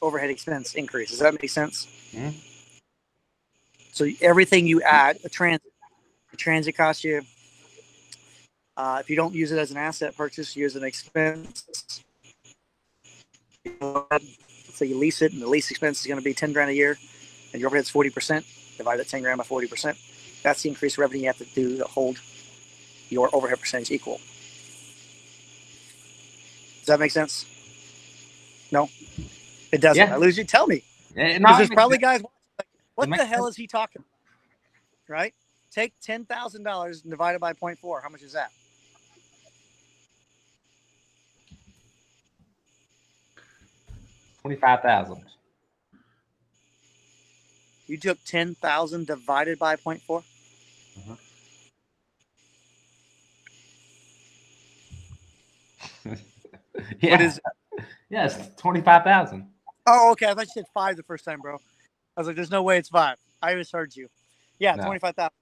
Overhead 0.00 0.30
expense 0.30 0.74
increase. 0.74 1.10
Does 1.10 1.18
that 1.18 1.34
make 1.34 1.50
sense? 1.50 1.86
Mhm. 2.14 2.34
So 3.92 4.08
everything 4.22 4.66
you 4.66 4.80
add, 4.80 5.18
a 5.24 5.28
transit, 5.28 5.70
a 6.32 6.36
transit 6.38 6.74
costs 6.74 7.04
you 7.04 7.20
uh, 8.78 8.96
if 9.00 9.10
you 9.10 9.16
don't 9.16 9.34
use 9.34 9.52
it 9.52 9.58
as 9.58 9.70
an 9.70 9.76
asset 9.76 10.16
purchase, 10.16 10.56
you 10.56 10.62
use 10.62 10.74
an 10.74 10.84
expense. 10.84 12.02
So 14.72 14.86
you 14.86 14.96
lease 14.96 15.20
it, 15.20 15.34
and 15.34 15.42
the 15.42 15.48
lease 15.48 15.70
expense 15.70 16.00
is 16.00 16.06
going 16.06 16.18
to 16.18 16.24
be 16.24 16.32
ten 16.32 16.54
grand 16.54 16.70
a 16.70 16.74
year, 16.74 16.96
and 17.52 17.60
your 17.60 17.68
overhead's 17.68 17.90
forty 17.90 18.08
percent. 18.10 18.46
Divide 18.78 19.00
that 19.00 19.08
ten 19.08 19.20
grand 19.20 19.36
by 19.36 19.44
forty 19.44 19.66
percent. 19.66 19.98
That's 20.42 20.62
the 20.62 20.70
increased 20.70 20.96
revenue 20.96 21.20
you 21.20 21.26
have 21.26 21.38
to 21.38 21.44
do 21.54 21.76
to 21.76 21.84
hold 21.84 22.18
your 23.10 23.34
overhead 23.34 23.60
percentage 23.60 23.92
equal. 23.92 24.20
Does 26.80 26.88
that 26.88 27.00
make 27.00 27.12
sense? 27.12 27.46
No, 28.72 28.90
it 29.72 29.80
doesn't. 29.80 30.08
Yeah. 30.08 30.12
I 30.12 30.16
lose 30.16 30.38
you. 30.38 30.44
Tell 30.44 30.66
me. 30.66 30.84
No, 31.16 31.38
Because 31.44 31.56
there's 31.58 31.70
probably 31.70 31.98
sense. 31.98 32.00
guys. 32.00 32.22
watching, 32.22 32.30
Like, 32.58 32.68
what 32.96 33.14
the 33.14 33.26
hell 33.26 33.46
is 33.48 33.56
he 33.56 33.66
talking? 33.68 34.02
about? 34.92 35.16
Right? 35.16 35.34
Take 35.72 35.94
ten 36.02 36.24
thousand 36.26 36.64
dollars 36.64 37.02
and 37.02 37.10
divide 37.10 37.36
it 37.36 37.40
by 37.40 37.54
0.4. 37.54 38.02
How 38.02 38.08
much 38.10 38.22
is 38.22 38.34
that? 38.34 38.50
twenty-five 44.42 44.82
thousand. 44.82 45.22
You 47.86 47.98
took 47.98 48.18
ten 48.24 48.56
thousand 48.56 49.06
divided 49.06 49.58
by 49.58 49.76
0.4. 49.76 50.24
Yeah, 57.00 57.10
What 57.12 57.20
is? 57.20 57.40
yes, 58.08 58.50
twenty-five 58.56 59.04
thousand. 59.04 59.48
Oh, 59.86 60.12
okay. 60.12 60.26
I 60.26 60.34
thought 60.34 60.46
you 60.46 60.52
said 60.54 60.64
five 60.72 60.96
the 60.96 61.02
first 61.02 61.24
time, 61.24 61.40
bro. 61.40 61.56
I 62.16 62.20
was 62.20 62.26
like, 62.26 62.36
"There's 62.36 62.50
no 62.50 62.62
way 62.62 62.78
it's 62.78 62.88
five. 62.88 63.16
I 63.42 63.52
always 63.52 63.70
heard 63.70 63.94
you. 63.96 64.08
Yeah, 64.58 64.76
No. 64.76 64.84
twenty-five 64.84 65.14
thousand. 65.16 65.32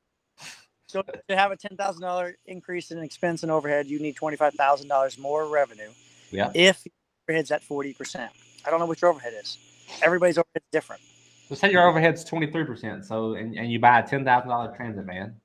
So 0.87 1.03
to 1.29 1.37
have 1.37 1.51
a 1.53 1.57
ten 1.57 1.77
thousand 1.77 2.03
dollar 2.03 2.37
increase 2.47 2.91
in 2.91 2.99
expense 3.03 3.43
and 3.43 3.53
overhead, 3.53 3.87
you 3.87 3.99
need 4.01 4.17
twenty-five 4.17 4.55
thousand 4.55 4.89
dollars 4.89 5.19
more 5.19 5.47
revenue. 5.49 5.91
Yeah. 6.31 6.51
If 6.55 6.85
your 6.87 6.93
overhead's 7.29 7.51
at 7.51 7.63
forty 7.63 7.93
percent, 7.95 8.33
I 8.67 8.71
don't 8.71 8.81
know 8.81 8.87
what 8.87 9.01
your 9.03 9.11
overhead 9.11 9.35
is. 9.39 9.59
Everybody's 10.03 10.39
overhead 10.39 10.63
is 10.63 10.69
different. 10.73 11.03
So 11.49 11.55
say 11.55 11.71
your 11.71 11.87
overhead's 11.89 12.25
twenty-three 12.25 12.65
percent. 12.65 13.05
So 13.05 13.35
and, 13.35 13.55
and 13.57 13.71
you 13.71 13.79
buy 13.79 14.01
a 14.01 14.07
ten 14.07 14.25
thousand 14.25 14.49
dollar 14.49 14.75
transit 14.77 15.05
van. 15.05 15.37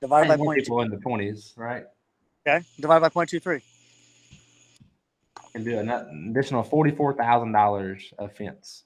Divided 0.00 0.28
by 0.28 0.36
point 0.36 0.60
people 0.60 0.80
in 0.82 0.90
the 0.90 0.98
twenties, 0.98 1.52
right? 1.56 1.84
Okay. 2.46 2.64
Divided 2.78 3.00
by 3.00 3.08
point 3.08 3.28
two 3.28 3.40
three. 3.40 3.60
And 5.56 5.64
do 5.64 5.78
an 5.78 5.88
an 5.88 6.28
additional 6.30 6.62
forty-four 6.62 7.14
thousand 7.14 7.52
dollars 7.52 8.12
of 8.18 8.30
fence. 8.36 8.84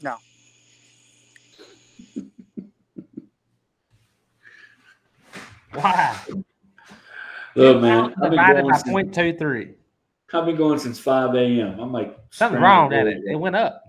No. 0.00 0.16
Why? 5.74 6.18
Look, 7.54 7.82
man, 7.82 8.04
I've 8.04 8.16
been, 8.16 8.30
divided 8.30 8.60
going 8.62 8.70
by 8.70 8.76
since, 8.78 8.90
point 8.90 9.14
two 9.14 9.36
three. 9.36 9.74
I've 10.32 10.46
been 10.46 10.56
going 10.56 10.78
since 10.78 10.98
5 10.98 11.34
a.m. 11.34 11.78
I'm 11.78 11.92
like, 11.92 12.16
Something's 12.30 12.60
scrambling 12.60 12.62
wrong 12.62 12.94
at 12.94 13.06
it. 13.06 13.18
It 13.26 13.36
went 13.36 13.54
up. 13.54 13.84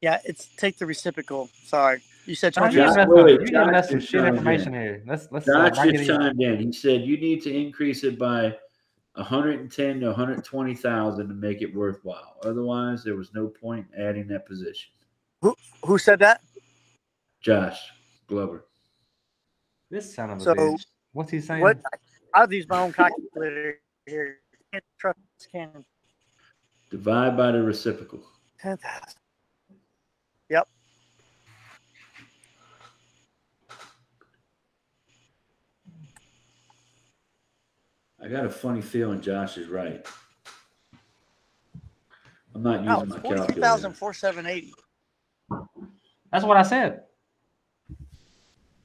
Yeah, 0.00 0.20
it's 0.24 0.46
take 0.56 0.78
the 0.78 0.86
reciprocal. 0.86 1.50
Sorry, 1.64 2.00
you 2.26 2.36
said 2.36 2.54
You're 2.54 2.68
twenty. 2.70 2.76
Josh- 2.76 2.94
giving 2.94 3.00
us, 3.00 3.08
wait, 3.08 3.16
some- 3.16 3.24
wait, 3.24 3.40
you're 3.50 3.72
Josh 3.72 3.88
some 3.88 3.98
shit 4.00 4.24
information 4.24 4.74
in. 4.74 4.80
here. 4.80 5.02
Let's 5.04 5.26
let's 5.32 5.48
uh, 5.48 5.68
Josh 5.70 5.78
break 5.78 5.94
it 5.94 5.98
just 5.98 6.02
easy. 6.04 6.12
chimed 6.16 6.40
in. 6.40 6.58
He 6.60 6.72
said 6.72 7.00
you 7.02 7.16
need 7.18 7.42
to 7.42 7.52
increase 7.52 8.04
it 8.04 8.16
by 8.16 8.56
110 9.18 10.00
to 10.00 10.06
120,000 10.06 11.28
to 11.28 11.34
make 11.34 11.60
it 11.60 11.74
worthwhile. 11.74 12.36
Otherwise, 12.44 13.02
there 13.02 13.16
was 13.16 13.34
no 13.34 13.48
point 13.48 13.86
in 13.94 14.02
adding 14.02 14.28
that 14.28 14.46
position. 14.46 14.90
Who 15.42 15.56
who 15.84 15.98
said 15.98 16.20
that? 16.20 16.42
Josh 17.40 17.80
Glover. 18.26 18.66
This 19.90 20.14
son 20.14 20.30
of 20.30 20.38
a 20.38 20.40
so, 20.40 20.54
bitch. 20.54 20.86
What's 21.12 21.30
he 21.30 21.40
saying? 21.40 21.62
What, 21.62 21.78
I've 22.34 22.52
used 22.52 22.68
my 22.68 22.80
own 22.80 22.92
calculator 22.92 23.80
here. 24.06 24.38
Can't 24.72 24.84
trust 24.98 25.18
can 25.50 25.84
divide 26.90 27.36
by 27.36 27.52
the 27.52 27.62
reciprocal. 27.62 28.22
10,000 28.60 29.18
I 38.22 38.28
got 38.28 38.44
a 38.44 38.50
funny 38.50 38.80
feeling 38.82 39.20
Josh 39.20 39.56
is 39.58 39.68
right. 39.68 40.04
I'm 42.54 42.62
not 42.62 42.80
using 42.82 42.86
No, 42.86 42.96
my 42.96 43.02
it's 43.04 43.14
forty-two 43.14 43.36
calculator. 43.36 43.60
thousand 43.60 43.92
four 43.94 44.12
seven 44.12 44.46
eighty. 44.46 44.72
That's 46.32 46.44
what 46.44 46.56
I 46.56 46.62
said. 46.62 47.02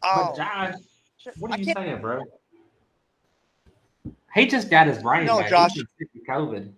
Oh, 0.04 0.34
But 0.36 0.36
Josh, 0.36 0.76
shit. 1.18 1.34
what 1.40 1.52
I 1.52 1.56
are 1.56 1.58
you 1.60 1.66
can't- 1.66 1.78
saying, 1.78 2.02
bro? 2.02 2.24
He 4.36 4.48
just 4.48 4.70
got 4.70 4.88
his 4.88 4.98
brain 5.02 5.26
No, 5.26 5.40
back. 5.40 5.50
Josh. 5.50 5.74
He's 5.74 5.84
been 5.98 6.08
sick 6.14 6.28
of 6.30 6.36
COVID. 6.36 6.74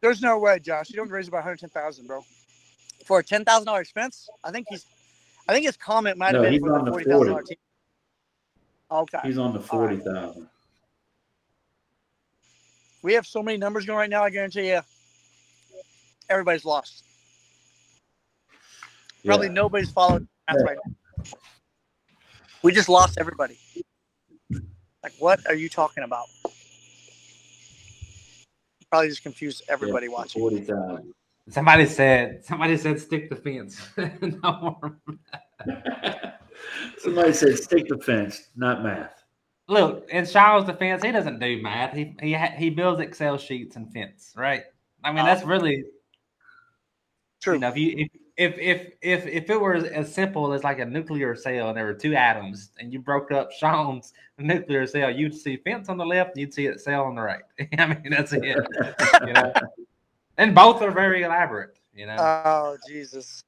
There's 0.00 0.20
no 0.22 0.38
way, 0.38 0.58
Josh. 0.60 0.90
You 0.90 0.96
don't 0.96 1.10
raise 1.10 1.28
it 1.28 1.30
by 1.30 1.38
one 1.38 1.44
hundred 1.44 1.60
ten 1.60 1.68
thousand, 1.70 2.06
bro. 2.06 2.22
For 3.04 3.18
a 3.20 3.24
ten 3.24 3.44
thousand 3.44 3.66
dollar 3.66 3.80
expense, 3.80 4.28
I 4.42 4.50
think 4.50 4.66
he's. 4.70 4.84
I 5.48 5.52
think 5.52 5.66
his 5.66 5.76
comment 5.76 6.16
might 6.16 6.34
have 6.34 6.36
No, 6.36 6.42
been 6.42 6.52
he's 6.54 6.60
for 6.62 6.72
on 6.78 6.84
the 6.84 6.84
the 6.86 6.90
forty 6.90 7.04
thousand 7.04 7.26
dollar 7.28 7.42
team. 7.42 7.56
Okay, 8.90 9.18
He's 9.24 9.38
on 9.38 9.52
the 9.52 9.60
All 9.70 9.78
right. 9.86 10.02
40,000. 13.04 13.06
we 13.06 13.14
have 13.14 13.26
so 13.26 13.42
many 13.42 13.58
numbers 13.58 13.86
going 13.86 13.98
right 13.98 14.10
now. 14.10 14.24
I 14.24 14.30
guarantee 14.30 14.68
you, 14.68 14.80
everybody's 16.28 16.64
lost. 16.64 17.04
Probably 19.24 19.46
Yeah. 19.48 19.52
nobody's 19.52 19.90
followed. 19.90 20.26
That's 20.48 20.62
right. 20.62 20.78
We 22.62 22.72
just 22.72 22.88
lost 22.88 23.18
everybody. 23.18 23.58
Like, 25.02 25.12
what 25.18 25.46
are 25.46 25.54
you 25.54 25.68
talking 25.68 26.02
about? 26.04 26.26
Probably 28.90 29.08
just 29.08 29.22
confused 29.22 29.62
everybody 29.68 30.06
Yeah, 30.06 30.12
watching. 30.12 30.40
40,000. 30.40 31.14
Somebody 31.50 31.84
said, 31.84 32.42
somebody 32.42 32.76
said, 32.78 32.98
stick 32.98 33.28
the 33.28 33.36
fence. 33.36 33.86
no 34.22 34.78
more. 34.82 34.98
Somebody 36.98 37.32
said 37.34 37.58
stick 37.58 37.86
the 37.88 37.98
fence, 37.98 38.48
not 38.56 38.82
math. 38.82 39.23
Look, 39.66 40.08
in 40.10 40.26
Shaw's 40.26 40.66
defense, 40.66 41.02
he 41.02 41.10
doesn't 41.10 41.38
do 41.38 41.62
math. 41.62 41.94
He 41.94 42.14
he 42.20 42.36
he 42.56 42.70
builds 42.70 43.00
Excel 43.00 43.38
sheets 43.38 43.76
and 43.76 43.90
fence, 43.92 44.34
right? 44.36 44.62
I 45.02 45.12
mean, 45.12 45.24
that's 45.24 45.42
oh. 45.42 45.46
really 45.46 45.84
True. 47.40 47.54
you 47.54 47.60
know 47.60 47.68
if 47.68 47.76
you 47.76 47.94
if 47.96 48.08
if 48.36 48.58
if 48.58 48.92
if, 49.00 49.26
if 49.26 49.50
it 49.50 49.60
were 49.60 49.74
as 49.74 50.12
simple 50.12 50.52
as 50.52 50.64
like 50.64 50.80
a 50.80 50.84
nuclear 50.84 51.34
cell 51.34 51.68
and 51.68 51.76
there 51.76 51.86
were 51.86 51.94
two 51.94 52.14
atoms 52.14 52.72
and 52.78 52.92
you 52.92 52.98
broke 52.98 53.32
up 53.32 53.52
Sean's 53.52 54.12
nuclear 54.38 54.86
cell, 54.86 55.10
you'd 55.10 55.34
see 55.34 55.56
fence 55.56 55.88
on 55.88 55.96
the 55.96 56.06
left, 56.06 56.30
and 56.30 56.40
you'd 56.40 56.52
see 56.52 56.66
it 56.66 56.80
cell 56.80 57.04
on 57.04 57.14
the 57.14 57.22
right. 57.22 57.42
I 57.78 57.86
mean, 57.86 58.10
that's 58.10 58.34
it. 58.34 58.42
you 59.26 59.32
know, 59.32 59.52
and 60.36 60.54
both 60.54 60.82
are 60.82 60.90
very 60.90 61.22
elaborate. 61.22 61.78
You 61.94 62.06
know, 62.06 62.16
Oh 62.18 62.76
Jesus! 62.86 63.42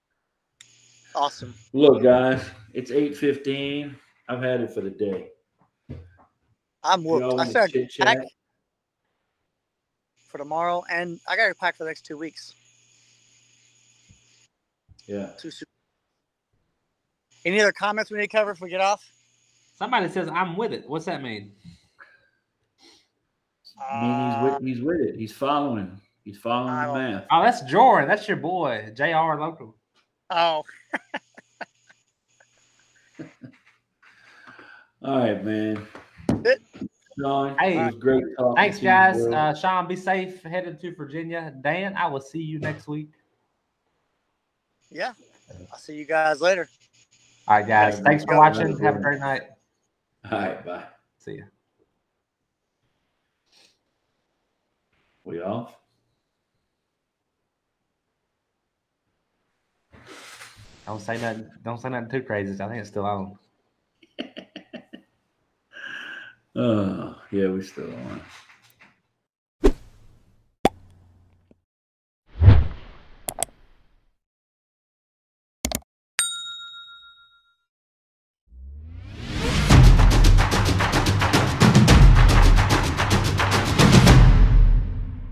Awesome. 1.14 1.55
Look, 1.72 2.02
guys, 2.02 2.43
it's 2.74 2.90
8.15. 2.90 3.94
I've 4.28 4.43
had 4.43 4.60
it 4.60 4.70
for 4.70 4.82
the 4.82 4.90
day. 4.90 5.28
I'm 6.86 7.02
Y'all. 7.02 7.24
I 7.24 7.34
wanna 7.34 7.50
said 7.50 7.70
chit 7.70 7.92
pack 7.98 8.18
chat? 8.18 8.28
for 10.28 10.38
tomorrow, 10.38 10.84
and 10.90 11.20
I 11.28 11.36
got 11.36 11.48
to 11.48 11.54
pack 11.54 11.76
for 11.76 11.84
the 11.84 11.90
next 11.90 12.06
two 12.06 12.16
weeks. 12.16 12.54
Yeah. 15.06 15.30
Too 15.38 15.50
soon. 15.50 15.66
Any 17.44 17.60
other 17.60 17.72
comments 17.72 18.10
we 18.10 18.18
need 18.18 18.24
to 18.24 18.36
cover 18.36 18.50
if 18.50 18.60
we 18.60 18.68
get 18.68 18.80
off? 18.80 19.04
somebody 19.76 20.08
says 20.08 20.28
I'm 20.28 20.56
with 20.56 20.72
it. 20.72 20.88
What's 20.88 21.04
that 21.06 21.22
mean? 21.22 21.52
I 23.78 24.00
mean, 24.00 24.30
he's 24.30 24.42
with, 24.42 24.62
he's 24.62 24.82
with 24.82 25.00
it. 25.00 25.16
He's 25.16 25.32
following. 25.32 26.00
He's 26.24 26.38
following 26.38 26.72
I 26.72 26.86
the 26.86 26.92
oh. 26.92 26.94
math. 26.94 27.26
Oh, 27.30 27.42
that's 27.42 27.60
Jordan. 27.62 28.08
That's 28.08 28.26
your 28.26 28.38
boy, 28.38 28.90
Jr. 28.94 29.38
Local. 29.38 29.76
Oh, 30.30 30.62
All 35.02 35.18
right, 35.18 35.44
man. 35.44 35.86
It- 37.16 37.22
Sean, 37.22 37.56
Hey, 37.59 37.78
it 37.78 37.84
was 37.86 37.94
great 37.97 38.24
talking 38.38 38.56
Thanks, 38.56 38.76
to 38.78 38.82
you, 38.84 38.88
guys. 38.90 39.22
bro. 39.26 39.34
Uh, 39.34 39.55
Sean, 39.55 39.86
be 39.88 39.97
safe 39.97 40.43
headed 40.43 40.80
to 40.80 40.94
Virginia. 40.94 41.55
Dan, 41.62 41.97
I 41.97 42.06
will 42.09 42.20
see 42.20 42.40
you 42.43 42.59
next 42.59 42.86
week. 42.88 43.09
yeah. 44.90 45.12
I'll 45.72 45.78
see 45.78 45.97
you 45.97 46.05
guys 46.05 46.40
later. 46.40 46.68
All 47.48 47.56
right, 47.59 47.66
guys. 47.66 47.98
Yeah, 47.98 48.05
Thanks 48.05 48.24
for 48.24 48.34
go. 48.34 48.38
watching. 48.38 48.78
Have 48.78 48.97
a 48.97 49.01
great 49.01 49.20
night. 49.20 49.43
All 50.30 50.38
right, 50.38 50.64
bye. 50.64 50.84
See 51.18 51.36
ya. 51.38 51.44
We 55.24 55.40
off? 55.40 55.76
Don't 60.86 61.01
say 61.01 61.20
nothing. 61.20 61.51
Don't 61.64 61.80
say 61.80 61.88
nothing 61.88 62.10
too 62.10 62.22
crazy. 62.22 62.52
I 62.62 62.68
think 62.68 62.80
it's 62.80 62.88
still 62.90 63.06
on. 63.06 63.38
Oh, 66.56 67.16
yeah, 67.32 67.48
we 67.48 67.62
still 67.62 67.92
on. 67.94 68.22